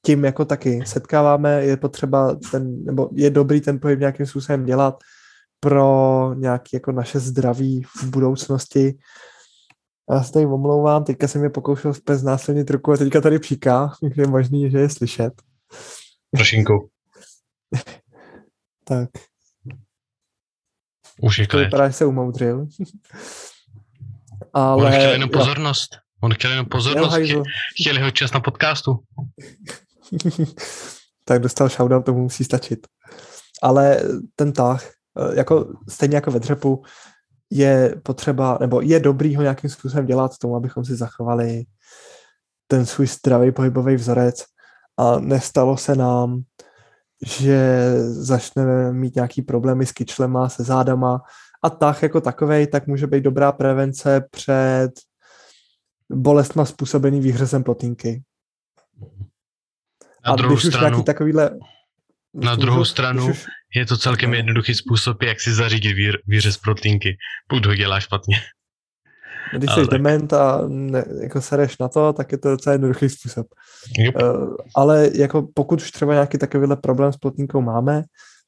tím 0.06 0.26
jako 0.26 0.46
taky 0.46 0.82
setkáváme, 0.86 1.64
je 1.64 1.78
potřeba 1.78 2.36
ten, 2.52 2.84
nebo 2.84 3.10
je 3.14 3.30
dobrý 3.30 3.62
ten 3.62 3.80
pohyb 3.80 4.00
nějakým 4.00 4.26
způsobem 4.26 4.66
dělat 4.66 5.00
pro 5.60 6.34
nějaké 6.38 6.70
jako 6.74 6.92
naše 6.92 7.20
zdraví 7.20 7.84
v 7.98 8.04
budoucnosti, 8.04 8.98
já 10.12 10.24
se 10.24 10.32
tady 10.32 10.46
omlouvám, 10.46 11.04
teďka 11.04 11.28
jsem 11.28 11.42
mě 11.42 11.50
pokoušel 11.50 11.94
zpět 11.94 12.18
znásilnit 12.18 12.70
ruku 12.70 12.92
a 12.92 12.98
teďka 12.98 13.22
tady 13.22 13.40
příká, 13.40 13.92
je 14.16 14.28
možný, 14.28 14.72
že 14.72 14.80
je 14.80 14.90
slyšet. 14.90 15.34
Trošinku. 16.36 16.90
tak. 18.84 19.10
Už 21.22 21.40
je 21.40 21.48
to 21.48 21.58
vypadá, 21.58 21.88
že 21.88 21.94
se 21.94 22.06
umoudřil. 22.06 22.68
Ale... 24.54 24.86
On 24.86 24.92
chtěl 24.92 25.12
jenom 25.12 25.30
pozornost. 25.30 25.98
On 26.22 26.34
chtěl 26.34 26.52
jenom 26.52 26.66
pozornost. 26.66 27.14
Chtěl, 27.14 27.44
chtěl 27.82 27.98
jeho 27.98 28.12
čas 28.12 28.32
na 28.32 28.40
podcastu. 28.40 29.00
tak 31.26 31.42
dostal 31.42 31.70
shoutout, 31.70 32.06
tomu 32.06 32.22
musí 32.22 32.44
stačit. 32.44 32.88
Ale 33.62 34.02
ten 34.36 34.54
tah, 34.54 34.86
eh, 34.86 35.36
jako, 35.36 35.74
stejně 35.90 36.16
jako 36.16 36.32
ve 36.32 36.40
dřepu, 36.40 36.84
je 37.52 37.96
potřeba, 38.04 38.58
nebo 38.62 38.82
je 38.82 39.00
dobrý 39.00 39.36
ho 39.36 39.42
nějakým 39.42 39.70
způsobem 39.70 40.06
dělat 40.06 40.38
tomu, 40.38 40.56
abychom 40.56 40.86
si 40.86 40.96
zachovali 40.96 41.64
ten 42.68 42.86
svůj 42.86 43.08
zdravý 43.08 43.52
pohybový 43.52 43.96
vzorec 43.96 44.44
a 44.98 45.20
nestalo 45.20 45.78
se 45.78 45.96
nám, 45.96 46.42
že 47.26 47.90
začneme 48.08 48.94
mít 48.94 49.16
nějaký 49.16 49.42
problémy 49.42 49.86
s 49.86 49.92
kyčlema, 49.92 50.50
se 50.50 50.64
zádama 50.64 51.22
a 51.64 51.70
tak 51.70 52.04
jako 52.04 52.22
takovej, 52.22 52.68
tak 52.68 52.88
může 52.88 53.08
být 53.08 53.24
dobrá 53.24 53.52
prevence 53.52 54.26
před 54.32 54.92
bolestma 56.12 56.66
způsobený 56.66 57.20
výhřezem 57.20 57.64
plotínky. 57.64 58.24
Na 60.26 60.32
a 60.32 60.36
druhou 60.36 60.56
když 60.56 60.66
stranu, 60.66 60.88
nějaký 60.88 61.04
takovýhle 61.04 61.52
na 62.34 62.56
druhou 62.56 62.86
stranu 62.86 63.30
už... 63.30 63.46
je 63.76 63.86
to 63.86 63.98
celkem 63.98 64.34
jednoduchý 64.34 64.76
způsob, 64.76 65.24
jak 65.24 65.42
si 65.42 65.54
zařídit 65.54 66.20
výřez 66.28 66.58
proteinky, 66.58 67.18
pokud 67.48 67.66
ho 67.66 67.76
děláš 67.76 68.04
špatně. 68.04 68.38
Když 69.54 69.70
jsi 69.74 69.88
dement 69.92 70.34
a 70.34 70.62
ne, 70.68 71.06
jako 71.22 71.42
sereš 71.42 71.78
na 71.78 71.88
to, 71.88 72.14
tak 72.14 72.32
je 72.32 72.38
to 72.38 72.50
docela 72.50 72.74
jednoduchý 72.74 73.10
způsob. 73.10 73.48
Yep. 74.00 74.16
Uh, 74.16 74.56
ale 74.76 75.10
jako 75.14 75.48
pokud 75.54 75.82
už 75.82 75.92
třeba 75.92 76.14
nějaký 76.14 76.38
takovýhle 76.38 76.76
problém 76.76 77.14
s 77.14 77.18
plotínkou 77.18 77.62
máme, 77.62 78.04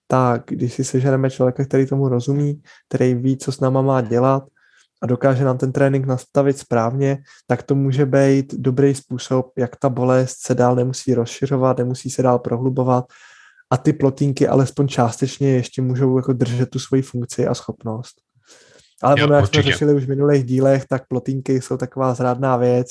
tak 0.08 0.44
když 0.46 0.74
si 0.74 0.84
seženeme 0.84 1.30
člověka, 1.30 1.66
který 1.66 1.86
tomu 1.86 2.10
rozumí, 2.10 2.62
který 2.90 3.14
ví, 3.14 3.38
co 3.38 3.52
s 3.52 3.60
náma 3.60 3.82
má 3.82 4.02
dělat 4.02 4.44
a 5.02 5.06
dokáže 5.06 5.46
nám 5.46 5.58
ten 5.58 5.72
trénink 5.72 6.06
nastavit 6.06 6.58
správně, 6.58 7.18
tak 7.48 7.64
to 7.64 7.76
může 7.76 8.06
být 8.06 8.54
dobrý 8.54 8.96
způsob, 8.96 9.52
jak 9.58 9.76
ta 9.76 9.90
bolest 9.90 10.38
se 10.40 10.56
dál 10.56 10.76
nemusí 10.76 11.14
rozšiřovat, 11.14 11.78
nemusí 11.78 12.10
se 12.10 12.24
dál 12.24 12.40
prohlubovat 12.40 13.06
a 13.70 13.78
ty 13.78 13.94
plotínky 13.94 14.48
alespoň 14.48 14.88
částečně 14.88 15.50
ještě 15.50 15.82
můžou 15.82 16.18
jako 16.18 16.34
držet 16.34 16.70
tu 16.70 16.80
svoji 16.80 17.02
funkci 17.02 17.48
a 17.48 17.54
schopnost. 17.54 18.27
Ale 19.04 19.16
jo, 19.20 19.26
ono, 19.26 19.36
jak 19.36 19.44
určitě. 19.44 19.64
jsme 19.64 19.72
řešili 19.72 19.94
už 19.94 20.06
v 20.06 20.10
minulých 20.10 20.44
dílech, 20.44 20.86
tak 20.86 21.08
plotínky 21.08 21.62
jsou 21.62 21.78
taková 21.78 22.14
zrádná 22.14 22.58
věc 22.58 22.88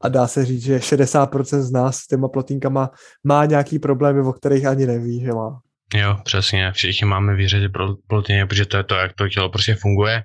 a 0.00 0.08
dá 0.08 0.26
se 0.26 0.44
říct, 0.44 0.62
že 0.62 0.78
60% 0.78 1.60
z 1.60 1.70
nás 1.70 1.96
s 1.96 2.06
těma 2.06 2.28
plotínkama 2.28 2.90
má 3.24 3.44
nějaký 3.44 3.78
problémy, 3.78 4.20
o 4.20 4.32
kterých 4.32 4.66
ani 4.66 4.86
neví, 4.86 5.20
že 5.20 5.32
má. 5.32 5.60
Jo, 5.94 6.16
přesně. 6.24 6.72
Všichni 6.72 7.06
máme 7.06 7.34
věřit 7.34 7.72
plotiny, 8.06 8.46
protože 8.46 8.66
to 8.66 8.76
je 8.76 8.84
to, 8.84 8.94
jak 8.94 9.12
to 9.12 9.28
tělo 9.28 9.48
prostě 9.48 9.74
funguje. 9.74 10.22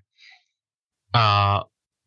A 1.15 1.57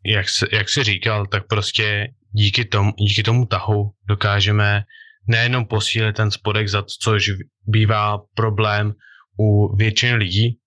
jak, 0.07 0.27
jak 0.53 0.69
jsi 0.69 0.85
říkal, 0.85 1.27
tak 1.27 1.47
prostě 1.47 2.09
díky 2.33 2.65
tomu, 2.65 2.93
díky 2.93 3.23
tomu 3.23 3.47
tahu 3.47 3.91
dokážeme 4.09 4.83
nejenom 5.27 5.67
posílit 5.67 6.17
ten 6.17 6.31
spodek 6.31 6.69
zad, 6.69 6.85
což 7.03 7.31
bývá 7.67 8.19
problém 8.35 8.93
u 9.41 9.77
většiny 9.77 10.15
lidí, 10.15 10.59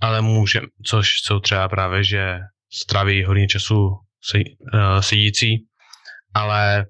ale 0.00 0.22
může, 0.22 0.60
což 0.86 1.08
jsou 1.22 1.40
třeba 1.40 1.68
právě, 1.68 2.04
že 2.04 2.38
straví 2.72 3.24
hodně 3.24 3.48
času 3.48 3.86
uh, 3.86 5.00
sedící, 5.00 5.66
ale 6.34 6.86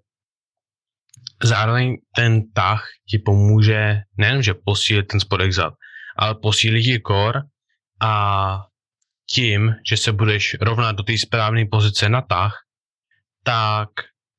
zároveň 1.43 1.97
ten 2.17 2.41
tah 2.55 2.89
ti 3.11 3.19
pomůže 3.19 4.01
nejen, 4.17 4.43
že 4.43 4.55
posílit 4.65 5.07
ten 5.07 5.21
spodek 5.21 5.53
zad, 5.53 5.75
ale 6.17 6.35
posílit 6.35 6.85
ti 6.85 6.99
kor 6.99 7.43
a 8.01 8.57
tím, 9.31 9.75
že 9.89 9.97
se 9.97 10.13
budeš 10.13 10.57
rovnat 10.61 10.97
do 10.97 11.03
té 11.03 11.19
správné 11.19 11.65
pozice 11.71 12.09
na 12.09 12.23
tah, 12.23 12.55
tak 13.45 13.89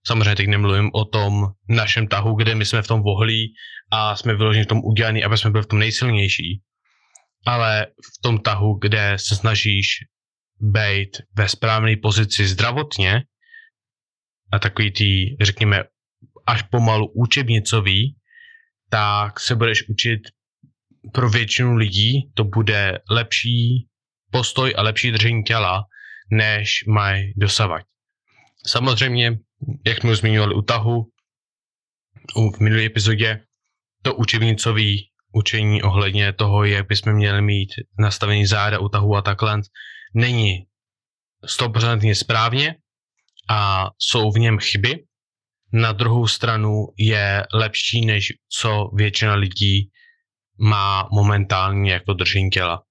samozřejmě 0.08 0.36
teď 0.36 0.48
nemluvím 0.48 0.90
o 0.94 1.06
tom 1.06 1.48
našem 1.70 2.08
tahu, 2.08 2.36
kde 2.36 2.56
my 2.56 2.66
jsme 2.66 2.82
v 2.82 2.88
tom 2.88 3.02
vohlí 3.04 3.54
a 3.92 4.16
jsme 4.16 4.36
vyloženi 4.36 4.64
v 4.64 4.68
tom 4.68 4.82
udělaný, 4.84 5.24
aby 5.24 5.38
jsme 5.38 5.52
byli 5.52 5.64
v 5.64 5.68
tom 5.68 5.80
nejsilnější, 5.80 6.62
ale 7.46 7.88
v 7.88 8.22
tom 8.22 8.38
tahu, 8.38 8.80
kde 8.82 9.14
se 9.20 9.36
snažíš 9.36 9.88
být 10.60 11.18
ve 11.36 11.50
správné 11.50 11.98
pozici 11.98 12.48
zdravotně 12.48 13.24
a 14.52 14.60
takový 14.60 14.92
tý, 14.92 15.38
řekněme, 15.42 15.84
až 16.48 16.62
pomalu 16.62 17.12
učebnicový, 17.16 18.16
tak 18.90 19.40
se 19.40 19.56
budeš 19.56 19.90
učit 19.90 20.22
pro 21.14 21.30
většinu 21.30 21.76
lidí 21.76 22.32
to 22.34 22.44
bude 22.44 23.00
lepší 23.10 23.88
postoj 24.32 24.74
a 24.78 24.82
lepší 24.82 25.12
držení 25.12 25.44
těla, 25.44 25.84
než 26.32 26.84
mají 26.88 27.34
dosavať. 27.38 27.86
Samozřejmě, 28.68 29.38
jak 29.86 29.98
jsme 29.98 30.16
zmiňovali 30.16 30.56
u 30.56 30.62
tahu, 30.62 31.12
v 32.56 32.60
minulé 32.60 32.86
epizodě, 32.86 33.46
to 34.02 34.16
učebnicový 34.16 35.12
učení 35.36 35.84
ohledně 35.84 36.34
toho, 36.34 36.64
jak 36.64 36.88
bychom 36.88 37.14
měli 37.14 37.42
mít 37.42 37.70
nastavený 38.00 38.46
záda 38.46 38.80
u 38.80 38.90
tahu 38.90 39.16
a 39.16 39.22
takhle, 39.22 39.62
není 40.16 40.66
100% 41.60 42.14
správně 42.14 42.76
a 43.50 43.90
jsou 44.00 44.32
v 44.32 44.40
něm 44.40 44.60
chyby. 44.60 45.06
Na 45.74 45.92
druhou 45.92 46.28
stranu 46.28 46.86
je 46.98 47.44
lepší, 47.54 48.06
než 48.06 48.34
co 48.50 48.90
většina 48.96 49.36
lidí 49.36 49.92
má 50.60 51.10
momentálně 51.12 51.94
jako 51.94 52.14
držení 52.14 52.50
těla. 52.50 52.84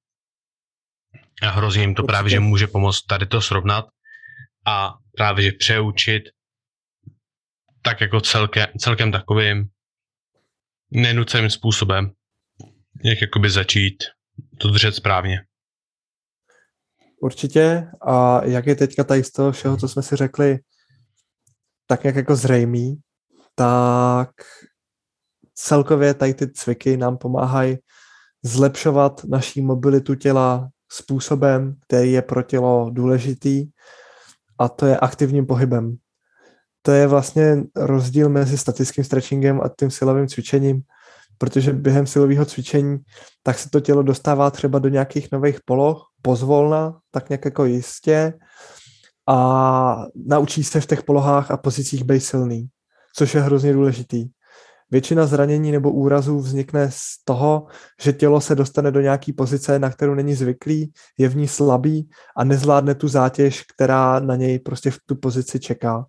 A 1.43 1.51
hrozně 1.51 1.83
jim 1.83 1.95
to 1.95 2.03
Určitě. 2.03 2.13
právě, 2.13 2.31
že 2.31 2.41
může 2.41 2.67
pomoct 2.67 3.03
tady 3.03 3.27
to 3.27 3.41
srovnat 3.41 3.85
a 4.67 4.95
právě, 5.17 5.45
že 5.45 5.53
přeučit 5.59 6.23
tak 7.83 8.01
jako 8.01 8.21
celkem, 8.21 8.67
celkem 8.79 9.13
takovým 9.13 9.69
nenuceným 10.91 11.51
způsobem, 11.51 12.11
jak 13.05 13.21
jakoby 13.21 13.51
začít 13.51 14.05
to 14.59 14.69
držet 14.69 14.95
správně. 14.95 15.41
Určitě. 17.21 17.87
A 18.07 18.45
jak 18.45 18.67
je 18.67 18.75
teďka 18.75 19.05
tady 19.05 19.25
z 19.25 19.33
toho 19.33 19.53
všeho, 19.53 19.77
co 19.77 19.89
jsme 19.89 20.03
si 20.03 20.17
řekli, 20.17 20.59
tak 21.87 22.03
nějak 22.03 22.17
jako 22.17 22.37
zřejmý, 22.37 23.01
tak 23.55 24.31
celkově 25.55 26.15
tady 26.15 26.35
ty 26.35 26.53
cviky 26.53 26.97
nám 26.97 27.19
pomáhají 27.19 27.77
zlepšovat 28.43 29.25
naší 29.25 29.61
mobilitu 29.61 30.15
těla 30.15 30.69
způsobem, 30.93 31.77
který 31.87 32.13
je 32.13 32.23
pro 32.23 32.43
tělo 32.43 32.91
důležitý 32.91 33.67
a 34.59 34.69
to 34.69 34.87
je 34.87 34.99
aktivním 34.99 35.47
pohybem. 35.47 35.97
To 36.83 36.93
je 36.93 37.07
vlastně 37.07 37.57
rozdíl 37.77 38.29
mezi 38.29 38.59
statickým 38.59 39.05
stretchingem 39.05 39.61
a 39.61 39.71
tím 39.79 39.91
silovým 39.91 40.29
cvičením, 40.29 40.83
protože 41.39 41.73
během 41.73 42.07
silového 42.07 42.45
cvičení 42.45 42.99
tak 43.47 43.59
se 43.59 43.71
to 43.71 43.81
tělo 43.81 44.03
dostává 44.03 44.51
třeba 44.51 44.79
do 44.79 44.89
nějakých 44.89 45.33
nových 45.33 45.59
poloh, 45.65 46.03
pozvolna, 46.23 46.99
tak 47.11 47.29
nějak 47.29 47.45
jako 47.45 47.65
jistě 47.65 48.33
a 49.29 50.07
naučí 50.27 50.65
se 50.65 50.81
v 50.81 50.87
těch 50.87 51.03
polohách 51.03 51.51
a 51.51 51.57
pozicích 51.57 52.05
být 52.05 52.21
silný, 52.21 52.69
což 53.17 53.35
je 53.35 53.41
hrozně 53.41 53.73
důležitý. 53.73 54.29
Většina 54.91 55.27
zranění 55.27 55.73
nebo 55.73 55.93
úrazů 55.93 56.39
vznikne 56.39 56.91
z 56.91 57.25
toho, 57.25 57.67
že 58.03 58.13
tělo 58.13 58.41
se 58.41 58.55
dostane 58.55 58.91
do 58.91 59.01
nějaké 59.01 59.33
pozice, 59.33 59.79
na 59.79 59.91
kterou 59.91 60.15
není 60.15 60.35
zvyklý, 60.35 60.93
je 61.19 61.29
v 61.29 61.37
ní 61.37 61.49
slabý 61.49 62.09
a 62.37 62.45
nezvládne 62.45 62.95
tu 62.95 63.09
zátěž, 63.09 63.63
která 63.75 64.21
na 64.21 64.37
něj 64.37 64.59
prostě 64.59 64.91
v 64.91 64.99
tu 65.07 65.17
pozici 65.17 65.61
čeká. 65.61 66.07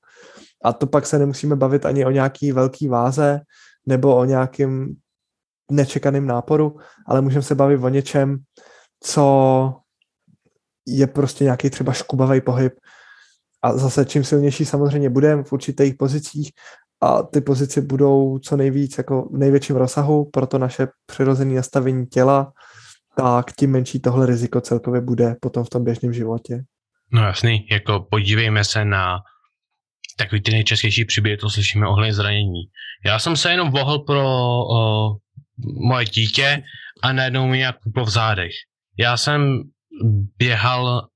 A 0.63 0.73
to 0.73 0.87
pak 0.87 1.05
se 1.05 1.19
nemusíme 1.19 1.55
bavit 1.55 1.85
ani 1.85 2.05
o 2.05 2.11
nějaký 2.11 2.51
velký 2.51 2.87
váze 2.87 3.39
nebo 3.85 4.15
o 4.15 4.25
nějakým 4.25 4.95
nečekaným 5.71 6.27
náporu, 6.27 6.77
ale 7.07 7.21
můžeme 7.21 7.43
se 7.43 7.55
bavit 7.55 7.83
o 7.83 7.89
něčem, 7.89 8.37
co 9.03 9.73
je 10.87 11.07
prostě 11.07 11.43
nějaký 11.43 11.69
třeba 11.69 11.93
škubavý 11.93 12.41
pohyb. 12.41 12.73
A 13.63 13.77
zase 13.77 14.05
čím 14.05 14.23
silnější 14.23 14.65
samozřejmě 14.65 15.09
budeme 15.09 15.43
v 15.43 15.53
určitých 15.53 15.95
pozicích 15.95 16.51
a 17.01 17.23
ty 17.23 17.41
pozice 17.41 17.81
budou 17.81 18.39
co 18.39 18.57
nejvíc 18.57 18.97
jako 18.97 19.29
v 19.33 19.37
největším 19.37 19.75
rozsahu 19.75 20.29
pro 20.33 20.47
to 20.47 20.57
naše 20.57 20.87
přirozené 21.05 21.55
nastavení 21.55 22.05
těla, 22.05 22.53
tak 23.17 23.53
tím 23.59 23.71
menší 23.71 23.99
tohle 23.99 24.25
riziko 24.25 24.61
celkově 24.61 25.01
bude 25.01 25.35
potom 25.41 25.63
v 25.63 25.69
tom 25.69 25.83
běžném 25.83 26.13
životě. 26.13 26.63
No 27.11 27.23
jasný, 27.23 27.67
jako 27.71 28.07
podívejme 28.11 28.63
se 28.63 28.85
na 28.85 29.19
takový 30.17 30.41
ty 30.41 30.51
nejčastější 30.51 31.05
příběhy, 31.05 31.37
to 31.37 31.49
slyšíme 31.49 31.87
ohledně 31.87 32.13
zranění. 32.13 32.61
Já 33.05 33.19
jsem 33.19 33.35
se 33.37 33.51
jenom 33.51 33.71
vohl 33.71 33.99
pro 33.99 34.23
moje 35.57 36.05
dítě 36.05 36.63
a 37.03 37.13
najednou 37.13 37.47
mi 37.47 37.57
nějak 37.57 37.79
kuplo 37.79 38.05
v 38.05 38.09
zádech. 38.09 38.51
Já 38.99 39.17
jsem 39.17 39.61
běhal 40.37 41.07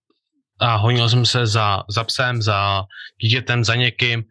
a 0.60 0.76
honil 0.76 1.10
jsem 1.10 1.26
se 1.26 1.48
za, 1.48 1.84
za 1.90 2.04
psem, 2.04 2.42
za 2.42 2.84
dítětem, 3.22 3.64
za 3.64 3.76
někým, 3.76 4.24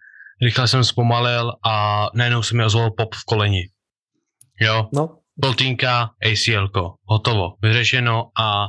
rychle 0.42 0.68
jsem 0.68 0.84
zpomalil 0.84 1.52
a 1.64 2.06
najednou 2.14 2.42
se 2.42 2.56
mi 2.56 2.64
ozval 2.64 2.90
pop 2.90 3.14
v 3.14 3.24
koleni. 3.24 3.68
Jo, 4.60 4.88
no. 4.94 5.18
Poltínka, 5.40 6.10
ACL, 6.22 6.68
hotovo, 7.04 7.54
vyřešeno 7.62 8.30
a 8.40 8.68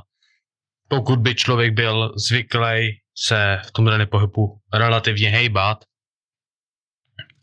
pokud 0.87 1.19
by 1.19 1.35
člověk 1.35 1.73
byl 1.73 2.13
zvyklý 2.27 2.99
se 3.17 3.61
v 3.65 3.71
tomhle 3.71 4.05
pohybu 4.05 4.59
relativně 4.73 5.29
hejbat 5.29 5.77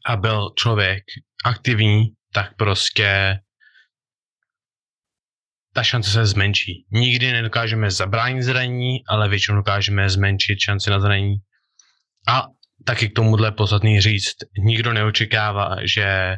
a 0.06 0.16
byl 0.16 0.50
člověk 0.58 1.04
aktivní, 1.44 2.04
tak 2.32 2.56
prostě 2.56 3.38
ta 5.76 5.82
šance 5.82 6.10
se 6.10 6.26
zmenší. 6.26 6.86
Nikdy 6.92 7.32
nedokážeme 7.32 7.90
zabránit 7.90 8.42
zranění, 8.42 8.98
ale 9.08 9.28
většinou 9.28 9.56
dokážeme 9.56 10.10
zmenšit 10.10 10.60
šanci 10.60 10.90
na 10.90 11.00
zranění. 11.00 11.36
A 12.28 12.46
taky 12.84 13.08
k 13.08 13.14
tomuhle 13.14 13.52
podstatný 13.52 14.00
říct, 14.00 14.36
nikdo 14.58 14.92
neočekává, 14.92 15.76
že 15.84 16.36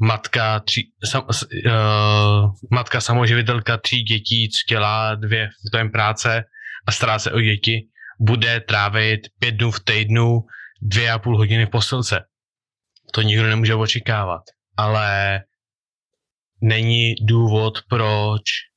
matka, 0.00 0.60
tři, 0.60 0.82
sam, 1.04 1.24
uh, 1.24 2.52
matka 2.70 3.00
samoživitelka 3.00 3.78
tří 3.78 4.02
dětí, 4.02 4.48
co 4.48 4.74
dělá 4.74 5.14
dvě 5.14 5.48
v 5.48 5.78
tom 5.78 5.90
práce 5.90 6.44
a 6.86 6.92
stará 6.92 7.18
se 7.18 7.32
o 7.32 7.40
děti, 7.40 7.88
bude 8.20 8.60
trávit 8.60 9.20
pět 9.38 9.54
dnů 9.54 9.70
v 9.70 9.80
týdnu 9.80 10.40
dvě 10.82 11.12
a 11.12 11.18
půl 11.18 11.36
hodiny 11.36 11.66
v 11.66 11.70
posilce. 11.70 12.24
To 13.14 13.22
nikdo 13.22 13.46
nemůže 13.46 13.74
očekávat. 13.74 14.42
Ale 14.76 15.40
není 16.62 17.14
důvod, 17.22 17.78
proč 17.88 18.67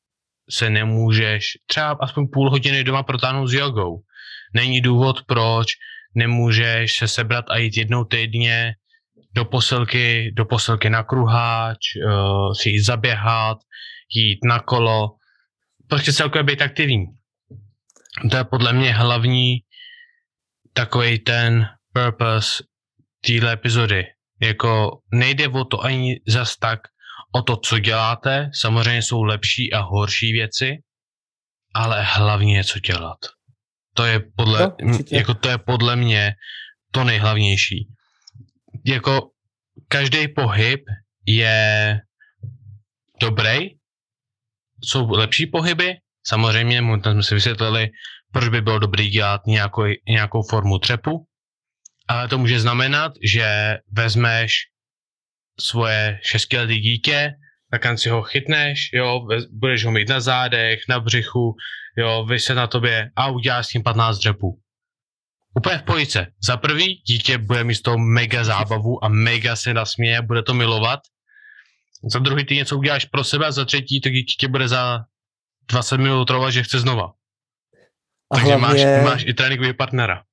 se 0.51 0.69
nemůžeš 0.69 1.45
třeba 1.67 1.97
aspoň 2.01 2.27
půl 2.33 2.49
hodiny 2.49 2.83
doma 2.83 3.03
protáhnout 3.03 3.47
s 3.47 3.53
jogou. 3.53 4.01
Není 4.55 4.81
důvod, 4.81 5.21
proč 5.27 5.67
nemůžeš 6.15 6.97
se 6.97 7.07
sebrat 7.07 7.45
a 7.49 7.57
jít 7.57 7.77
jednou 7.77 8.03
týdně 8.03 8.73
do 9.35 9.45
posilky, 9.45 10.31
do 10.35 10.45
posilky 10.45 10.89
na 10.89 11.03
kruháč, 11.03 11.77
uh, 12.05 12.53
si 12.53 12.69
jít 12.69 12.83
zaběhat, 12.83 13.57
jít 14.15 14.39
na 14.45 14.59
kolo, 14.59 15.09
prostě 15.87 16.13
celkově 16.13 16.43
být 16.43 16.61
aktivní. 16.61 17.05
To 18.31 18.37
je 18.37 18.43
podle 18.43 18.73
mě 18.73 18.93
hlavní 18.93 19.57
takový 20.73 21.19
ten 21.19 21.67
purpose 21.93 22.63
téhle 23.25 23.53
epizody. 23.53 24.05
Jako 24.41 24.99
nejde 25.13 25.47
o 25.47 25.65
to 25.65 25.81
ani 25.81 26.19
zas 26.27 26.57
tak 26.57 26.79
o 27.31 27.41
to, 27.41 27.57
co 27.57 27.79
děláte. 27.79 28.49
Samozřejmě 28.53 29.01
jsou 29.01 29.23
lepší 29.23 29.73
a 29.73 29.79
horší 29.79 30.33
věci, 30.33 30.77
ale 31.73 32.03
hlavně 32.03 32.57
je 32.57 32.63
co 32.63 32.79
dělat. 32.79 33.17
To 33.93 34.05
je 34.05 34.19
podle, 34.35 34.71
no, 34.81 34.97
jako 35.11 35.33
to 35.33 35.49
je 35.49 35.57
podle 35.57 35.95
mě 35.95 36.33
to 36.91 37.03
nejhlavnější. 37.03 37.87
Jako 38.85 39.29
každý 39.87 40.27
pohyb 40.27 40.81
je 41.25 41.99
dobrý, 43.21 43.69
jsou 44.83 45.09
lepší 45.09 45.47
pohyby, 45.47 45.93
samozřejmě, 46.27 46.81
tam 47.03 47.13
jsme 47.13 47.23
si 47.23 47.35
vysvětlili, 47.35 47.89
proč 48.31 48.49
by 48.49 48.61
bylo 48.61 48.79
dobrý 48.79 49.09
dělat 49.09 49.41
nějakou, 49.47 49.83
nějakou 50.07 50.43
formu 50.49 50.79
třepu, 50.79 51.27
ale 52.07 52.27
to 52.27 52.37
může 52.37 52.59
znamenat, 52.59 53.11
že 53.23 53.77
vezmeš 53.91 54.53
svoje 55.65 56.19
šestiletý 56.23 56.79
dítě, 56.79 57.33
tak 57.71 57.99
si 57.99 58.09
ho 58.09 58.23
chytneš, 58.23 58.89
jo, 58.93 59.27
budeš 59.51 59.85
ho 59.85 59.91
mít 59.91 60.09
na 60.09 60.19
zádech, 60.19 60.79
na 60.89 60.99
břichu, 60.99 61.55
jo, 61.97 62.25
vyset 62.29 62.57
na 62.57 62.67
tobě 62.67 63.11
a 63.15 63.27
uděláš 63.27 63.65
s 63.65 63.69
tím 63.69 63.83
15 63.83 64.17
dřepů. 64.17 64.59
Úplně 65.57 65.77
v 65.77 65.83
pojice. 65.83 66.27
Za 66.43 66.57
prvý, 66.57 67.01
dítě 67.07 67.37
bude 67.37 67.63
mít 67.63 67.75
z 67.75 67.81
toho 67.81 67.97
mega 67.97 68.43
zábavu 68.43 69.03
a 69.03 69.07
mega 69.07 69.55
se 69.55 69.73
nasměje, 69.73 70.21
bude 70.21 70.43
to 70.43 70.53
milovat. 70.53 70.99
Za 72.11 72.19
druhý, 72.19 72.45
ty 72.45 72.55
něco 72.55 72.77
uděláš 72.77 73.05
pro 73.05 73.23
sebe 73.23 73.45
a 73.45 73.51
za 73.51 73.65
třetí, 73.65 74.01
to 74.01 74.09
dítě 74.09 74.47
bude 74.47 74.67
za 74.67 74.99
20 75.71 75.97
minut 75.97 76.25
trovat, 76.25 76.53
že 76.53 76.63
chce 76.63 76.79
znova. 76.79 77.11
A 78.31 78.35
Takže 78.35 78.55
hlavně, 78.55 78.85
máš, 78.85 79.03
máš 79.03 79.25
i 79.27 79.33
tréninkový 79.33 79.73
partnera. 79.73 80.23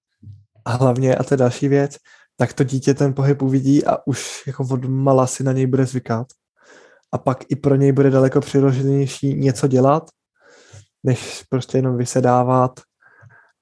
A 0.65 0.71
hlavně, 0.71 1.17
a 1.17 1.25
to 1.25 1.35
je 1.35 1.39
další 1.39 1.69
věc, 1.69 1.97
tak 2.41 2.53
to 2.53 2.65
dítě 2.65 2.95
ten 2.95 3.15
pohyb 3.15 3.43
uvidí 3.43 3.85
a 3.85 3.99
už 4.07 4.47
jako 4.47 4.67
od 4.71 4.85
mala 4.85 5.27
si 5.27 5.45
na 5.45 5.53
něj 5.53 5.67
bude 5.67 5.87
zvykat. 5.87 6.27
A 7.13 7.19
pak 7.19 7.45
i 7.49 7.57
pro 7.57 7.75
něj 7.75 7.93
bude 7.93 8.11
daleko 8.11 8.41
přirozenější 8.41 9.35
něco 9.35 9.69
dělat, 9.69 10.11
než 11.05 11.45
prostě 11.49 11.79
jenom 11.79 11.97
vysedávat. 11.97 12.81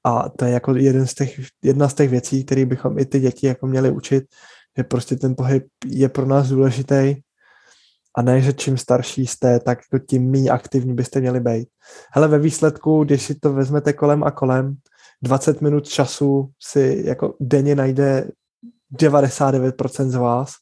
A 0.05 0.29
to 0.29 0.45
je 0.45 0.51
jako 0.51 0.75
jeden 0.75 1.07
z 1.07 1.15
těch, 1.15 1.41
jedna 1.63 1.89
z 1.89 1.95
těch 1.95 2.11
věcí, 2.11 2.45
které 2.45 2.65
bychom 2.65 2.99
i 2.99 3.07
ty 3.07 3.21
děti 3.21 3.47
jako 3.47 3.67
měli 3.67 3.91
učit, 3.91 4.25
že 4.77 4.85
prostě 4.85 5.17
ten 5.17 5.35
pohyb 5.37 5.67
je 5.87 6.09
pro 6.09 6.27
nás 6.27 6.49
důležitý 6.49 7.15
a 8.17 8.23
ne, 8.23 8.41
že 8.41 8.53
čím 8.53 8.77
starší 8.77 9.27
jste, 9.27 9.61
tak 9.61 9.79
jako 9.93 10.05
tím 10.09 10.31
méně 10.31 10.51
aktivní 10.51 10.95
byste 10.95 11.21
měli 11.21 11.41
být. 11.41 11.69
Hele, 12.13 12.29
ve 12.29 12.39
výsledku, 12.39 13.05
když 13.05 13.23
si 13.23 13.35
to 13.35 13.53
vezmete 13.53 13.93
kolem 13.93 14.25
a 14.25 14.31
kolem, 14.31 14.77
20 15.23 15.61
minut 15.61 15.89
času 15.89 16.51
si 16.63 17.03
jako 17.07 17.35
denně 17.41 17.75
najde 17.75 18.29
99% 18.93 20.09
z 20.09 20.15
vás 20.15 20.55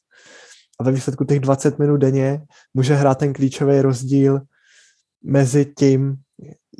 a 0.79 0.83
ve 0.83 0.91
výsledku 0.91 1.25
těch 1.25 1.39
20 1.39 1.79
minut 1.79 1.97
denně 1.97 2.39
může 2.73 2.95
hrát 2.95 3.19
ten 3.19 3.33
klíčový 3.33 3.81
rozdíl 3.81 4.39
mezi 5.23 5.73
tím, 5.77 6.15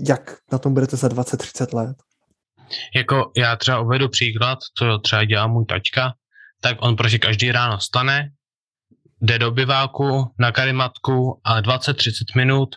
jak 0.08 0.38
na 0.52 0.58
tom 0.58 0.74
budete 0.74 0.98
za 0.98 1.08
20-30 1.08 1.76
let. 1.76 1.98
Jako 2.96 3.32
já 3.38 3.56
třeba 3.56 3.80
uvedu 3.80 4.10
příklad, 4.10 4.60
co 4.78 4.98
třeba 4.98 5.24
dělá 5.24 5.48
můj 5.48 5.66
tačka, 5.66 6.14
tak 6.62 6.78
on 6.82 6.96
prostě 6.96 7.20
každý 7.20 7.52
ráno 7.52 7.80
stane, 7.80 8.32
jde 9.22 9.40
do 9.40 9.52
biváku 9.52 10.34
na 10.40 10.52
karimatku 10.52 11.42
a 11.44 11.62
20-30 11.62 12.12
minut, 12.36 12.76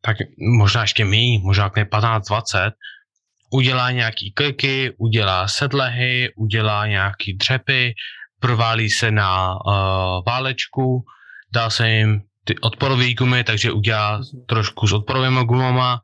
tak 0.00 0.16
možná 0.58 0.80
ještě 0.80 1.04
mý, 1.04 1.38
možná 1.38 1.70
ne 1.76 1.84
15-20, 1.84 2.72
udělá 3.50 3.90
nějaký 3.90 4.32
kliky, 4.32 4.94
udělá 4.98 5.48
sedlehy, 5.48 6.32
udělá 6.36 6.86
nějaký 6.86 7.34
dřepy, 7.34 7.94
proválí 8.40 8.90
se 8.90 9.10
na 9.10 9.52
uh, 9.52 9.72
válečku, 10.26 11.04
dá 11.52 11.70
se 11.70 11.90
jim 11.90 12.20
ty 12.44 12.58
odporové 12.58 13.14
gumy, 13.14 13.44
takže 13.44 13.72
udělá 13.72 14.20
trošku 14.46 14.86
s 14.86 14.92
odporovými 14.92 15.44
gumama 15.44 16.00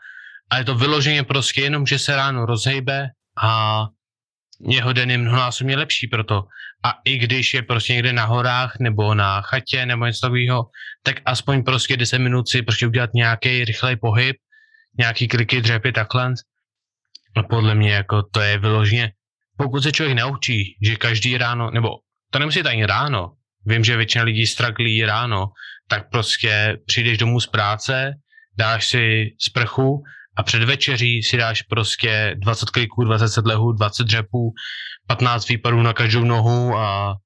a 0.51 0.59
je 0.59 0.65
to 0.65 0.75
vyloženě 0.75 1.23
prostě 1.23 1.61
jenom, 1.61 1.87
že 1.87 1.99
se 1.99 2.17
ráno 2.17 2.47
rozhejbe 2.47 3.09
a 3.43 3.87
jeho 4.69 4.93
den 4.93 5.11
je 5.11 5.19
mnohonásobně 5.19 5.77
lepší 5.77 6.07
proto. 6.09 6.45
A 6.85 6.95
i 7.05 7.19
když 7.19 7.55
je 7.55 7.63
prostě 7.63 7.93
někde 7.93 8.13
na 8.13 8.25
horách 8.25 8.77
nebo 8.81 9.15
na 9.15 9.43
chatě 9.43 9.87
nebo 9.87 10.07
něco 10.07 10.21
takového, 10.21 10.65
tak 11.03 11.17
aspoň 11.25 11.63
prostě 11.63 11.97
10 11.97 12.19
minut 12.19 12.49
si 12.49 12.63
prostě 12.63 12.87
udělat 12.87 13.11
nějaký 13.15 13.65
rychlej 13.65 13.97
pohyb, 13.97 14.37
nějaký 14.99 15.29
kliky, 15.29 15.61
dřepy, 15.61 15.93
takhle. 15.93 16.35
A 17.37 17.43
podle 17.43 17.75
mě 17.75 17.93
jako 17.93 18.23
to 18.23 18.41
je 18.41 18.59
vyloženě, 18.59 19.13
pokud 19.57 19.83
se 19.83 19.93
člověk 19.93 20.19
naučí, 20.19 20.77
že 20.83 20.97
každý 20.97 21.39
ráno, 21.39 21.71
nebo 21.71 21.89
to 22.31 22.39
nemusí 22.39 22.61
ani 22.61 22.87
ráno, 22.87 23.33
vím, 23.67 23.85
že 23.85 23.97
většina 23.97 24.25
lidí 24.25 24.47
straglí 24.47 25.05
ráno, 25.05 25.47
tak 25.89 26.11
prostě 26.11 26.79
přijdeš 26.87 27.19
domů 27.19 27.41
z 27.41 27.47
práce, 27.47 28.13
dáš 28.59 28.87
si 28.89 29.35
sprchu 29.39 30.03
a 30.37 30.43
před 30.43 30.65
večeří 30.65 31.23
si 31.23 31.37
dáš 31.37 31.63
prostě 31.63 32.35
20 32.39 32.71
kliků, 32.71 33.05
20 33.05 33.29
sedlehů, 33.29 33.73
20 33.73 34.05
dřepů, 34.05 34.53
15 35.07 35.49
výpadů 35.49 35.83
na 35.83 35.93
každou 35.93 36.25
nohu 36.25 36.77
a 36.77 37.17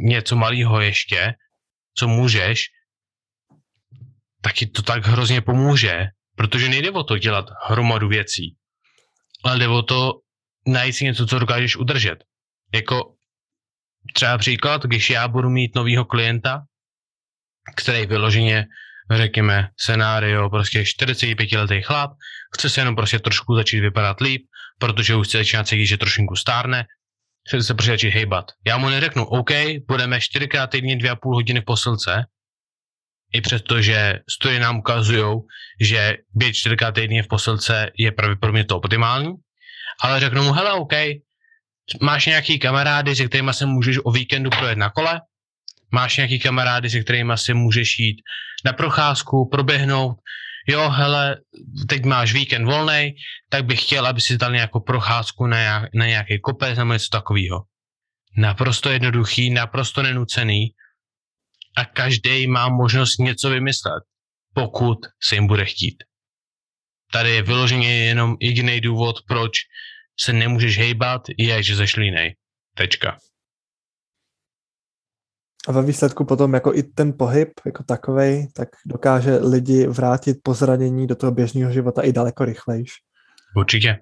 něco 0.00 0.36
malého 0.36 0.80
ještě, 0.80 1.32
co 1.98 2.08
můžeš, 2.08 2.64
tak 4.42 4.52
ti 4.52 4.66
to 4.66 4.82
tak 4.82 5.06
hrozně 5.06 5.40
pomůže, 5.40 6.06
protože 6.36 6.68
nejde 6.68 6.90
o 6.90 7.04
to 7.04 7.18
dělat 7.18 7.46
hromadu 7.68 8.08
věcí, 8.08 8.56
ale 9.44 9.58
jde 9.58 9.68
o 9.68 9.82
to 9.82 10.12
najít 10.66 10.92
si 10.92 11.04
něco, 11.04 11.26
co 11.26 11.38
dokážeš 11.38 11.76
udržet. 11.76 12.18
Jako 12.74 13.14
třeba 14.14 14.38
příklad, 14.38 14.82
když 14.82 15.10
já 15.10 15.28
budu 15.28 15.50
mít 15.50 15.74
novýho 15.74 16.04
klienta, 16.04 16.62
který 17.76 18.06
vyloženě 18.06 18.66
řekněme, 19.16 19.68
scénário, 19.76 20.50
prostě 20.50 20.84
45 20.84 21.52
letý 21.52 21.82
chlap, 21.82 22.10
chce 22.54 22.70
se 22.70 22.80
jenom 22.80 22.96
prostě 22.96 23.18
trošku 23.18 23.54
začít 23.54 23.80
vypadat 23.80 24.20
líp, 24.20 24.46
protože 24.78 25.14
už 25.14 25.28
chce 25.28 25.38
začínat 25.38 25.68
cítit, 25.68 25.86
že 25.86 25.96
trošinku 25.96 26.36
stárne, 26.36 26.84
chce 27.48 27.62
se 27.62 27.74
prostě 27.74 27.90
začít 27.90 28.10
hejbat. 28.10 28.44
Já 28.66 28.78
mu 28.78 28.88
neřeknu, 28.88 29.24
OK, 29.24 29.50
budeme 29.88 30.20
čtyřikrát 30.20 30.70
týdně 30.70 30.96
dvě 30.96 31.10
a 31.10 31.16
půl 31.16 31.34
hodiny 31.34 31.60
v 31.60 31.64
posilce, 31.64 32.24
i 33.32 33.40
přesto, 33.40 33.82
že 33.82 34.18
studie 34.30 34.60
nám 34.60 34.78
ukazují, 34.78 35.40
že 35.80 36.16
být 36.34 36.54
čtyřikrát 36.54 36.94
týdně 36.94 37.22
v 37.22 37.28
posilce 37.28 37.90
je 37.98 38.12
pravděpodobně 38.12 38.64
to 38.64 38.76
optimální, 38.76 39.32
ale 40.00 40.20
řeknu 40.20 40.42
mu, 40.42 40.52
hele, 40.52 40.72
OK, 40.72 40.92
máš 42.02 42.26
nějaký 42.26 42.58
kamarády, 42.58 43.16
se 43.16 43.26
kterými 43.26 43.54
se 43.54 43.66
můžeš 43.66 43.98
o 44.04 44.10
víkendu 44.10 44.50
projet 44.50 44.78
na 44.78 44.90
kole, 44.90 45.20
máš 45.92 46.16
nějaký 46.16 46.38
kamarády, 46.38 46.90
se 46.90 47.00
kterými 47.00 47.32
si 47.36 47.54
můžeš 47.54 47.98
jít 47.98 48.16
na 48.64 48.72
procházku, 48.72 49.48
proběhnout, 49.52 50.16
jo, 50.68 50.90
hele, 50.90 51.36
teď 51.88 52.04
máš 52.04 52.32
víkend 52.32 52.64
volný, 52.64 53.14
tak 53.48 53.64
bych 53.64 53.82
chtěl, 53.82 54.06
aby 54.06 54.20
si 54.20 54.38
dal 54.38 54.52
nějakou 54.52 54.80
procházku 54.80 55.46
na, 55.46 55.86
na 55.94 56.06
nějaký 56.06 56.40
kopec 56.40 56.78
nebo 56.78 56.92
něco 56.92 57.08
takového. 57.12 57.60
Naprosto 58.36 58.90
jednoduchý, 58.90 59.50
naprosto 59.50 60.02
nenucený 60.02 60.68
a 61.76 61.84
každý 61.84 62.46
má 62.46 62.68
možnost 62.68 63.18
něco 63.18 63.50
vymyslet, 63.50 64.02
pokud 64.54 64.98
se 65.22 65.34
jim 65.34 65.46
bude 65.46 65.64
chtít. 65.64 65.96
Tady 67.12 67.30
je 67.30 67.42
vyloženě 67.42 68.04
jenom 68.04 68.36
jediný 68.40 68.80
důvod, 68.80 69.16
proč 69.28 69.52
se 70.20 70.32
nemůžeš 70.32 70.78
hejbat, 70.78 71.22
je, 71.38 71.62
že 71.62 71.76
jsi 71.76 72.00
línej. 72.00 72.34
Tečka. 72.74 73.16
A 75.68 75.72
ve 75.72 75.82
výsledku 75.82 76.24
potom 76.24 76.54
jako 76.54 76.74
i 76.74 76.82
ten 76.82 77.12
pohyb 77.18 77.48
jako 77.66 77.82
takovej, 77.82 78.48
tak 78.52 78.68
dokáže 78.86 79.36
lidi 79.36 79.86
vrátit 79.86 80.36
po 80.42 80.54
zranění 80.54 81.06
do 81.06 81.16
toho 81.16 81.32
běžného 81.32 81.72
života 81.72 82.02
i 82.02 82.12
daleko 82.12 82.44
rychlejš. 82.44 82.90
Určitě. 83.56 83.98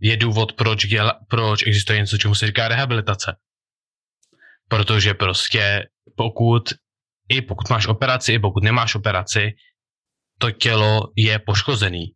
Je 0.00 0.16
důvod, 0.16 0.52
proč, 0.52 0.86
děla, 0.86 1.20
proč 1.28 1.66
existuje 1.66 2.00
něco, 2.00 2.18
čemu 2.18 2.34
se 2.34 2.46
říká 2.46 2.68
rehabilitace. 2.68 3.36
Protože 4.68 5.14
prostě 5.14 5.88
pokud, 6.16 6.62
i 7.28 7.42
pokud 7.42 7.70
máš 7.70 7.86
operaci, 7.86 8.32
i 8.32 8.38
pokud 8.38 8.64
nemáš 8.64 8.94
operaci, 8.94 9.52
to 10.38 10.50
tělo 10.50 11.12
je 11.16 11.38
poškozený. 11.38 12.06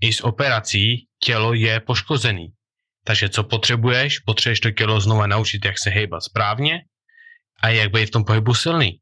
I 0.00 0.12
s 0.12 0.20
operací 0.20 1.06
tělo 1.22 1.54
je 1.54 1.80
poškozený. 1.80 2.46
Takže 3.04 3.28
co 3.28 3.44
potřebuješ? 3.44 4.18
Potřebuješ 4.18 4.60
to 4.60 4.70
tělo 4.70 5.00
znova 5.00 5.26
naučit, 5.26 5.64
jak 5.64 5.78
se 5.78 5.90
hejbat 5.90 6.22
správně 6.22 6.80
a 7.62 7.68
jak 7.68 7.92
být 7.92 8.06
v 8.06 8.10
tom 8.10 8.24
pohybu 8.24 8.54
silný. 8.54 9.00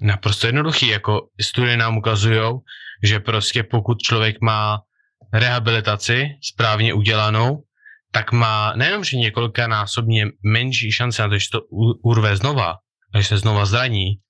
Naprosto 0.00 0.46
jednoduchý, 0.46 0.88
jako 0.88 1.28
studie 1.40 1.76
nám 1.76 1.96
ukazují, 1.98 2.50
že 3.02 3.20
prostě 3.20 3.62
pokud 3.62 3.98
člověk 4.02 4.40
má 4.40 4.78
rehabilitaci 5.32 6.28
správně 6.42 6.94
udělanou, 6.94 7.62
tak 8.12 8.32
má 8.32 8.72
nejenom, 8.76 9.04
že 9.04 9.16
násobně 9.66 10.26
menší 10.44 10.92
šance 10.92 11.22
na 11.22 11.28
to, 11.28 11.38
že 11.38 11.50
to 11.52 11.60
urve 12.04 12.36
znova, 12.36 12.74
a 13.14 13.20
že 13.20 13.24
se 13.24 13.38
znova 13.38 13.66
zraní 13.66 14.20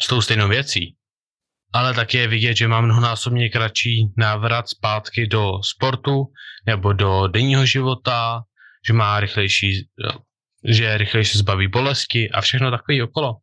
s 0.00 0.06
tou 0.06 0.20
stejnou 0.20 0.48
věcí, 0.48 0.96
ale 1.72 1.94
taky 1.94 2.18
je 2.18 2.28
vidět, 2.28 2.56
že 2.56 2.68
má 2.68 2.80
mnohonásobně 2.80 3.48
kratší 3.48 4.12
návrat 4.16 4.68
zpátky 4.68 5.26
do 5.26 5.52
sportu 5.62 6.24
nebo 6.66 6.92
do 6.92 7.28
denního 7.28 7.66
života, 7.66 8.42
že 8.86 8.92
má 8.92 9.20
rychlejší, 9.20 9.88
že 10.64 10.98
rychleji 10.98 11.24
se 11.24 11.38
zbaví 11.38 11.68
bolesti 11.68 12.30
a 12.30 12.40
všechno 12.40 12.70
takový 12.70 13.02
okolo. 13.02 13.36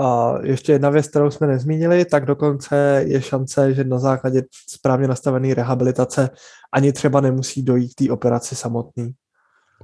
A 0.00 0.32
ještě 0.42 0.72
jedna 0.72 0.90
věc, 0.90 1.08
kterou 1.08 1.30
jsme 1.30 1.46
nezmínili, 1.46 2.04
tak 2.04 2.26
dokonce 2.26 3.04
je 3.06 3.22
šance, 3.22 3.74
že 3.74 3.84
na 3.84 3.98
základě 3.98 4.42
správně 4.68 5.08
nastavené 5.08 5.54
rehabilitace 5.54 6.30
ani 6.72 6.92
třeba 6.92 7.20
nemusí 7.20 7.62
dojít 7.62 7.94
k 7.94 8.04
té 8.04 8.12
operaci 8.12 8.56
samotný. 8.56 9.10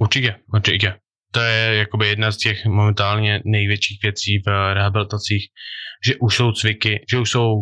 Určitě, 0.00 0.34
určitě. 0.54 0.94
To 1.34 1.40
je 1.40 1.74
jakoby 1.74 2.08
jedna 2.08 2.32
z 2.32 2.36
těch 2.36 2.66
momentálně 2.66 3.40
největších 3.44 3.98
věcí 4.02 4.38
v 4.46 4.74
rehabilitacích, 4.74 5.46
že 6.06 6.16
už 6.20 6.36
jsou 6.36 6.52
cviky, 6.52 7.04
že 7.10 7.18
už 7.18 7.30
jsou 7.30 7.54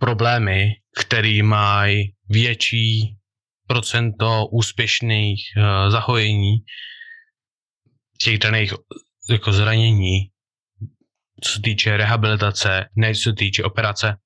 problémy, 0.00 0.72
které 0.98 1.42
mají 1.42 2.14
větší 2.28 3.16
procento 3.66 4.46
úspěšných 4.46 5.40
uh, 5.56 5.90
zahojení 5.90 6.56
těch 8.20 8.38
daných 8.38 8.72
jako 9.30 9.52
zranění, 9.52 10.18
co 11.44 11.52
se 11.52 11.60
týče 11.60 11.96
rehabilitace, 11.96 12.88
než 12.96 13.22
co 13.22 13.30
se 13.30 13.34
týče 13.36 13.64
operace. 13.64 14.16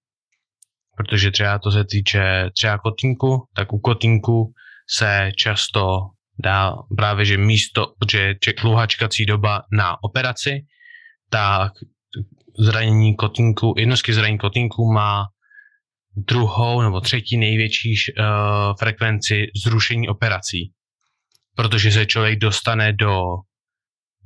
Protože 0.97 1.31
třeba 1.31 1.59
to 1.59 1.71
se 1.71 1.85
týče 1.85 2.51
třeba 2.57 2.79
kotínku, 2.79 3.49
tak 3.57 3.73
u 3.73 3.79
kotínku 3.79 4.53
se 4.89 5.31
často 5.37 5.99
dá 6.39 6.75
právě, 6.97 7.25
že 7.25 7.39
místo, 7.39 7.95
že 8.11 8.19
je 8.47 8.55
dlouhá 8.61 8.87
čekací 8.87 9.27
doba 9.27 9.63
na 9.73 10.03
operaci, 10.03 10.67
tak 11.31 11.73
zranění 12.59 13.17
kotínku, 13.17 13.75
jednostky 13.79 14.13
zranění 14.13 14.39
kotínku 14.39 14.93
má 14.93 15.27
druhou 16.17 16.83
nebo 16.83 17.01
třetí 17.01 17.37
největší 17.37 17.95
uh, 17.95 18.25
frekvenci 18.79 19.47
zrušení 19.65 20.09
operací. 20.09 20.73
Protože 21.57 21.91
se 21.91 22.07
člověk 22.07 22.39
dostane 22.39 22.93
do, 22.93 23.21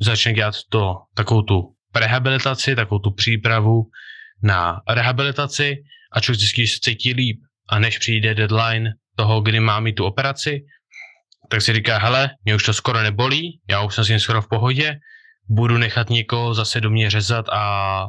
začne 0.01 0.33
dělat 0.33 0.55
to, 0.71 0.95
takovou 1.15 1.43
tu 1.43 1.75
rehabilitaci, 1.95 2.77
takovou 2.77 2.99
tu 2.99 3.11
přípravu 3.11 3.83
na 4.43 4.81
rehabilitaci 4.89 5.77
a 6.13 6.21
člověk 6.21 6.57
že 6.57 6.67
se 6.67 6.79
cítí 6.83 7.13
líp. 7.13 7.41
A 7.69 7.79
než 7.79 7.99
přijde 7.99 8.35
deadline 8.35 8.93
toho, 9.17 9.41
kdy 9.41 9.61
má 9.61 9.81
mít 9.81 9.93
tu 9.93 10.05
operaci, 10.05 10.61
tak 11.49 11.63
si 11.63 11.73
říká, 11.73 11.99
hele, 11.99 12.31
mě 12.45 12.55
už 12.55 12.63
to 12.63 12.75
skoro 12.75 13.03
nebolí, 13.03 13.61
já 13.71 13.83
už 13.83 13.95
jsem 13.95 14.05
s 14.05 14.09
tím 14.09 14.21
skoro 14.21 14.43
v 14.43 14.49
pohodě, 14.49 14.95
budu 15.49 15.79
nechat 15.79 16.11
někoho 16.11 16.55
zase 16.55 16.81
do 16.81 16.91
mě 16.91 17.11
řezat 17.11 17.49
a 17.49 18.07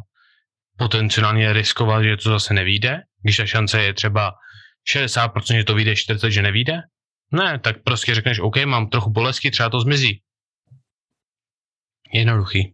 potenciálně 0.77 1.53
riskovat, 1.53 2.03
že 2.03 2.17
to 2.17 2.29
zase 2.29 2.53
nevíde, 2.53 3.01
když 3.21 3.37
ta 3.37 3.45
šance 3.45 3.81
je 3.81 3.93
třeba 3.93 4.31
60%, 4.95 5.57
že 5.57 5.63
to 5.63 5.75
vyjde, 5.75 5.93
40%, 5.93 6.27
že 6.27 6.41
nevíde? 6.41 6.81
Ne, 7.31 7.59
tak 7.59 7.75
prostě 7.83 8.15
řekneš, 8.15 8.39
OK, 8.39 8.55
mám 8.65 8.89
trochu 8.89 9.09
bolesti, 9.09 9.51
třeba 9.51 9.69
to 9.69 9.79
zmizí. 9.79 10.21
Jednoduchý. 12.13 12.73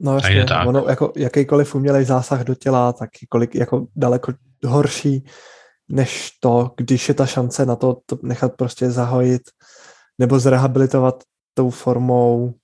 No 0.00 0.14
jasně, 0.14 0.44
tak. 0.44 0.66
ono 0.66 0.84
jako 0.88 1.12
jakýkoliv 1.16 1.74
umělej 1.74 2.04
zásah 2.04 2.44
do 2.44 2.54
těla, 2.54 2.92
tak 2.92 3.10
kolik, 3.28 3.54
jako 3.54 3.86
daleko 3.96 4.32
horší, 4.64 5.24
než 5.94 6.30
to, 6.40 6.70
když 6.76 7.08
je 7.08 7.14
ta 7.14 7.26
šance 7.26 7.66
na 7.66 7.76
to, 7.76 7.96
to 8.06 8.18
nechat 8.22 8.56
prostě 8.56 8.90
zahojit 8.90 9.42
nebo 10.18 10.38
zrehabilitovat 10.38 11.22
tou 11.54 11.70
formou 11.70 12.54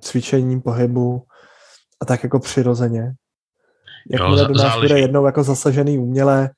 cvičením 0.00 0.60
pohybu 0.60 1.22
a 2.02 2.04
tak 2.04 2.22
jako 2.22 2.38
přirozeně. 2.38 3.12
Jakmile 4.10 4.48
do 4.48 4.54
nás 4.54 4.80
bude 4.80 5.00
jednou 5.00 5.26
jako 5.26 5.42
zasažený 5.42 5.98
uměle, 5.98 6.50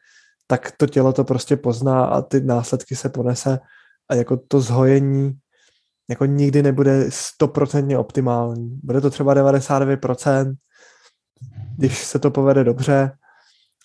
tak 0.46 0.72
to 0.76 0.86
tělo 0.86 1.12
to 1.12 1.24
prostě 1.24 1.56
pozná 1.56 2.04
a 2.04 2.22
ty 2.22 2.40
následky 2.40 2.96
se 2.96 3.08
ponese 3.08 3.58
a 4.10 4.14
jako 4.14 4.36
to 4.36 4.60
zhojení 4.60 5.32
jako 6.10 6.24
nikdy 6.24 6.62
nebude 6.62 7.06
stoprocentně 7.08 7.98
optimální. 7.98 8.80
Bude 8.82 9.00
to 9.00 9.10
třeba 9.10 9.34
99%, 9.34 10.54
když 11.76 11.98
se 11.98 12.18
to 12.18 12.30
povede 12.30 12.64
dobře, 12.64 13.12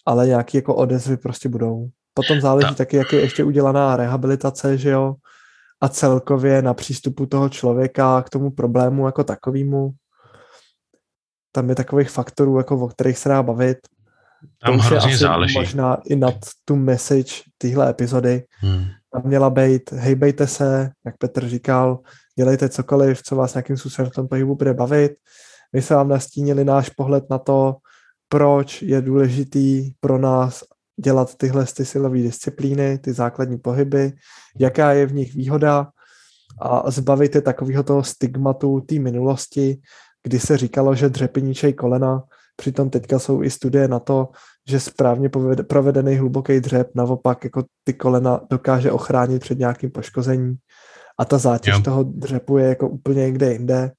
ale 0.05 0.28
nějaké 0.28 0.57
jako 0.57 0.76
odezvy 0.76 1.17
prostě 1.17 1.49
budou. 1.49 1.89
Potom 2.20 2.41
záleží 2.41 2.76
taky, 2.76 2.97
jak 2.97 3.13
je 3.13 3.20
ještě 3.20 3.43
udělaná 3.43 3.95
rehabilitace, 3.95 4.78
že 4.78 4.89
jo, 4.89 5.15
a 5.82 5.89
celkově 5.89 6.61
na 6.61 6.74
přístupu 6.74 7.26
toho 7.26 7.49
člověka 7.49 8.22
k 8.22 8.30
tomu 8.30 8.51
problému 8.51 9.05
jako 9.05 9.24
takovému 9.24 9.91
tam 11.51 11.70
je 11.70 11.76
takových 11.76 12.09
faktorů, 12.09 12.57
jako 12.57 12.80
o 12.80 12.88
kterých 12.88 13.17
se 13.17 13.30
dá 13.30 13.43
bavit. 13.43 13.78
Tam 14.65 14.78
to 14.78 14.84
hrozně 14.84 15.11
asi 15.11 15.17
záleží. 15.17 15.57
možná 15.57 15.97
i 16.05 16.15
nad 16.15 16.36
tu 16.65 16.76
message 16.76 17.34
téhle 17.57 17.89
epizody. 17.89 18.43
Hmm. 18.59 18.86
Tam 19.13 19.22
měla 19.26 19.49
být, 19.49 19.91
hejbejte 19.91 20.47
se, 20.47 20.91
jak 21.05 21.17
Petr 21.17 21.47
říkal, 21.47 21.99
dělejte 22.38 22.70
cokoliv, 22.70 23.24
co 23.24 23.36
vás 23.36 23.53
nějakým 23.53 23.78
způsobem 23.78 24.11
v 24.11 24.13
tom 24.13 24.28
pohybu 24.28 24.55
bude 24.55 24.74
bavit. 24.74 25.11
My 25.74 25.82
jsme 25.82 25.95
vám 25.95 26.09
nastínili 26.09 26.65
náš 26.65 26.89
pohled 26.89 27.30
na 27.30 27.38
to, 27.38 27.76
proč 28.30 28.82
je 28.82 29.01
důležitý 29.01 29.91
pro 29.99 30.17
nás 30.17 30.63
dělat 31.00 31.36
tyhle 31.36 31.66
ty 31.66 31.86
silové 31.86 32.18
disciplíny, 32.18 32.97
ty 32.97 33.14
základní 33.14 33.58
pohyby, 33.58 34.14
jaká 34.60 34.91
je 34.91 35.06
v 35.06 35.14
nich 35.14 35.36
výhoda 35.36 35.88
a 36.62 36.91
zbavit 36.91 37.36
je 37.36 37.41
takového 37.41 37.84
toho 37.84 38.04
stigmatu 38.04 38.82
té 38.82 38.95
minulosti, 39.00 39.78
kdy 40.24 40.39
se 40.39 40.58
říkalo, 40.58 40.95
že 40.95 41.10
dřepy 41.10 41.41
ničej 41.41 41.74
kolena, 41.74 42.24
přitom 42.56 42.89
teďka 42.89 43.20
jsou 43.20 43.43
i 43.43 43.50
studie 43.50 43.88
na 43.88 44.00
to, 44.00 44.30
že 44.70 44.80
správně 44.80 45.30
provedený 45.68 46.16
hluboký 46.16 46.60
dřep 46.60 46.91
naopak 46.95 47.43
jako 47.43 47.64
ty 47.84 47.93
kolena 47.93 48.41
dokáže 48.50 48.91
ochránit 48.91 49.41
před 49.41 49.60
nějakým 49.60 49.91
poškozením 49.91 50.56
a 51.20 51.26
ta 51.26 51.38
zátěž 51.38 51.76
jo. 51.76 51.82
toho 51.82 52.04
dřepu 52.04 52.58
je 52.58 52.68
jako 52.68 52.89
úplně 52.89 53.22
někde 53.22 53.54
jinde. 53.54 53.91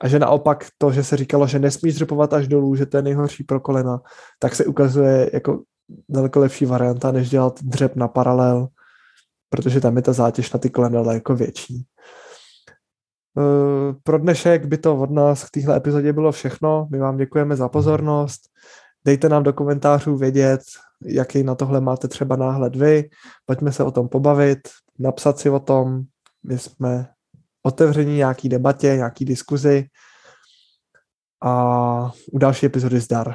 A 0.00 0.08
že 0.08 0.18
naopak 0.18 0.66
to, 0.78 0.92
že 0.92 1.04
se 1.04 1.16
říkalo, 1.16 1.46
že 1.46 1.58
nesmíš 1.58 1.94
dřepovat 1.94 2.32
až 2.32 2.48
dolů, 2.48 2.74
že 2.74 2.86
to 2.86 2.96
je 2.96 3.02
nejhorší 3.02 3.44
pro 3.44 3.60
kolena, 3.60 4.00
tak 4.38 4.54
se 4.54 4.66
ukazuje 4.66 5.30
jako 5.32 5.62
daleko 6.08 6.40
lepší 6.40 6.66
varianta, 6.66 7.12
než 7.12 7.30
dělat 7.30 7.62
dřep 7.62 7.96
na 7.96 8.08
paralel, 8.08 8.68
protože 9.50 9.80
tam 9.80 9.96
je 9.96 10.02
ta 10.02 10.12
zátěž 10.12 10.52
na 10.52 10.58
ty 10.58 10.70
kolena 10.70 11.02
daleko 11.02 11.36
větší. 11.36 11.86
Eh, 13.38 13.94
pro 14.02 14.18
dnešek 14.18 14.66
by 14.66 14.78
to 14.78 14.96
od 14.96 15.10
nás 15.10 15.44
k 15.44 15.50
téhle 15.50 15.76
epizodě 15.76 16.12
bylo 16.12 16.32
všechno. 16.32 16.88
My 16.90 16.98
vám 16.98 17.16
děkujeme 17.16 17.56
za 17.56 17.68
pozornost. 17.68 18.40
Dejte 19.04 19.28
nám 19.28 19.42
do 19.42 19.52
komentářů 19.52 20.16
vědět, 20.16 20.60
jaký 21.04 21.42
na 21.42 21.54
tohle 21.54 21.80
máte 21.80 22.08
třeba 22.08 22.36
náhled 22.36 22.76
vy. 22.76 23.10
Pojďme 23.46 23.72
se 23.72 23.84
o 23.84 23.90
tom 23.90 24.08
pobavit, 24.08 24.58
napsat 24.98 25.38
si 25.38 25.50
o 25.50 25.60
tom. 25.60 26.02
My 26.42 26.58
jsme 26.58 27.08
otevření 27.62 28.16
nějaký 28.16 28.48
debatě, 28.48 28.86
nějaký 28.86 29.24
diskuzi 29.24 29.86
a 31.42 32.12
u 32.32 32.38
další 32.38 32.66
epizody 32.66 33.00
zdar. 33.00 33.34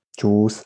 čus. 0.21 0.61